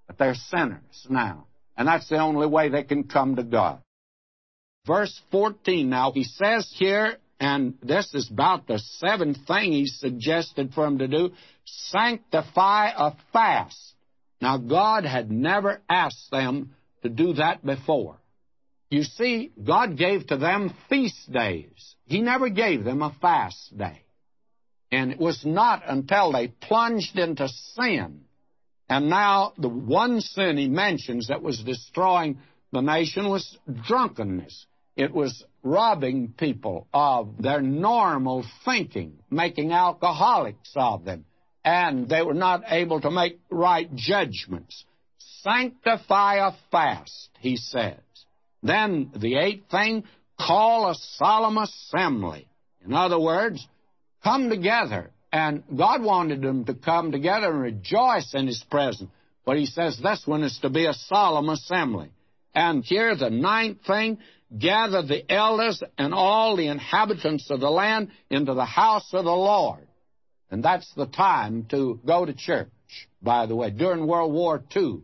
but 0.06 0.18
they're 0.18 0.34
sinners 0.34 1.06
now, 1.08 1.46
and 1.76 1.88
that's 1.88 2.08
the 2.08 2.18
only 2.18 2.46
way 2.46 2.68
they 2.68 2.84
can 2.84 3.04
come 3.04 3.36
to 3.36 3.42
God. 3.42 3.80
Verse 4.86 5.20
14 5.30 5.88
now, 5.88 6.12
he 6.12 6.24
says 6.24 6.72
here, 6.76 7.16
and 7.40 7.74
this 7.82 8.14
is 8.14 8.30
about 8.30 8.66
the 8.66 8.78
seventh 8.78 9.38
thing 9.46 9.72
he 9.72 9.86
suggested 9.86 10.72
for 10.72 10.84
them 10.84 10.98
to 10.98 11.08
do 11.08 11.32
sanctify 11.64 12.90
a 12.96 13.12
fast. 13.32 13.94
Now, 14.40 14.58
God 14.58 15.04
had 15.04 15.30
never 15.30 15.80
asked 15.88 16.30
them 16.30 16.74
to 17.02 17.08
do 17.08 17.34
that 17.34 17.64
before. 17.64 18.18
You 18.90 19.02
see, 19.02 19.52
God 19.62 19.96
gave 19.96 20.26
to 20.28 20.36
them 20.36 20.74
feast 20.88 21.32
days. 21.32 21.96
He 22.06 22.20
never 22.20 22.48
gave 22.48 22.84
them 22.84 23.02
a 23.02 23.14
fast 23.20 23.76
day. 23.76 24.02
And 24.92 25.10
it 25.10 25.18
was 25.18 25.44
not 25.44 25.82
until 25.86 26.32
they 26.32 26.48
plunged 26.48 27.18
into 27.18 27.48
sin. 27.48 28.23
And 28.94 29.10
now, 29.10 29.54
the 29.58 29.68
one 29.68 30.20
sin 30.20 30.56
he 30.56 30.68
mentions 30.68 31.26
that 31.26 31.42
was 31.42 31.58
destroying 31.58 32.38
the 32.70 32.80
nation 32.80 33.28
was 33.28 33.58
drunkenness. 33.88 34.66
It 34.94 35.12
was 35.12 35.44
robbing 35.64 36.34
people 36.38 36.86
of 36.94 37.42
their 37.42 37.60
normal 37.60 38.46
thinking, 38.64 39.18
making 39.32 39.72
alcoholics 39.72 40.70
of 40.76 41.04
them, 41.04 41.24
and 41.64 42.08
they 42.08 42.22
were 42.22 42.34
not 42.34 42.62
able 42.68 43.00
to 43.00 43.10
make 43.10 43.40
right 43.50 43.92
judgments. 43.96 44.84
Sanctify 45.42 46.46
a 46.46 46.52
fast, 46.70 47.30
he 47.40 47.56
says. 47.56 47.98
Then 48.62 49.10
the 49.16 49.38
eighth 49.38 49.72
thing, 49.72 50.04
call 50.38 50.88
a 50.88 50.94
solemn 50.94 51.58
assembly. 51.58 52.46
In 52.86 52.94
other 52.94 53.18
words, 53.18 53.66
come 54.22 54.48
together. 54.48 55.10
And 55.34 55.64
God 55.76 56.00
wanted 56.00 56.42
them 56.42 56.64
to 56.66 56.74
come 56.74 57.10
together 57.10 57.50
and 57.50 57.60
rejoice 57.60 58.34
in 58.34 58.46
His 58.46 58.62
presence. 58.70 59.10
But 59.44 59.56
He 59.56 59.66
says 59.66 59.98
this 60.00 60.22
one 60.24 60.44
is 60.44 60.56
to 60.62 60.70
be 60.70 60.86
a 60.86 60.94
solemn 60.94 61.48
assembly. 61.48 62.10
And 62.54 62.84
here 62.84 63.16
the 63.16 63.30
ninth 63.30 63.78
thing, 63.84 64.18
gather 64.56 65.02
the 65.02 65.28
elders 65.28 65.82
and 65.98 66.14
all 66.14 66.54
the 66.54 66.68
inhabitants 66.68 67.50
of 67.50 67.58
the 67.58 67.68
land 67.68 68.12
into 68.30 68.54
the 68.54 68.64
house 68.64 69.12
of 69.12 69.24
the 69.24 69.30
Lord. 69.32 69.88
And 70.52 70.62
that's 70.62 70.94
the 70.94 71.06
time 71.06 71.66
to 71.70 71.98
go 72.06 72.24
to 72.24 72.32
church, 72.32 72.70
by 73.20 73.46
the 73.46 73.56
way. 73.56 73.70
During 73.70 74.06
World 74.06 74.32
War 74.32 74.62
II, 74.76 75.00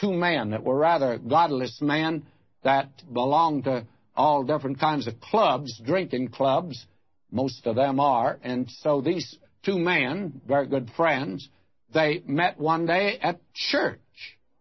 two 0.00 0.12
men 0.12 0.50
that 0.50 0.62
were 0.62 0.78
rather 0.78 1.18
godless 1.18 1.82
men 1.82 2.24
that 2.62 2.88
belonged 3.12 3.64
to 3.64 3.88
all 4.14 4.44
different 4.44 4.78
kinds 4.78 5.08
of 5.08 5.20
clubs, 5.20 5.76
drinking 5.84 6.28
clubs. 6.28 6.86
Most 7.32 7.66
of 7.66 7.74
them 7.74 7.98
are. 7.98 8.38
And 8.44 8.70
so 8.70 9.00
these 9.00 9.36
two 9.64 9.78
men, 9.78 10.40
very 10.46 10.66
good 10.66 10.90
friends, 10.96 11.48
they 11.92 12.22
met 12.26 12.58
one 12.58 12.86
day 12.86 13.18
at 13.20 13.40
church. 13.54 14.00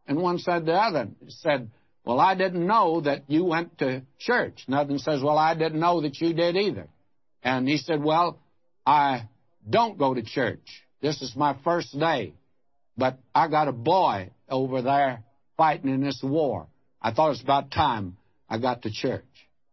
And 0.07 0.17
one 0.21 0.39
said 0.39 0.59
to 0.59 0.65
the 0.65 0.73
other, 0.73 1.07
said, 1.27 1.69
Well, 2.05 2.19
I 2.19 2.35
didn't 2.35 2.65
know 2.65 3.01
that 3.01 3.23
you 3.27 3.45
went 3.45 3.77
to 3.79 4.03
church. 4.19 4.63
Another 4.67 4.97
says, 4.97 5.21
Well, 5.21 5.37
I 5.37 5.55
didn't 5.55 5.79
know 5.79 6.01
that 6.01 6.19
you 6.19 6.33
did 6.33 6.57
either. 6.57 6.87
And 7.43 7.67
he 7.67 7.77
said, 7.77 8.03
Well, 8.03 8.39
I 8.85 9.29
don't 9.69 9.97
go 9.97 10.13
to 10.13 10.23
church. 10.23 10.83
This 11.01 11.21
is 11.21 11.35
my 11.35 11.55
first 11.63 11.97
day. 11.97 12.33
But 12.97 13.19
I 13.33 13.47
got 13.47 13.67
a 13.67 13.73
boy 13.73 14.31
over 14.49 14.81
there 14.81 15.23
fighting 15.57 15.89
in 15.89 16.01
this 16.01 16.19
war. 16.23 16.67
I 17.01 17.13
thought 17.13 17.27
it 17.27 17.29
was 17.29 17.41
about 17.41 17.71
time 17.71 18.17
I 18.49 18.57
got 18.57 18.81
to 18.83 18.91
church. 18.91 19.23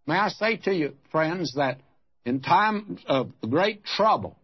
May 0.06 0.16
I 0.16 0.28
say 0.28 0.56
to 0.56 0.72
you, 0.72 0.94
friends, 1.10 1.54
that 1.56 1.80
in 2.24 2.40
times 2.40 3.00
of 3.06 3.30
great 3.48 3.84
trouble, 3.84 4.38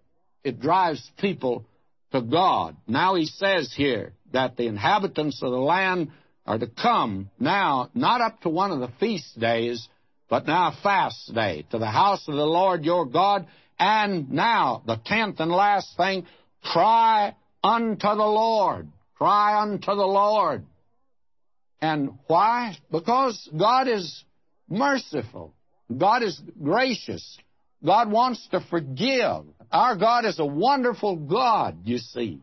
it 0.44 0.60
drives 0.60 1.10
people 1.18 1.64
to 2.12 2.20
God. 2.20 2.76
Now 2.86 3.16
he 3.16 3.26
says 3.26 3.72
here 3.74 4.12
that 4.32 4.56
the 4.56 4.66
inhabitants 4.66 5.42
of 5.42 5.50
the 5.50 5.58
land 5.58 6.10
are 6.46 6.58
to 6.58 6.66
come 6.66 7.30
now, 7.38 7.90
not 7.94 8.20
up 8.20 8.42
to 8.42 8.50
one 8.50 8.70
of 8.70 8.80
the 8.80 8.92
feast 9.00 9.38
days, 9.38 9.88
but 10.28 10.46
now 10.46 10.68
a 10.68 10.82
fast 10.82 11.32
day, 11.34 11.64
to 11.70 11.78
the 11.78 11.86
house 11.86 12.26
of 12.28 12.34
the 12.34 12.46
Lord 12.46 12.84
your 12.84 13.06
God. 13.06 13.46
And 13.78 14.30
now, 14.30 14.82
the 14.86 15.00
tenth 15.04 15.40
and 15.40 15.50
last 15.50 15.96
thing, 15.96 16.26
cry 16.62 17.34
unto 17.62 18.08
the 18.08 18.14
Lord. 18.14 18.88
Cry 19.16 19.62
unto 19.62 19.86
the 19.86 20.06
Lord. 20.06 20.64
And 21.80 22.18
why? 22.26 22.76
Because 22.90 23.48
God 23.56 23.88
is 23.88 24.24
merciful. 24.68 25.54
God 25.96 26.22
is 26.22 26.40
gracious. 26.62 27.38
God 27.84 28.10
wants 28.10 28.46
to 28.48 28.60
forgive. 28.60 29.44
Our 29.74 29.96
God 29.96 30.24
is 30.24 30.38
a 30.38 30.46
wonderful 30.46 31.16
God, 31.16 31.80
you 31.84 31.98
see. 31.98 32.40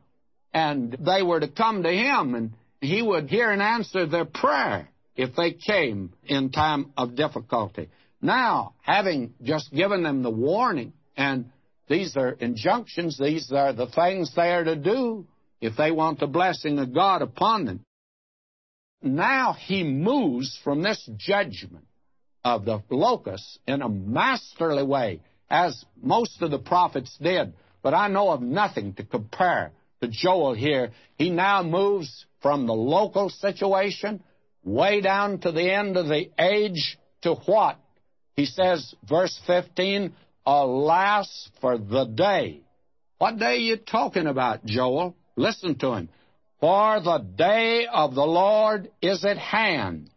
And 0.53 0.95
they 0.99 1.23
were 1.23 1.39
to 1.39 1.47
come 1.47 1.81
to 1.83 1.89
Him, 1.89 2.35
and 2.35 2.51
He 2.81 3.01
would 3.01 3.29
hear 3.29 3.49
and 3.49 3.61
answer 3.61 4.05
their 4.05 4.25
prayer 4.25 4.89
if 5.15 5.35
they 5.35 5.53
came 5.53 6.13
in 6.25 6.51
time 6.51 6.91
of 6.95 7.15
difficulty. 7.15 7.89
Now, 8.21 8.73
having 8.81 9.33
just 9.41 9.73
given 9.73 10.03
them 10.03 10.21
the 10.21 10.29
warning, 10.29 10.93
and 11.17 11.49
these 11.87 12.15
are 12.15 12.31
injunctions, 12.31 13.17
these 13.17 13.51
are 13.51 13.73
the 13.73 13.87
things 13.87 14.31
they 14.35 14.53
are 14.53 14.63
to 14.63 14.75
do 14.75 15.25
if 15.59 15.75
they 15.75 15.91
want 15.91 16.19
the 16.19 16.27
blessing 16.27 16.77
of 16.77 16.93
God 16.93 17.23
upon 17.23 17.65
them 17.65 17.85
now 19.01 19.53
he 19.53 19.83
moves 19.83 20.59
from 20.63 20.81
this 20.81 21.09
judgment 21.17 21.85
of 22.43 22.65
the 22.65 22.81
locusts 22.89 23.57
in 23.67 23.81
a 23.81 23.89
masterly 23.89 24.83
way, 24.83 25.21
as 25.51 25.83
most 26.01 26.41
of 26.41 26.49
the 26.49 26.57
prophets 26.57 27.15
did. 27.21 27.53
But 27.83 27.93
I 27.93 28.07
know 28.07 28.29
of 28.31 28.41
nothing 28.41 28.93
to 28.93 29.03
compare 29.03 29.73
to 30.01 30.07
Joel 30.07 30.53
here. 30.53 30.91
He 31.17 31.29
now 31.29 31.61
moves 31.61 32.25
from 32.41 32.65
the 32.65 32.73
local 32.73 33.29
situation 33.29 34.23
way 34.63 35.01
down 35.01 35.39
to 35.39 35.51
the 35.51 35.71
end 35.71 35.97
of 35.97 36.07
the 36.07 36.29
age 36.39 36.97
to 37.23 37.35
what? 37.35 37.77
He 38.35 38.45
says, 38.45 38.95
verse 39.07 39.37
15, 39.45 40.13
Alas 40.45 41.49
for 41.59 41.77
the 41.77 42.05
day. 42.05 42.61
What 43.17 43.37
day 43.37 43.45
are 43.45 43.55
you 43.55 43.77
talking 43.77 44.27
about, 44.27 44.65
Joel? 44.65 45.15
Listen 45.35 45.77
to 45.79 45.93
him. 45.93 46.09
For 46.59 47.01
the 47.01 47.17
day 47.17 47.87
of 47.91 48.15
the 48.15 48.25
Lord 48.25 48.89
is 49.01 49.25
at 49.25 49.37
hand, 49.37 50.09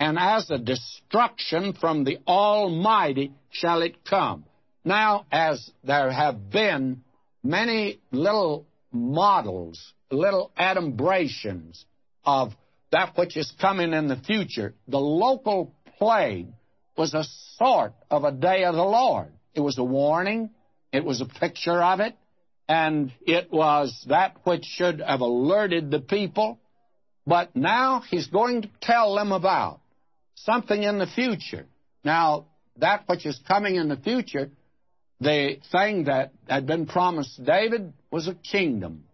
and 0.00 0.18
as 0.18 0.48
a 0.50 0.58
destruction 0.58 1.74
from 1.74 2.04
the 2.04 2.18
Almighty 2.26 3.32
shall 3.50 3.82
it 3.82 4.04
come. 4.04 4.44
Now, 4.88 5.26
as 5.30 5.70
there 5.84 6.10
have 6.10 6.48
been 6.48 7.02
many 7.42 8.00
little 8.10 8.66
models, 8.90 9.92
little 10.10 10.50
adumbrations 10.58 11.84
of 12.24 12.54
that 12.90 13.12
which 13.14 13.36
is 13.36 13.52
coming 13.60 13.92
in 13.92 14.08
the 14.08 14.16
future, 14.16 14.74
the 14.86 14.98
local 14.98 15.74
plague 15.98 16.48
was 16.96 17.12
a 17.12 17.24
sort 17.58 17.92
of 18.10 18.24
a 18.24 18.32
day 18.32 18.64
of 18.64 18.76
the 18.76 18.82
Lord. 18.82 19.28
It 19.54 19.60
was 19.60 19.76
a 19.76 19.84
warning, 19.84 20.48
it 20.90 21.04
was 21.04 21.20
a 21.20 21.26
picture 21.26 21.82
of 21.82 22.00
it, 22.00 22.16
and 22.66 23.12
it 23.20 23.52
was 23.52 24.06
that 24.08 24.36
which 24.44 24.64
should 24.64 25.02
have 25.02 25.20
alerted 25.20 25.90
the 25.90 26.00
people. 26.00 26.60
But 27.26 27.54
now 27.54 28.00
he's 28.08 28.28
going 28.28 28.62
to 28.62 28.70
tell 28.80 29.16
them 29.16 29.32
about 29.32 29.80
something 30.34 30.82
in 30.82 30.98
the 30.98 31.06
future. 31.06 31.66
Now, 32.04 32.46
that 32.78 33.02
which 33.06 33.26
is 33.26 33.38
coming 33.46 33.74
in 33.74 33.88
the 33.88 33.96
future, 33.98 34.50
the 35.20 35.56
thing 35.72 36.04
that 36.04 36.32
had 36.48 36.66
been 36.66 36.86
promised 36.86 37.42
David 37.44 37.92
was 38.10 38.28
a 38.28 38.34
kingdom. 38.34 39.04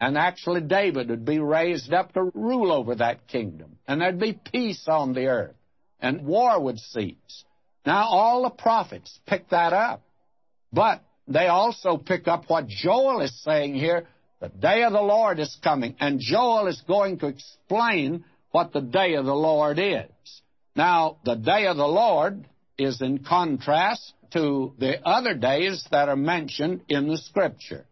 And 0.00 0.16
actually, 0.16 0.60
David 0.60 1.08
would 1.08 1.24
be 1.24 1.40
raised 1.40 1.92
up 1.92 2.12
to 2.12 2.30
rule 2.34 2.70
over 2.70 2.94
that 2.96 3.26
kingdom. 3.26 3.78
And 3.88 4.00
there'd 4.00 4.20
be 4.20 4.38
peace 4.52 4.86
on 4.86 5.12
the 5.12 5.26
earth. 5.26 5.56
And 6.00 6.24
war 6.24 6.60
would 6.60 6.78
cease. 6.78 7.44
Now, 7.84 8.04
all 8.04 8.44
the 8.44 8.50
prophets 8.50 9.18
pick 9.26 9.48
that 9.48 9.72
up. 9.72 10.02
But 10.72 11.02
they 11.26 11.46
also 11.48 11.96
pick 11.96 12.28
up 12.28 12.44
what 12.48 12.68
Joel 12.68 13.22
is 13.22 13.42
saying 13.42 13.74
here. 13.74 14.06
The 14.40 14.50
day 14.50 14.84
of 14.84 14.92
the 14.92 15.00
Lord 15.00 15.40
is 15.40 15.56
coming. 15.64 15.96
And 15.98 16.20
Joel 16.20 16.68
is 16.68 16.80
going 16.86 17.18
to 17.18 17.26
explain 17.26 18.24
what 18.52 18.72
the 18.72 18.80
day 18.80 19.14
of 19.14 19.24
the 19.24 19.34
Lord 19.34 19.80
is. 19.80 20.42
Now, 20.76 21.16
the 21.24 21.34
day 21.34 21.66
of 21.66 21.76
the 21.76 21.88
Lord 21.88 22.46
is 22.78 23.02
in 23.02 23.18
contrast 23.18 24.14
to 24.32 24.72
the 24.78 25.06
other 25.06 25.34
days 25.34 25.86
that 25.90 26.08
are 26.08 26.16
mentioned 26.16 26.82
in 26.88 27.08
the 27.08 27.18
Scripture. 27.18 27.84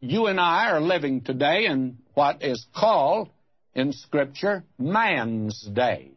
You 0.00 0.26
and 0.26 0.40
I 0.40 0.70
are 0.70 0.80
living 0.80 1.20
today 1.20 1.66
in 1.66 1.98
what 2.14 2.42
is 2.42 2.66
called 2.74 3.28
in 3.74 3.92
Scripture 3.92 4.64
man's 4.78 5.62
day. 5.72 6.12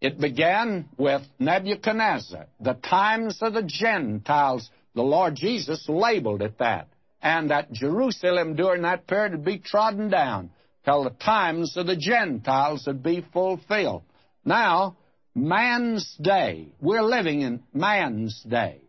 It 0.00 0.20
began 0.20 0.88
with 0.96 1.22
Nebuchadnezzar, 1.40 2.46
the 2.60 2.74
times 2.74 3.38
of 3.42 3.54
the 3.54 3.64
Gentiles. 3.64 4.70
The 4.94 5.02
Lord 5.02 5.34
Jesus 5.34 5.88
labeled 5.88 6.42
it 6.42 6.58
that. 6.58 6.88
And 7.20 7.50
that 7.50 7.72
Jerusalem 7.72 8.54
during 8.54 8.82
that 8.82 9.08
period 9.08 9.32
would 9.32 9.44
be 9.44 9.58
trodden 9.58 10.08
down 10.08 10.50
till 10.84 11.02
the 11.02 11.10
times 11.10 11.76
of 11.76 11.88
the 11.88 11.96
Gentiles 11.96 12.84
would 12.86 13.02
be 13.02 13.26
fulfilled. 13.32 14.04
Now, 14.44 14.96
man's 15.46 16.16
day. 16.20 16.68
We're 16.80 17.02
living 17.02 17.42
in 17.42 17.62
man's 17.72 18.42
day. 18.42 18.80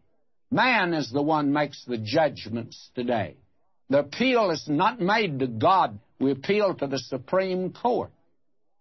Man 0.51 0.93
is 0.93 1.11
the 1.11 1.21
one 1.21 1.53
makes 1.53 1.83
the 1.85 1.97
judgments 1.97 2.89
today. 2.95 3.37
The 3.89 3.99
appeal 3.99 4.51
is 4.51 4.67
not 4.67 4.99
made 4.99 5.39
to 5.39 5.47
God. 5.47 5.99
We 6.19 6.31
appeal 6.31 6.75
to 6.75 6.87
the 6.87 6.99
Supreme 6.99 7.71
Court. 7.71 8.11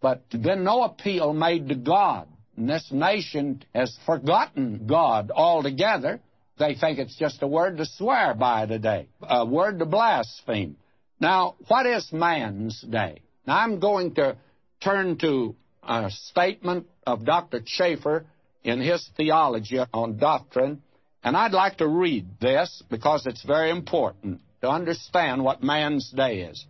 But 0.00 0.24
there's 0.30 0.58
no 0.58 0.82
appeal 0.84 1.32
made 1.32 1.68
to 1.68 1.74
God. 1.74 2.28
And 2.56 2.68
this 2.68 2.88
nation 2.90 3.62
has 3.74 3.96
forgotten 4.06 4.86
God 4.86 5.30
altogether. 5.34 6.20
They 6.58 6.74
think 6.74 6.98
it's 6.98 7.16
just 7.16 7.42
a 7.42 7.46
word 7.46 7.76
to 7.78 7.86
swear 7.86 8.34
by 8.34 8.66
today, 8.66 9.08
a 9.22 9.46
word 9.46 9.78
to 9.78 9.86
blaspheme. 9.86 10.76
Now, 11.20 11.54
what 11.68 11.86
is 11.86 12.12
man's 12.12 12.80
day? 12.80 13.22
Now, 13.46 13.58
I'm 13.58 13.78
going 13.78 14.14
to 14.16 14.36
turn 14.82 15.18
to 15.18 15.54
a 15.82 16.10
statement 16.10 16.86
of 17.09 17.24
Dr. 17.24 17.62
Chafer 17.64 18.26
in 18.62 18.80
his 18.80 19.09
theology 19.16 19.78
on 19.94 20.18
doctrine, 20.18 20.82
and 21.24 21.36
I'd 21.36 21.52
like 21.52 21.78
to 21.78 21.88
read 21.88 22.26
this 22.40 22.82
because 22.90 23.26
it's 23.26 23.42
very 23.42 23.70
important 23.70 24.40
to 24.61 24.68
understand 24.68 25.42
what 25.42 25.62
man's 25.62 26.11
day 26.11 26.42
is. 26.42 26.64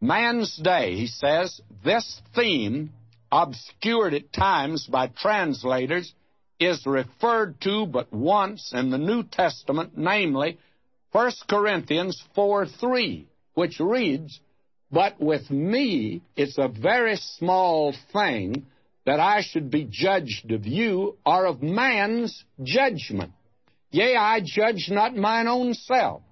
Man's 0.00 0.56
day, 0.56 0.96
he 0.96 1.06
says, 1.06 1.60
this 1.84 2.20
theme, 2.34 2.90
obscured 3.30 4.12
at 4.14 4.32
times 4.32 4.86
by 4.86 5.06
translators, 5.06 6.12
is 6.58 6.84
referred 6.84 7.60
to 7.60 7.86
but 7.86 8.12
once 8.12 8.72
in 8.74 8.90
the 8.90 8.98
New 8.98 9.22
Testament, 9.22 9.92
namely 9.96 10.58
1 11.12 11.32
Corinthians 11.48 12.22
4 12.34 12.66
3, 12.66 13.26
which 13.54 13.78
reads, 13.78 14.40
But 14.90 15.20
with 15.20 15.48
me 15.48 16.22
it's 16.34 16.58
a 16.58 16.68
very 16.68 17.16
small 17.16 17.94
thing 18.12 18.66
that 19.06 19.20
I 19.20 19.40
should 19.40 19.70
be 19.70 19.86
judged 19.88 20.50
of 20.50 20.66
you 20.66 21.16
are 21.24 21.46
of 21.46 21.62
man's 21.62 22.44
judgment. 22.62 23.32
Yea, 23.92 24.16
I 24.16 24.40
judge 24.44 24.88
not 24.90 25.14
mine 25.14 25.46
own 25.46 25.74
self. 25.74 26.22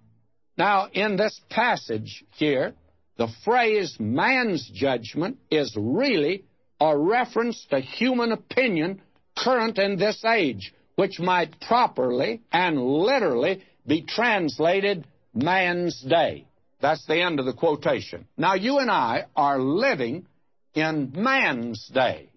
Now, 0.58 0.88
in 0.92 1.16
this 1.16 1.40
passage 1.48 2.24
here, 2.32 2.74
the 3.16 3.28
phrase 3.44 3.96
man's 4.00 4.68
judgment 4.68 5.38
is 5.50 5.74
really 5.78 6.44
a 6.80 6.98
reference 6.98 7.64
to 7.70 7.78
human 7.78 8.32
opinion 8.32 9.00
current 9.38 9.78
in 9.78 9.96
this 9.96 10.24
age, 10.24 10.74
which 10.96 11.20
might 11.20 11.60
properly 11.60 12.42
and 12.52 12.80
literally 12.80 13.62
be 13.86 14.02
translated 14.02 15.06
man's 15.32 16.00
day. 16.00 16.48
That's 16.80 17.06
the 17.06 17.22
end 17.22 17.38
of 17.38 17.46
the 17.46 17.52
quotation. 17.52 18.26
Now, 18.36 18.54
you 18.54 18.78
and 18.78 18.90
I 18.90 19.26
are 19.36 19.60
living 19.60 20.26
in 20.74 21.12
man's 21.14 21.86
day 21.88 22.30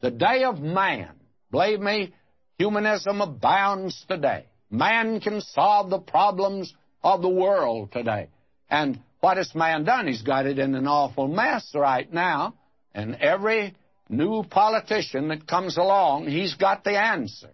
the 0.00 0.10
day 0.10 0.44
of 0.44 0.60
man. 0.60 1.10
Believe 1.50 1.80
me, 1.80 2.14
humanism 2.58 3.20
abounds 3.20 4.04
today. 4.08 4.46
Man 4.70 5.20
can 5.20 5.40
solve 5.40 5.90
the 5.90 5.98
problems 5.98 6.72
of 7.02 7.22
the 7.22 7.28
world 7.28 7.92
today. 7.92 8.28
And 8.68 9.00
what 9.20 9.36
has 9.36 9.54
man 9.54 9.84
done? 9.84 10.06
He's 10.06 10.22
got 10.22 10.46
it 10.46 10.58
in 10.58 10.74
an 10.74 10.86
awful 10.86 11.28
mess 11.28 11.70
right 11.74 12.12
now. 12.12 12.54
And 12.94 13.14
every 13.16 13.74
new 14.08 14.42
politician 14.44 15.28
that 15.28 15.46
comes 15.46 15.76
along, 15.76 16.26
he's 16.26 16.54
got 16.54 16.84
the 16.84 16.98
answer. 16.98 17.50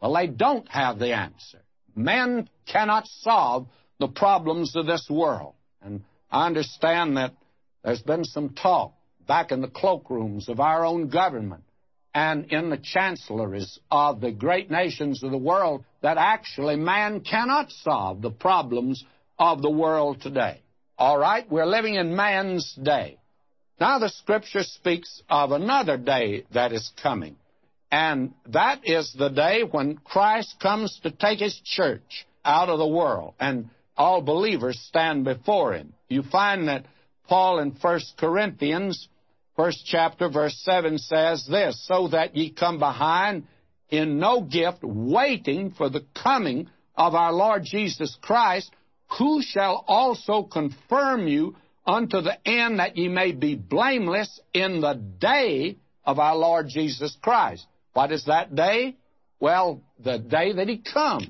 Well, 0.00 0.14
they 0.14 0.26
don't 0.26 0.68
have 0.68 0.98
the 0.98 1.14
answer. 1.14 1.62
Men 1.94 2.48
cannot 2.66 3.06
solve 3.06 3.68
the 3.98 4.08
problems 4.08 4.76
of 4.76 4.86
this 4.86 5.08
world. 5.08 5.54
And 5.82 6.02
I 6.30 6.46
understand 6.46 7.16
that 7.16 7.32
there's 7.82 8.02
been 8.02 8.24
some 8.24 8.50
talk 8.50 8.92
back 9.26 9.52
in 9.52 9.60
the 9.60 9.68
cloakrooms 9.68 10.48
of 10.48 10.60
our 10.60 10.84
own 10.84 11.08
government 11.08 11.64
and 12.16 12.50
in 12.50 12.70
the 12.70 12.78
chancelleries 12.78 13.78
of 13.90 14.22
the 14.22 14.32
great 14.32 14.70
nations 14.70 15.22
of 15.22 15.30
the 15.30 15.36
world 15.36 15.84
that 16.00 16.16
actually 16.16 16.74
man 16.74 17.20
cannot 17.20 17.70
solve 17.70 18.22
the 18.22 18.30
problems 18.30 19.04
of 19.38 19.60
the 19.60 19.70
world 19.70 20.18
today. 20.22 20.62
All 20.96 21.18
right, 21.18 21.44
we're 21.50 21.66
living 21.66 21.96
in 21.96 22.16
man's 22.16 22.72
day. 22.82 23.18
Now 23.78 23.98
the 23.98 24.08
scripture 24.08 24.62
speaks 24.62 25.22
of 25.28 25.52
another 25.52 25.98
day 25.98 26.44
that 26.54 26.72
is 26.72 26.90
coming. 27.02 27.36
And 27.92 28.32
that 28.48 28.80
is 28.84 29.12
the 29.12 29.28
day 29.28 29.60
when 29.70 29.98
Christ 29.98 30.56
comes 30.58 30.98
to 31.02 31.10
take 31.10 31.40
his 31.40 31.60
church 31.64 32.26
out 32.46 32.70
of 32.70 32.78
the 32.78 32.88
world 32.88 33.34
and 33.38 33.68
all 33.94 34.22
believers 34.22 34.80
stand 34.88 35.26
before 35.26 35.74
him. 35.74 35.92
You 36.08 36.22
find 36.22 36.68
that 36.68 36.86
Paul 37.28 37.58
in 37.58 37.72
1 37.72 38.00
Corinthians 38.16 39.06
First 39.56 39.86
chapter, 39.86 40.28
verse 40.28 40.58
7 40.64 40.98
says 40.98 41.46
this 41.50 41.82
So 41.86 42.08
that 42.08 42.36
ye 42.36 42.50
come 42.50 42.78
behind 42.78 43.46
in 43.88 44.18
no 44.18 44.42
gift, 44.42 44.78
waiting 44.82 45.70
for 45.70 45.88
the 45.88 46.04
coming 46.22 46.68
of 46.94 47.14
our 47.14 47.32
Lord 47.32 47.62
Jesus 47.64 48.16
Christ, 48.20 48.70
who 49.18 49.40
shall 49.42 49.84
also 49.86 50.42
confirm 50.42 51.26
you 51.26 51.56
unto 51.86 52.20
the 52.20 52.36
end 52.46 52.80
that 52.80 52.96
ye 52.96 53.08
may 53.08 53.32
be 53.32 53.54
blameless 53.54 54.40
in 54.52 54.80
the 54.80 54.94
day 54.94 55.78
of 56.04 56.18
our 56.18 56.36
Lord 56.36 56.68
Jesus 56.68 57.16
Christ. 57.22 57.66
What 57.92 58.12
is 58.12 58.24
that 58.26 58.54
day? 58.54 58.96
Well, 59.40 59.82
the 60.02 60.18
day 60.18 60.52
that 60.52 60.68
he 60.68 60.78
comes 60.78 61.28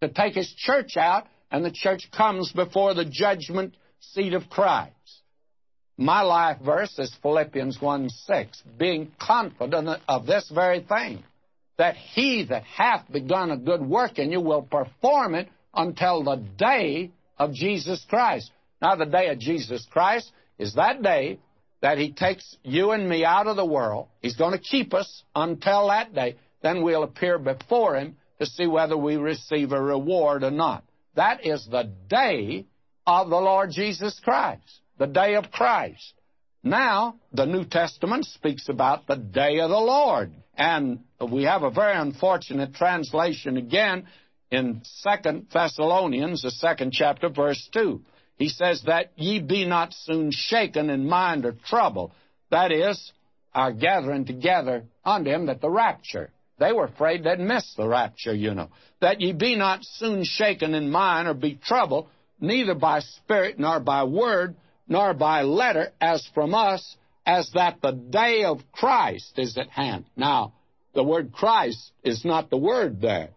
to 0.00 0.08
take 0.08 0.34
his 0.34 0.52
church 0.56 0.96
out, 0.96 1.26
and 1.50 1.64
the 1.64 1.70
church 1.70 2.08
comes 2.16 2.52
before 2.52 2.94
the 2.94 3.04
judgment 3.04 3.76
seat 4.00 4.32
of 4.32 4.48
Christ. 4.48 4.92
My 6.00 6.22
life 6.22 6.58
verse 6.64 6.96
is 7.00 7.12
Philippians 7.22 7.82
1 7.82 8.08
6, 8.08 8.62
being 8.78 9.10
confident 9.18 10.00
of 10.06 10.26
this 10.26 10.48
very 10.48 10.78
thing, 10.78 11.24
that 11.76 11.96
he 11.96 12.44
that 12.44 12.62
hath 12.62 13.10
begun 13.10 13.50
a 13.50 13.56
good 13.56 13.82
work 13.82 14.20
in 14.20 14.30
you 14.30 14.40
will 14.40 14.62
perform 14.62 15.34
it 15.34 15.48
until 15.74 16.22
the 16.22 16.36
day 16.36 17.10
of 17.36 17.52
Jesus 17.52 18.06
Christ. 18.08 18.52
Now, 18.80 18.94
the 18.94 19.06
day 19.06 19.26
of 19.30 19.40
Jesus 19.40 19.84
Christ 19.90 20.30
is 20.56 20.74
that 20.74 21.02
day 21.02 21.40
that 21.82 21.98
he 21.98 22.12
takes 22.12 22.56
you 22.62 22.92
and 22.92 23.08
me 23.08 23.24
out 23.24 23.48
of 23.48 23.56
the 23.56 23.66
world. 23.66 24.06
He's 24.22 24.36
going 24.36 24.52
to 24.52 24.58
keep 24.58 24.94
us 24.94 25.24
until 25.34 25.88
that 25.88 26.14
day. 26.14 26.36
Then 26.62 26.84
we'll 26.84 27.02
appear 27.02 27.40
before 27.40 27.96
him 27.96 28.16
to 28.38 28.46
see 28.46 28.68
whether 28.68 28.96
we 28.96 29.16
receive 29.16 29.72
a 29.72 29.82
reward 29.82 30.44
or 30.44 30.52
not. 30.52 30.84
That 31.16 31.44
is 31.44 31.66
the 31.68 31.90
day 32.08 32.66
of 33.04 33.30
the 33.30 33.36
Lord 33.36 33.72
Jesus 33.72 34.20
Christ 34.22 34.80
the 34.98 35.06
day 35.06 35.34
of 35.34 35.50
Christ. 35.50 36.14
Now, 36.62 37.16
the 37.32 37.46
New 37.46 37.64
Testament 37.64 38.26
speaks 38.26 38.68
about 38.68 39.06
the 39.06 39.16
day 39.16 39.60
of 39.60 39.70
the 39.70 39.76
Lord. 39.76 40.32
And 40.56 41.00
we 41.20 41.44
have 41.44 41.62
a 41.62 41.70
very 41.70 41.96
unfortunate 41.96 42.74
translation 42.74 43.56
again 43.56 44.06
in 44.50 44.80
Second 44.82 45.46
Thessalonians, 45.52 46.42
the 46.42 46.50
second 46.50 46.92
chapter, 46.92 47.28
verse 47.28 47.68
2. 47.72 48.02
He 48.36 48.48
says 48.48 48.82
that 48.86 49.12
ye 49.16 49.40
be 49.40 49.66
not 49.66 49.92
soon 49.92 50.30
shaken 50.32 50.90
in 50.90 51.08
mind 51.08 51.44
or 51.44 51.52
trouble. 51.52 52.12
That 52.50 52.72
is, 52.72 53.12
our 53.54 53.72
gathering 53.72 54.24
together 54.24 54.84
unto 55.04 55.30
him 55.30 55.46
that 55.46 55.60
the 55.60 55.70
rapture. 55.70 56.30
They 56.58 56.72
were 56.72 56.84
afraid 56.84 57.22
they'd 57.22 57.38
miss 57.38 57.74
the 57.76 57.86
rapture, 57.86 58.34
you 58.34 58.54
know. 58.54 58.68
That 59.00 59.20
ye 59.20 59.32
be 59.32 59.54
not 59.54 59.84
soon 59.84 60.24
shaken 60.24 60.74
in 60.74 60.90
mind 60.90 61.28
or 61.28 61.34
be 61.34 61.54
troubled, 61.54 62.08
neither 62.40 62.74
by 62.74 63.00
spirit 63.00 63.58
nor 63.58 63.80
by 63.80 64.04
word, 64.04 64.56
nor 64.88 65.14
by 65.14 65.42
letter 65.42 65.92
as 66.00 66.26
from 66.34 66.54
us, 66.54 66.96
as 67.26 67.50
that 67.54 67.80
the 67.82 67.92
day 67.92 68.44
of 68.44 68.60
Christ 68.72 69.38
is 69.38 69.56
at 69.58 69.68
hand. 69.68 70.06
Now, 70.16 70.54
the 70.94 71.04
word 71.04 71.32
Christ 71.32 71.92
is 72.02 72.24
not 72.24 72.50
the 72.50 72.56
word 72.56 73.00
there. 73.00 73.30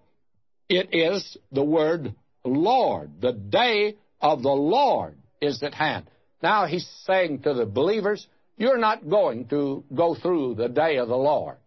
It 0.69 0.89
is 0.93 1.37
the 1.51 1.63
word 1.63 2.15
Lord. 2.45 3.11
The 3.21 3.33
day 3.33 3.97
of 4.21 4.41
the 4.41 4.49
Lord 4.49 5.15
is 5.41 5.61
at 5.61 5.73
hand. 5.73 6.05
Now 6.41 6.65
he's 6.65 6.87
saying 7.05 7.41
to 7.41 7.53
the 7.53 7.65
believers, 7.65 8.25
you're 8.57 8.77
not 8.77 9.09
going 9.09 9.47
to 9.49 9.83
go 9.93 10.15
through 10.15 10.55
the 10.55 10.69
day 10.69 10.97
of 10.97 11.07
the 11.07 11.17
Lord. 11.17 11.57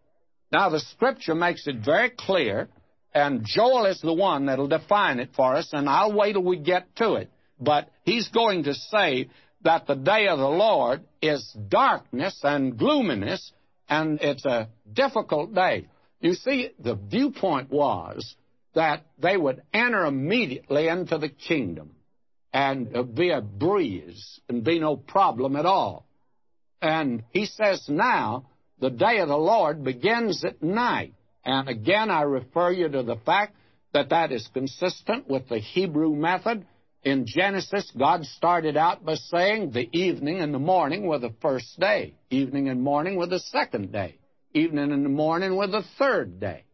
Now 0.50 0.70
the 0.70 0.80
scripture 0.80 1.34
makes 1.34 1.66
it 1.66 1.84
very 1.84 2.10
clear, 2.10 2.68
and 3.12 3.44
Joel 3.44 3.86
is 3.86 4.00
the 4.00 4.12
one 4.12 4.46
that'll 4.46 4.68
define 4.68 5.18
it 5.18 5.30
for 5.36 5.54
us, 5.54 5.68
and 5.72 5.88
I'll 5.88 6.12
wait 6.12 6.32
till 6.32 6.42
we 6.42 6.56
get 6.56 6.94
to 6.96 7.14
it. 7.14 7.30
But 7.60 7.88
he's 8.02 8.28
going 8.28 8.64
to 8.64 8.74
say 8.74 9.28
that 9.64 9.86
the 9.86 9.94
day 9.94 10.28
of 10.28 10.38
the 10.38 10.48
Lord 10.48 11.02
is 11.20 11.56
darkness 11.68 12.38
and 12.42 12.78
gloominess, 12.78 13.52
and 13.88 14.20
it's 14.20 14.44
a 14.44 14.68
difficult 14.92 15.54
day. 15.54 15.88
You 16.20 16.34
see, 16.34 16.70
the 16.78 16.94
viewpoint 16.94 17.70
was 17.70 18.36
that 18.74 19.04
they 19.18 19.36
would 19.36 19.62
enter 19.72 20.04
immediately 20.04 20.88
into 20.88 21.18
the 21.18 21.28
kingdom 21.28 21.96
and 22.52 23.14
be 23.14 23.30
a 23.30 23.40
breeze 23.40 24.40
and 24.48 24.64
be 24.64 24.78
no 24.78 24.96
problem 24.96 25.56
at 25.56 25.66
all. 25.66 26.06
And 26.80 27.24
he 27.30 27.46
says 27.46 27.84
now, 27.88 28.46
the 28.80 28.90
day 28.90 29.18
of 29.18 29.28
the 29.28 29.36
Lord 29.36 29.82
begins 29.82 30.44
at 30.44 30.62
night. 30.62 31.14
And 31.44 31.68
again, 31.68 32.10
I 32.10 32.22
refer 32.22 32.70
you 32.70 32.88
to 32.88 33.02
the 33.02 33.16
fact 33.16 33.56
that 33.92 34.10
that 34.10 34.32
is 34.32 34.48
consistent 34.52 35.28
with 35.28 35.48
the 35.48 35.58
Hebrew 35.58 36.14
method 36.14 36.66
in 37.04 37.26
Genesis, 37.26 37.90
God 37.96 38.24
started 38.24 38.76
out 38.76 39.04
by 39.04 39.16
saying 39.16 39.70
the 39.70 39.88
evening 39.92 40.40
and 40.40 40.54
the 40.54 40.58
morning 40.58 41.06
were 41.06 41.18
the 41.18 41.34
first 41.42 41.78
day, 41.78 42.14
evening 42.30 42.68
and 42.68 42.82
morning 42.82 43.16
were 43.16 43.26
the 43.26 43.40
second 43.40 43.92
day, 43.92 44.16
evening 44.54 44.90
and 44.90 45.04
the 45.04 45.10
morning 45.10 45.56
were 45.56 45.66
the 45.66 45.84
third 45.98 46.40
day. 46.40 46.64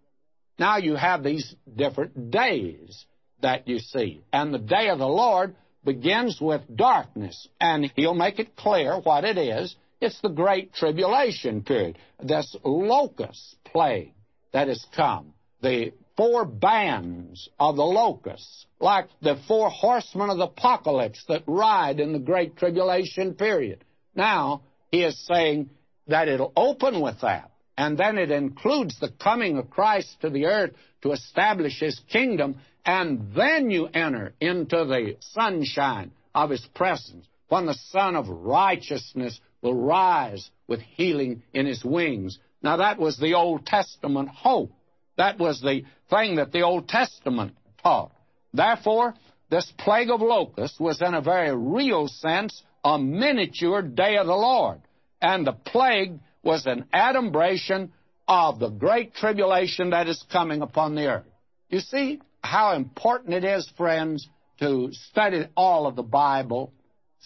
Now 0.59 0.77
you 0.77 0.95
have 0.95 1.25
these 1.25 1.55
different 1.75 2.31
days 2.31 3.05
that 3.43 3.67
you 3.67 3.79
see. 3.79 4.23
And 4.33 4.55
the 4.55 4.59
day 4.59 4.89
of 4.89 4.99
the 4.99 5.09
Lord 5.09 5.57
begins 5.85 6.41
with 6.41 6.63
darkness, 6.75 7.49
and 7.61 7.91
He'll 7.97 8.15
make 8.15 8.39
it 8.39 8.55
clear 8.57 9.01
what 9.01 9.25
it 9.25 9.39
is. 9.39 9.75
It's 10.01 10.21
the 10.21 10.29
Great 10.29 10.73
Tribulation 10.75 11.63
period, 11.63 11.99
this 12.23 12.55
locust 12.63 13.57
plague 13.65 14.13
that 14.53 14.69
has 14.69 14.85
come. 14.95 15.35
The 15.63 15.93
four 16.21 16.45
bands 16.45 17.49
of 17.59 17.77
the 17.77 17.83
locusts, 17.83 18.67
like 18.79 19.07
the 19.23 19.41
four 19.49 19.71
horsemen 19.71 20.29
of 20.29 20.37
the 20.37 20.45
apocalypse 20.45 21.25
that 21.29 21.43
ride 21.47 21.99
in 21.99 22.13
the 22.13 22.19
great 22.19 22.59
tribulation 22.59 23.33
period. 23.33 23.83
Now, 24.15 24.61
he 24.93 25.03
is 25.03 25.19
saying 25.27 25.71
that 26.09 26.29
it'll 26.29 26.53
open 26.55 27.01
with 27.01 27.23
that, 27.23 27.53
and 27.79 27.97
then 27.97 28.19
it 28.19 28.31
includes 28.31 29.01
the 29.01 29.09
coming 29.09 29.57
of 29.57 29.71
Christ 29.71 30.15
to 30.21 30.29
the 30.29 30.45
earth 30.45 30.73
to 31.01 31.13
establish 31.13 31.81
his 31.81 31.99
kingdom, 32.13 32.57
and 32.85 33.33
then 33.35 33.71
you 33.71 33.87
enter 33.87 34.35
into 34.43 34.85
the 34.85 35.17
sunshine 35.21 36.11
of 36.35 36.51
his 36.51 36.67
presence, 36.75 37.25
when 37.49 37.65
the 37.65 37.79
Sun 37.93 38.17
of 38.17 38.29
Righteousness 38.29 39.41
will 39.63 39.75
rise 39.75 40.51
with 40.69 40.81
healing 40.81 41.45
in 41.55 41.65
his 41.65 41.83
wings. 41.83 42.39
Now, 42.63 42.77
that 42.77 42.99
was 42.99 43.17
the 43.17 43.33
Old 43.33 43.65
Testament 43.65 44.29
hope. 44.29 44.73
That 45.21 45.39
was 45.39 45.61
the 45.61 45.83
thing 46.09 46.37
that 46.37 46.51
the 46.51 46.63
Old 46.63 46.89
Testament 46.89 47.53
taught. 47.83 48.11
Therefore, 48.55 49.13
this 49.51 49.71
plague 49.77 50.09
of 50.09 50.23
locusts 50.23 50.81
was, 50.81 51.03
in 51.03 51.13
a 51.13 51.21
very 51.21 51.55
real 51.55 52.09
sense, 52.09 52.63
a 52.83 52.99
miniature 52.99 53.83
day 53.83 54.17
of 54.17 54.27
the 54.27 54.33
Lord. 54.33 54.81
And 55.21 55.47
the 55.47 55.53
plague 55.53 56.21
was 56.43 56.65
an 56.65 56.87
adumbration 56.91 57.93
of 58.27 58.61
the 58.61 58.71
great 58.71 59.13
tribulation 59.15 59.91
that 59.91 60.09
is 60.09 60.25
coming 60.33 60.63
upon 60.63 60.95
the 60.95 61.09
earth. 61.09 61.27
You 61.69 61.81
see 61.81 62.23
how 62.43 62.73
important 62.75 63.35
it 63.35 63.45
is, 63.45 63.71
friends, 63.77 64.27
to 64.61 64.89
study 65.11 65.45
all 65.55 65.87
of 65.87 65.97
the 65.97 66.03
Bible. 66.03 66.73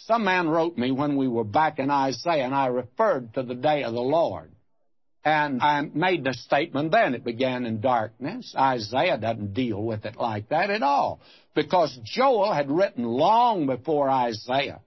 Some 0.06 0.24
man 0.24 0.48
wrote 0.48 0.76
me 0.76 0.90
when 0.90 1.16
we 1.16 1.28
were 1.28 1.44
back 1.44 1.78
in 1.78 1.92
Isaiah, 1.92 2.44
and 2.44 2.56
I 2.56 2.66
referred 2.66 3.34
to 3.34 3.44
the 3.44 3.54
day 3.54 3.84
of 3.84 3.94
the 3.94 4.00
Lord. 4.00 4.50
And 5.24 5.62
I 5.62 5.80
made 5.80 6.24
the 6.24 6.34
statement 6.34 6.92
then. 6.92 7.14
It 7.14 7.24
began 7.24 7.64
in 7.64 7.80
darkness. 7.80 8.54
Isaiah 8.56 9.16
doesn't 9.16 9.54
deal 9.54 9.82
with 9.82 10.04
it 10.04 10.16
like 10.16 10.50
that 10.50 10.68
at 10.70 10.82
all. 10.82 11.20
Because 11.54 11.98
Joel 12.04 12.52
had 12.52 12.70
written 12.70 13.04
long 13.04 13.66
before 13.66 14.10
Isaiah. 14.10 14.80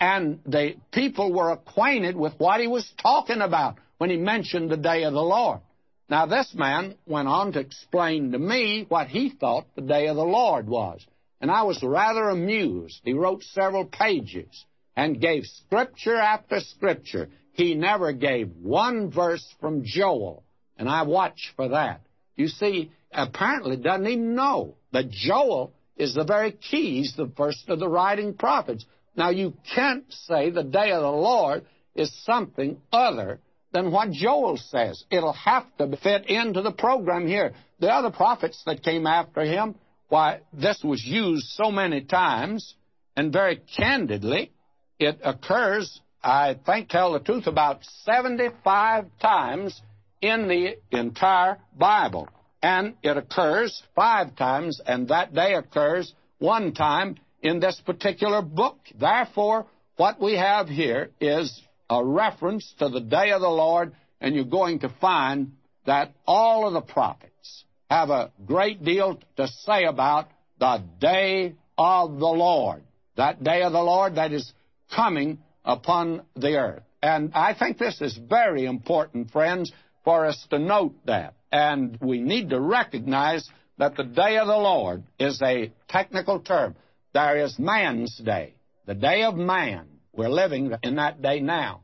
And 0.00 0.40
the 0.46 0.76
people 0.92 1.32
were 1.32 1.50
acquainted 1.50 2.16
with 2.16 2.32
what 2.38 2.60
he 2.60 2.66
was 2.66 2.90
talking 3.02 3.42
about 3.42 3.76
when 3.98 4.08
he 4.10 4.16
mentioned 4.16 4.70
the 4.70 4.76
day 4.76 5.04
of 5.04 5.12
the 5.12 5.22
Lord. 5.22 5.60
Now, 6.08 6.26
this 6.26 6.52
man 6.54 6.96
went 7.06 7.28
on 7.28 7.52
to 7.52 7.60
explain 7.60 8.32
to 8.32 8.38
me 8.38 8.86
what 8.88 9.08
he 9.08 9.30
thought 9.30 9.66
the 9.74 9.82
day 9.82 10.08
of 10.08 10.16
the 10.16 10.24
Lord 10.24 10.68
was. 10.68 11.04
And 11.40 11.50
I 11.50 11.62
was 11.62 11.82
rather 11.82 12.28
amused. 12.30 13.00
He 13.04 13.12
wrote 13.12 13.42
several 13.42 13.84
pages 13.84 14.64
and 14.96 15.20
gave 15.20 15.44
scripture 15.44 16.16
after 16.16 16.60
scripture 16.60 17.28
he 17.52 17.74
never 17.74 18.12
gave 18.12 18.50
one 18.60 19.10
verse 19.10 19.46
from 19.60 19.82
Joel, 19.84 20.44
and 20.78 20.88
I 20.88 21.02
watch 21.02 21.52
for 21.56 21.68
that. 21.68 22.00
You 22.34 22.48
see, 22.48 22.90
apparently 23.12 23.76
doesn't 23.76 24.06
even 24.06 24.34
know 24.34 24.74
that 24.92 25.10
Joel 25.10 25.72
is 25.96 26.14
the 26.14 26.24
very 26.24 26.52
key. 26.52 26.98
He's 26.98 27.14
the 27.14 27.30
first 27.36 27.68
of 27.68 27.78
the 27.78 27.88
writing 27.88 28.34
prophets. 28.34 28.84
Now, 29.16 29.30
you 29.30 29.54
can't 29.74 30.04
say 30.10 30.50
the 30.50 30.62
day 30.62 30.90
of 30.92 31.02
the 31.02 31.10
Lord 31.10 31.66
is 31.94 32.10
something 32.24 32.80
other 32.90 33.40
than 33.72 33.92
what 33.92 34.10
Joel 34.10 34.56
says. 34.56 35.04
It'll 35.10 35.34
have 35.34 35.66
to 35.76 35.96
fit 35.98 36.26
into 36.26 36.62
the 36.62 36.72
program 36.72 37.26
here. 37.26 37.52
The 37.80 37.90
other 37.90 38.10
prophets 38.10 38.62
that 38.64 38.82
came 38.82 39.06
after 39.06 39.42
him, 39.42 39.74
why, 40.08 40.40
this 40.52 40.82
was 40.82 41.04
used 41.04 41.46
so 41.48 41.70
many 41.70 42.02
times, 42.02 42.74
and 43.16 43.32
very 43.32 43.60
candidly, 43.76 44.52
it 44.98 45.20
occurs 45.22 46.00
I 46.22 46.56
think, 46.66 46.88
tell 46.88 47.12
the 47.12 47.20
truth, 47.20 47.46
about 47.46 47.84
75 48.04 49.06
times 49.20 49.80
in 50.20 50.48
the 50.48 50.76
entire 50.96 51.58
Bible. 51.76 52.28
And 52.62 52.94
it 53.02 53.16
occurs 53.16 53.82
five 53.96 54.36
times, 54.36 54.80
and 54.86 55.08
that 55.08 55.34
day 55.34 55.54
occurs 55.54 56.12
one 56.38 56.72
time 56.74 57.16
in 57.42 57.58
this 57.58 57.80
particular 57.84 58.40
book. 58.40 58.78
Therefore, 58.98 59.66
what 59.96 60.20
we 60.20 60.34
have 60.34 60.68
here 60.68 61.10
is 61.20 61.60
a 61.90 62.04
reference 62.04 62.72
to 62.78 62.88
the 62.88 63.00
day 63.00 63.32
of 63.32 63.40
the 63.40 63.48
Lord, 63.48 63.92
and 64.20 64.34
you're 64.34 64.44
going 64.44 64.78
to 64.80 64.94
find 65.00 65.52
that 65.86 66.12
all 66.24 66.66
of 66.66 66.72
the 66.72 66.80
prophets 66.80 67.64
have 67.90 68.10
a 68.10 68.30
great 68.46 68.84
deal 68.84 69.18
to 69.36 69.48
say 69.48 69.84
about 69.84 70.28
the 70.60 70.82
day 71.00 71.54
of 71.76 72.18
the 72.18 72.26
Lord. 72.26 72.82
That 73.16 73.42
day 73.42 73.62
of 73.62 73.72
the 73.72 73.82
Lord 73.82 74.14
that 74.14 74.32
is 74.32 74.52
coming 74.94 75.38
upon 75.64 76.22
the 76.36 76.56
earth. 76.56 76.82
And 77.02 77.32
I 77.34 77.54
think 77.54 77.78
this 77.78 78.00
is 78.00 78.16
very 78.16 78.64
important, 78.64 79.30
friends, 79.30 79.72
for 80.04 80.26
us 80.26 80.46
to 80.50 80.58
note 80.58 80.94
that. 81.06 81.34
And 81.50 81.98
we 82.00 82.20
need 82.20 82.50
to 82.50 82.60
recognize 82.60 83.48
that 83.78 83.96
the 83.96 84.04
day 84.04 84.38
of 84.38 84.46
the 84.46 84.56
Lord 84.56 85.02
is 85.18 85.40
a 85.42 85.72
technical 85.88 86.40
term. 86.40 86.76
There 87.12 87.38
is 87.38 87.58
man's 87.58 88.16
day, 88.16 88.54
the 88.86 88.94
day 88.94 89.24
of 89.24 89.34
man. 89.34 89.86
We're 90.12 90.28
living 90.28 90.72
in 90.82 90.96
that 90.96 91.22
day 91.22 91.40
now. 91.40 91.82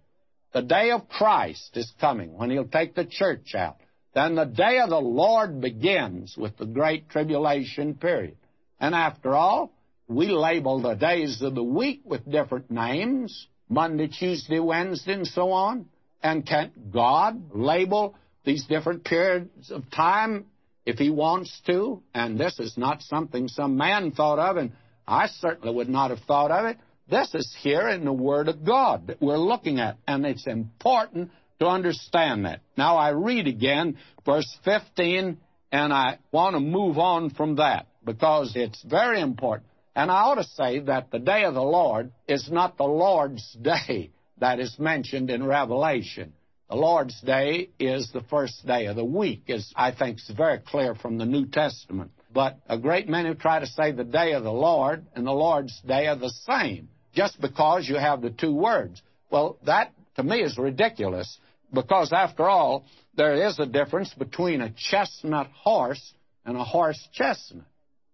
The 0.53 0.63
day 0.63 0.91
of 0.91 1.09
Christ 1.09 1.77
is 1.77 1.93
coming 2.01 2.37
when 2.37 2.51
he'll 2.51 2.65
take 2.65 2.95
the 2.95 3.05
church 3.05 3.55
out. 3.55 3.77
Then 4.15 4.35
the 4.35 4.45
day 4.45 4.79
of 4.81 4.91
the 4.91 5.01
Lord 5.01 5.61
begins 5.61 6.37
with 6.37 6.57
the 6.57 6.67
great 6.67 7.09
tribulation 7.11 7.95
period. 7.95 8.37
And 8.81 8.95
after 8.95 9.35
all, 9.35 9.73
we 10.09 10.29
label 10.29 10.81
the 10.81 10.95
days 10.95 11.43
of 11.43 11.55
the 11.55 11.63
week 11.63 12.03
with 12.05 12.31
different 12.31 12.71
names. 12.71 13.47
Monday, 13.69 14.09
Tuesday, 14.09 14.59
Wednesday, 14.59 15.13
and 15.13 15.27
so 15.27 15.53
on? 15.53 15.87
And 16.23 16.47
can 16.47 16.73
God 16.93 17.55
label 17.55 18.15
these 18.45 18.65
different 18.67 19.05
periods 19.05 19.71
of 19.71 19.91
time 19.91 20.47
if 20.85 20.99
He 20.99 21.11
wants 21.11 21.61
to? 21.67 22.03
And 22.15 22.39
this 22.39 22.59
is 22.59 22.77
not 22.77 23.03
something 23.03 23.49
some 23.49 23.77
man 23.77 24.13
thought 24.13 24.39
of, 24.39 24.57
and 24.57 24.73
I 25.07 25.27
certainly 25.27 25.75
would 25.75 25.89
not 25.89 26.11
have 26.11 26.21
thought 26.21 26.51
of 26.51 26.67
it. 26.67 26.79
This 27.11 27.35
is 27.35 27.57
here 27.61 27.89
in 27.89 28.05
the 28.05 28.13
Word 28.13 28.49
of 28.49 28.65
God 28.65 29.07
that 29.07 29.21
we're 29.21 29.39
looking 29.39 29.81
at, 29.81 29.97
and 30.07 30.27
it's 30.27 30.47
important 30.47 31.31
to 31.59 31.67
understand 31.67 32.45
that. 32.45 32.61
Now 32.77 32.97
I 32.97 33.11
read 33.11 33.47
again 33.47 33.97
verse 34.27 34.59
15, 34.65 35.39
and 35.73 35.93
I 35.93 36.19
want 36.33 36.55
to 36.55 36.61
move 36.61 36.99
on 36.99 37.31
from 37.31 37.57
that 37.57 37.87
because 38.05 38.53
it's 38.57 38.83
very 38.83 39.21
important. 39.21 39.67
And 39.99 40.13
I 40.13 40.21
ought 40.21 40.37
to 40.37 40.45
say 40.45 40.79
that 40.79 41.11
the 41.11 41.19
day 41.19 41.43
of 41.43 41.55
the 41.55 41.61
Lord 41.61 42.13
is 42.29 42.49
not 42.49 42.77
the 42.77 42.85
Lord's 42.85 43.53
day 43.61 44.13
that 44.39 44.61
is 44.61 44.79
mentioned 44.79 45.29
in 45.29 45.45
Revelation. 45.45 46.35
The 46.71 46.77
Lord's 46.77 47.21
day 47.21 47.71
is 47.81 48.09
the 48.13 48.21
first 48.31 48.65
day 48.65 48.87
of 48.87 48.95
the 48.95 49.05
week, 49.05 49.51
as 49.51 49.73
I 49.75 49.91
think 49.91 50.19
is 50.19 50.31
very 50.37 50.61
clear 50.61 50.95
from 50.95 51.19
the 51.19 51.27
New 51.27 51.47
Testament. 51.47 52.13
But 52.33 52.61
a 52.69 52.79
great 52.79 53.09
many 53.09 53.35
try 53.35 53.59
to 53.59 53.67
say 53.67 53.91
the 53.91 54.05
day 54.05 54.35
of 54.35 54.45
the 54.45 54.53
Lord 54.53 55.05
and 55.17 55.27
the 55.27 55.33
Lord's 55.33 55.77
day 55.81 56.07
are 56.07 56.15
the 56.15 56.33
same, 56.47 56.91
just 57.13 57.41
because 57.41 57.89
you 57.89 57.97
have 57.97 58.23
the 58.23 58.31
two 58.31 58.55
words. 58.55 59.03
Well, 59.33 59.59
that 59.67 59.93
to 60.15 60.23
me 60.23 60.43
is 60.43 60.57
ridiculous 60.57 61.41
because, 61.75 62.13
after 62.13 62.49
all, 62.49 62.85
there 63.17 63.49
is 63.49 63.59
a 63.59 63.67
difference 63.67 64.15
between 64.15 64.61
a 64.61 64.71
chestnut 64.71 65.49
horse 65.49 66.15
and 66.47 66.57
a 66.57 66.63
horse 66.63 67.05
chestnut. 67.13 67.67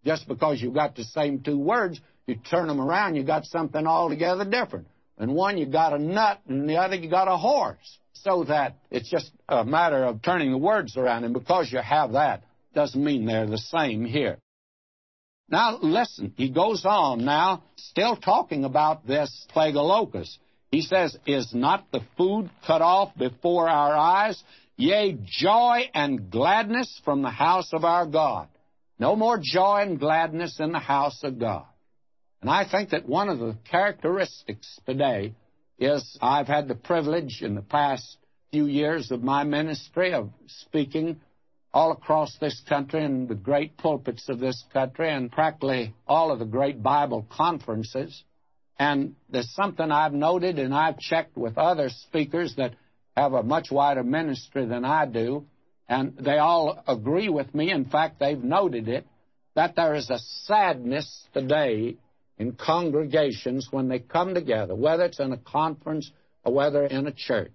Just 0.05 0.28
because 0.28 0.61
you've 0.61 0.74
got 0.74 0.96
the 0.96 1.05
same 1.05 1.40
two 1.40 1.59
words, 1.59 2.00
you 2.26 2.36
turn 2.36 2.68
them 2.68 2.80
around, 2.80 3.16
you 3.16 3.24
got 3.24 3.44
something 3.46 3.86
altogether 3.86 4.44
different. 4.44 4.86
And 5.18 5.34
one 5.34 5.59
you 5.59 5.66
got 5.66 5.92
a 5.92 5.98
nut, 5.98 6.40
and 6.48 6.68
the 6.68 6.76
other 6.76 6.96
you 6.96 7.09
got 7.09 7.28
a 7.28 7.36
horse. 7.36 7.98
So 8.12 8.44
that 8.44 8.76
it's 8.90 9.11
just 9.11 9.30
a 9.48 9.64
matter 9.64 10.05
of 10.05 10.22
turning 10.22 10.50
the 10.50 10.59
words 10.59 10.96
around. 10.96 11.24
And 11.24 11.34
because 11.34 11.70
you 11.70 11.78
have 11.78 12.12
that, 12.12 12.44
doesn't 12.74 13.02
mean 13.02 13.26
they're 13.26 13.46
the 13.46 13.59
same 13.59 14.05
here. 14.05 14.38
Now, 15.48 15.78
listen, 15.82 16.32
he 16.36 16.50
goes 16.50 16.84
on 16.86 17.24
now, 17.24 17.64
still 17.76 18.16
talking 18.16 18.64
about 18.64 19.07
this 19.07 19.46
plague 19.50 19.76
of 19.76 19.84
locusts. 19.84 20.38
He 20.70 20.80
says, 20.80 21.16
Is 21.26 21.55
not 21.55 21.90
the 21.92 22.00
food 22.16 22.50
cut 22.66 22.82
off 22.82 23.16
before 23.16 23.68
our 23.68 23.94
eyes? 23.94 24.42
Yea, 24.76 25.16
joy 25.24 25.90
and 25.94 26.30
gladness 26.30 27.00
from 27.05 27.22
the 27.22 27.30
house 27.30 27.72
of 27.72 27.84
our 27.84 28.07
God. 28.07 28.48
No 28.99 29.16
more 29.16 29.40
joy 29.42 29.82
and 29.82 29.99
gladness 29.99 30.61
in 30.61 30.72
the 30.72 30.78
house 30.78 31.20
of 31.24 31.38
God. 31.38 31.66
And 32.40 32.51
I 32.51 32.68
think 32.68 32.90
that 32.90 33.09
one 33.09 33.28
of 33.28 33.38
the 33.38 33.57
characteristics 33.70 34.78
today 34.86 35.34
is 35.78 36.18
I've 36.20 36.47
had 36.47 36.68
the 36.68 36.74
privilege 36.74 37.40
in 37.42 37.55
the 37.55 37.62
past 37.62 38.18
few 38.53 38.66
years 38.66 39.11
of 39.11 39.22
my 39.22 39.42
ministry 39.45 40.12
of 40.12 40.30
speaking 40.47 41.20
all 41.72 41.90
across 41.90 42.36
this 42.40 42.62
country 42.68 43.05
and 43.05 43.28
the 43.28 43.34
great 43.34 43.76
pulpits 43.76 44.28
of 44.28 44.38
this 44.38 44.62
country 44.72 45.11
and 45.11 45.32
practically 45.32 45.92
all 46.07 46.30
of 46.30 46.38
the 46.38 46.45
great 46.45 46.80
Bible 46.82 47.26
conferences. 47.28 48.22
And 48.78 49.16
there's 49.28 49.53
something 49.55 49.90
I've 49.90 50.12
noted 50.12 50.59
and 50.61 50.72
I've 50.72 50.99
checked 50.99 51.36
with 51.36 51.59
other 51.59 51.88
speakers 51.88 52.55
that 52.57 52.74
have 53.16 53.32
a 53.32 53.42
much 53.42 53.70
wider 53.72 54.05
ministry 54.05 54.66
than 54.66 54.84
I 54.84 55.07
do, 55.07 55.47
and 55.89 56.16
they 56.18 56.39
all 56.39 56.82
agree 56.87 57.28
with 57.28 57.55
me. 57.55 57.70
In 57.70 57.85
fact, 57.85 58.18
they've 58.18 58.43
noted 58.43 58.89
it 58.89 59.07
that 59.55 59.76
there 59.76 59.95
is 59.95 60.11
a 60.11 60.18
sadness 60.45 61.26
today 61.32 61.97
in 62.39 62.53
congregations 62.53 63.68
when 63.70 63.89
they 63.89 63.99
come 63.99 64.35
together, 64.35 64.74
whether 64.74 65.05
it's 65.05 65.20
in 65.20 65.32
a 65.32 65.39
conference 65.39 66.11
or 66.43 66.53
whether 66.53 66.85
in 66.85 67.07
a 67.07 67.12
church. 67.12 67.53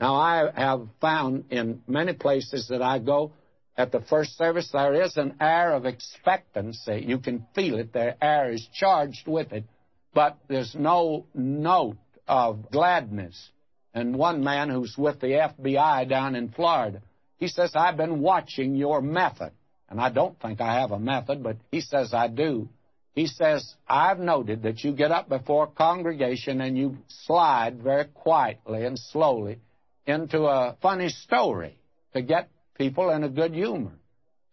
Now, 0.00 0.16
I 0.16 0.50
have 0.54 0.88
found 1.00 1.44
in 1.50 1.82
many 1.86 2.12
places 2.14 2.68
that 2.68 2.82
I 2.82 2.98
go 2.98 3.32
at 3.76 3.92
the 3.92 4.00
first 4.00 4.36
service, 4.36 4.68
there 4.72 5.02
is 5.02 5.16
an 5.16 5.36
air 5.40 5.72
of 5.72 5.86
expectancy. 5.86 7.04
You 7.06 7.18
can 7.18 7.46
feel 7.54 7.78
it. 7.78 7.92
The 7.92 8.22
air 8.22 8.52
is 8.52 8.66
charged 8.74 9.26
with 9.26 9.52
it, 9.52 9.64
but 10.12 10.38
there's 10.48 10.74
no 10.74 11.26
note 11.34 11.96
of 12.28 12.70
gladness. 12.70 13.50
And 13.94 14.16
one 14.16 14.44
man 14.44 14.68
who's 14.68 14.96
with 14.96 15.20
the 15.20 15.28
FBI 15.28 16.08
down 16.08 16.34
in 16.34 16.50
Florida, 16.50 17.02
he 17.42 17.48
says, 17.48 17.72
I've 17.74 17.96
been 17.96 18.20
watching 18.20 18.76
your 18.76 19.02
method. 19.02 19.50
And 19.88 20.00
I 20.00 20.10
don't 20.10 20.40
think 20.40 20.60
I 20.60 20.78
have 20.78 20.92
a 20.92 20.98
method, 21.00 21.42
but 21.42 21.56
he 21.72 21.80
says 21.80 22.14
I 22.14 22.28
do. 22.28 22.68
He 23.16 23.26
says, 23.26 23.74
I've 23.88 24.20
noted 24.20 24.62
that 24.62 24.84
you 24.84 24.92
get 24.92 25.10
up 25.10 25.28
before 25.28 25.64
a 25.64 25.66
congregation 25.66 26.60
and 26.60 26.78
you 26.78 26.98
slide 27.26 27.82
very 27.82 28.04
quietly 28.04 28.84
and 28.84 28.96
slowly 28.96 29.58
into 30.06 30.44
a 30.44 30.76
funny 30.80 31.08
story 31.08 31.76
to 32.14 32.22
get 32.22 32.48
people 32.78 33.10
in 33.10 33.24
a 33.24 33.28
good 33.28 33.54
humor. 33.54 33.98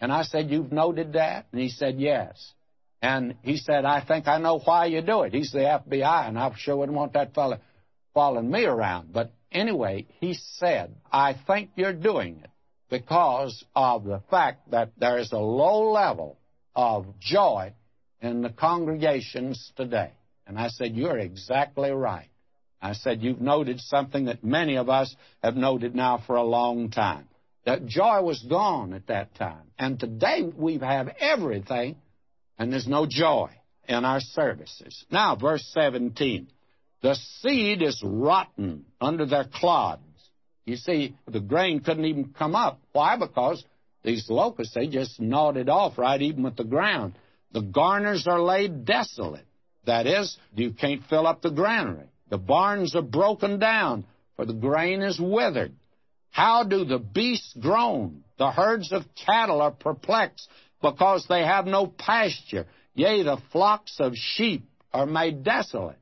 And 0.01 0.11
I 0.11 0.23
said, 0.23 0.49
You've 0.49 0.71
noted 0.71 1.13
that? 1.13 1.45
And 1.51 1.61
he 1.61 1.69
said, 1.69 1.99
Yes. 1.99 2.53
And 3.03 3.35
he 3.43 3.57
said, 3.57 3.85
I 3.85 4.03
think 4.03 4.27
I 4.27 4.39
know 4.39 4.57
why 4.57 4.87
you 4.87 5.03
do 5.03 5.21
it. 5.21 5.33
He's 5.35 5.51
the 5.51 5.59
FBI, 5.59 6.27
and 6.27 6.39
I 6.39 6.51
sure 6.57 6.75
wouldn't 6.75 6.97
want 6.97 7.13
that 7.13 7.35
fellow 7.35 7.59
following 8.15 8.49
me 8.49 8.65
around. 8.65 9.13
But 9.13 9.31
anyway, 9.51 10.07
he 10.19 10.33
said, 10.33 10.95
I 11.11 11.35
think 11.45 11.69
you're 11.75 11.93
doing 11.93 12.41
it 12.43 12.49
because 12.89 13.63
of 13.75 14.03
the 14.03 14.21
fact 14.29 14.71
that 14.71 14.91
there 14.97 15.17
is 15.17 15.31
a 15.31 15.37
low 15.37 15.91
level 15.91 16.37
of 16.75 17.19
joy 17.19 17.73
in 18.21 18.41
the 18.41 18.49
congregations 18.49 19.71
today. 19.75 20.11
And 20.47 20.57
I 20.57 20.69
said, 20.69 20.95
You're 20.95 21.19
exactly 21.19 21.91
right. 21.91 22.29
I 22.81 22.93
said, 22.93 23.21
You've 23.21 23.41
noted 23.41 23.79
something 23.79 24.25
that 24.25 24.43
many 24.43 24.77
of 24.77 24.89
us 24.89 25.15
have 25.43 25.55
noted 25.55 25.95
now 25.95 26.23
for 26.25 26.35
a 26.35 26.43
long 26.43 26.89
time. 26.89 27.27
That 27.65 27.85
joy 27.85 28.21
was 28.21 28.41
gone 28.41 28.93
at 28.93 29.07
that 29.07 29.35
time. 29.35 29.71
And 29.77 29.99
today 29.99 30.41
we 30.41 30.77
have 30.79 31.09
everything, 31.19 31.97
and 32.57 32.71
there's 32.71 32.87
no 32.87 33.05
joy 33.05 33.51
in 33.87 34.05
our 34.05 34.21
services. 34.21 35.05
Now, 35.11 35.35
verse 35.35 35.67
17. 35.73 36.47
The 37.01 37.15
seed 37.15 37.81
is 37.81 38.01
rotten 38.03 38.85
under 38.99 39.25
their 39.25 39.45
clods. 39.45 40.01
You 40.69 40.75
see, 40.75 41.15
the 41.27 41.39
grain 41.39 41.79
couldn't 41.79 42.05
even 42.05 42.33
come 42.37 42.55
up. 42.55 42.79
Why? 42.91 43.17
Because 43.17 43.63
these 44.03 44.29
locusts, 44.29 44.75
they 44.75 44.85
just 44.85 45.19
gnawed 45.19 45.57
it 45.57 45.67
off 45.67 45.97
right 45.97 46.21
even 46.21 46.43
with 46.43 46.57
the 46.57 46.63
ground. 46.63 47.15
The 47.51 47.61
garners 47.61 48.27
are 48.27 48.39
laid 48.39 48.85
desolate. 48.85 49.47
That 49.85 50.05
is, 50.05 50.37
you 50.53 50.73
can't 50.73 51.01
fill 51.09 51.25
up 51.25 51.41
the 51.41 51.49
granary. 51.49 52.05
The 52.29 52.37
barns 52.37 52.95
are 52.95 53.01
broken 53.01 53.57
down, 53.57 54.05
for 54.35 54.45
the 54.45 54.53
grain 54.53 55.01
is 55.01 55.19
withered. 55.19 55.73
How 56.29 56.63
do 56.63 56.85
the 56.85 56.99
beasts 56.99 57.55
groan? 57.59 58.23
The 58.37 58.51
herds 58.51 58.91
of 58.91 59.05
cattle 59.25 59.63
are 59.63 59.71
perplexed, 59.71 60.47
because 60.83 61.25
they 61.27 61.43
have 61.43 61.65
no 61.65 61.87
pasture. 61.87 62.67
Yea, 62.93 63.23
the 63.23 63.41
flocks 63.51 63.95
of 63.99 64.13
sheep 64.15 64.69
are 64.93 65.07
made 65.07 65.43
desolate. 65.43 65.97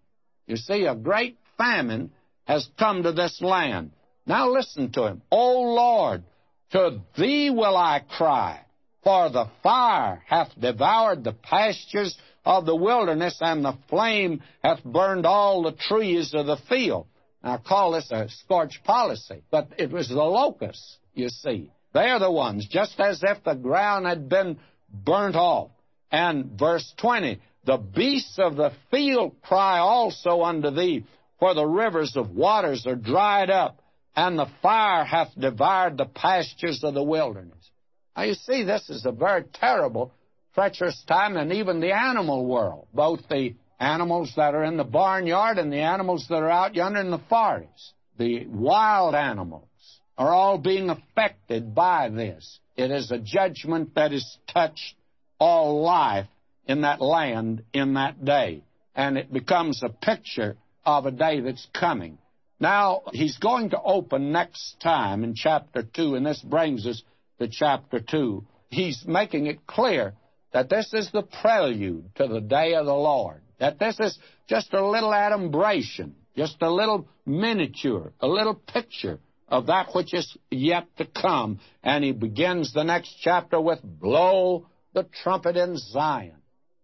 You 0.45 0.57
see, 0.57 0.83
a 0.85 0.95
great 0.95 1.37
famine 1.57 2.11
has 2.43 2.67
come 2.77 3.03
to 3.03 3.13
this 3.13 3.41
land. 3.41 3.91
Now 4.27 4.51
listen 4.51 4.91
to 4.91 5.07
him. 5.07 5.21
O 5.31 5.61
Lord, 5.73 6.23
to 6.71 6.99
thee 7.17 7.49
will 7.49 7.77
I 7.77 8.01
cry. 8.07 8.61
For 9.03 9.29
the 9.29 9.45
fire 9.63 10.21
hath 10.27 10.49
devoured 10.59 11.23
the 11.23 11.31
pastures 11.31 12.17
of 12.45 12.65
the 12.65 12.75
wilderness, 12.75 13.37
and 13.39 13.63
the 13.63 13.77
flame 13.89 14.41
hath 14.61 14.83
burned 14.83 15.25
all 15.25 15.63
the 15.63 15.71
trees 15.71 16.33
of 16.33 16.45
the 16.45 16.57
field. 16.69 17.07
Now, 17.41 17.53
I 17.53 17.57
call 17.57 17.91
this 17.93 18.11
a 18.11 18.27
scorch 18.29 18.81
policy, 18.83 19.43
but 19.49 19.69
it 19.77 19.91
was 19.91 20.09
the 20.09 20.15
locusts, 20.15 20.97
you 21.13 21.29
see. 21.29 21.71
They're 21.93 22.19
the 22.19 22.31
ones, 22.31 22.67
just 22.67 22.99
as 22.99 23.23
if 23.23 23.43
the 23.45 23.53
ground 23.53 24.05
had 24.05 24.27
been 24.27 24.59
burnt 24.91 25.37
off. 25.37 25.71
And 26.11 26.59
verse 26.59 26.93
20, 26.97 27.39
the 27.65 27.77
beasts 27.77 28.39
of 28.39 28.57
the 28.57 28.71
field 28.91 29.37
cry 29.41 29.79
also 29.79 30.41
unto 30.41 30.69
thee, 30.71 31.05
for 31.39 31.53
the 31.53 31.65
rivers 31.65 32.17
of 32.17 32.31
waters 32.31 32.85
are 32.85 32.95
dried 32.95 33.49
up, 33.49 33.81
and 34.17 34.37
the 34.37 34.49
fire 34.63 35.05
hath 35.05 35.29
devoured 35.39 35.95
the 35.95 36.05
pastures 36.05 36.83
of 36.83 36.95
the 36.95 37.03
wilderness. 37.03 37.69
Now, 38.15 38.23
you 38.23 38.33
see, 38.33 38.63
this 38.63 38.89
is 38.89 39.05
a 39.05 39.11
very 39.11 39.43
terrible, 39.43 40.11
treacherous 40.55 41.01
time, 41.07 41.37
and 41.37 41.53
even 41.53 41.79
the 41.79 41.95
animal 41.95 42.43
world, 42.47 42.87
both 42.91 43.19
the 43.29 43.53
animals 43.79 44.33
that 44.35 44.55
are 44.55 44.63
in 44.63 44.75
the 44.75 44.83
barnyard 44.83 45.59
and 45.59 45.71
the 45.71 45.81
animals 45.81 46.25
that 46.29 46.41
are 46.41 46.49
out 46.49 46.73
yonder 46.73 46.99
in 46.99 47.11
the 47.11 47.21
forest, 47.29 47.93
the 48.17 48.47
wild 48.47 49.13
animals, 49.13 49.69
are 50.17 50.33
all 50.33 50.57
being 50.57 50.89
affected 50.89 51.75
by 51.75 52.09
this. 52.09 52.59
It 52.75 52.89
is 52.89 53.11
a 53.11 53.19
judgment 53.19 53.93
that 53.93 54.13
has 54.13 54.37
touched 54.51 54.95
all 55.39 55.83
life 55.83 56.25
in 56.65 56.81
that 56.81 57.01
land 57.01 57.63
in 57.71 57.93
that 57.93 58.25
day. 58.25 58.63
And 58.95 59.15
it 59.15 59.31
becomes 59.31 59.83
a 59.83 59.89
picture 59.89 60.57
of 60.83 61.05
a 61.05 61.11
day 61.11 61.39
that's 61.39 61.67
coming. 61.71 62.17
Now, 62.59 63.03
he's 63.11 63.37
going 63.37 63.69
to 63.71 63.81
open 63.81 64.31
next 64.31 64.79
time 64.81 65.23
in 65.23 65.35
chapter 65.35 65.83
2, 65.83 66.15
and 66.15 66.25
this 66.25 66.41
brings 66.41 66.87
us 66.87 67.03
to 67.39 67.47
chapter 67.47 67.99
2, 67.99 68.45
he's 68.69 69.03
making 69.05 69.45
it 69.45 69.67
clear 69.67 70.15
that 70.53 70.69
this 70.69 70.91
is 70.93 71.11
the 71.11 71.21
prelude 71.21 72.09
to 72.15 72.27
the 72.27 72.41
day 72.41 72.73
of 72.73 72.85
the 72.85 72.93
Lord, 72.95 73.41
that 73.59 73.79
this 73.79 73.99
is 73.99 74.17
just 74.47 74.73
a 74.73 74.87
little 74.87 75.13
adumbration, 75.13 76.15
just 76.35 76.57
a 76.61 76.71
little 76.71 77.07
miniature, 77.25 78.13
a 78.19 78.27
little 78.27 78.55
picture 78.55 79.19
of 79.47 79.67
that 79.67 79.89
which 79.93 80.13
is 80.13 80.35
yet 80.49 80.87
to 80.97 81.05
come. 81.05 81.59
And 81.83 82.03
he 82.03 82.11
begins 82.11 82.73
the 82.73 82.83
next 82.83 83.17
chapter 83.21 83.61
with, 83.61 83.79
Blow 83.83 84.67
the 84.93 85.07
trumpet 85.23 85.57
in 85.57 85.77
Zion. 85.77 86.37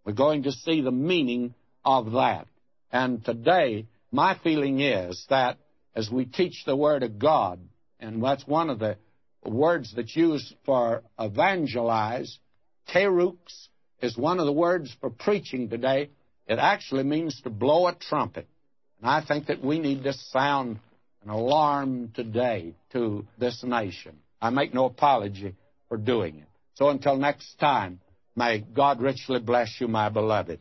We're 0.05 0.13
going 0.13 0.43
to 0.43 0.51
see 0.51 0.81
the 0.81 0.91
meaning 0.91 1.55
of 1.83 2.11
that. 2.11 2.47
And 2.91 3.23
today, 3.25 3.87
my 4.11 4.37
feeling 4.43 4.79
is 4.79 5.25
that 5.29 5.57
as 5.95 6.09
we 6.09 6.25
teach 6.25 6.63
the 6.65 6.75
Word 6.75 7.03
of 7.03 7.19
God, 7.19 7.59
and 7.99 8.23
that's 8.23 8.45
one 8.47 8.69
of 8.69 8.79
the 8.79 8.97
words 9.43 9.93
that's 9.95 10.15
used 10.15 10.53
for 10.65 11.03
evangelize. 11.19 12.37
Kerux 12.93 13.37
is 14.01 14.17
one 14.17 14.39
of 14.39 14.45
the 14.45 14.53
words 14.53 14.95
for 14.99 15.09
preaching 15.09 15.69
today. 15.69 16.09
It 16.47 16.59
actually 16.59 17.03
means 17.03 17.39
to 17.41 17.49
blow 17.49 17.87
a 17.87 17.95
trumpet. 17.95 18.47
And 18.99 19.09
I 19.09 19.23
think 19.25 19.47
that 19.47 19.63
we 19.63 19.79
need 19.79 20.03
to 20.03 20.13
sound 20.13 20.79
an 21.23 21.29
alarm 21.29 22.11
today 22.13 22.75
to 22.91 23.25
this 23.37 23.63
nation. 23.63 24.19
I 24.41 24.49
make 24.49 24.73
no 24.73 24.85
apology 24.85 25.55
for 25.87 25.97
doing 25.97 26.39
it. 26.39 26.47
So 26.75 26.89
until 26.89 27.15
next 27.15 27.55
time, 27.59 27.99
may 28.35 28.59
God 28.59 28.99
richly 29.01 29.39
bless 29.39 29.79
you, 29.79 29.87
my 29.87 30.09
beloved. 30.09 30.59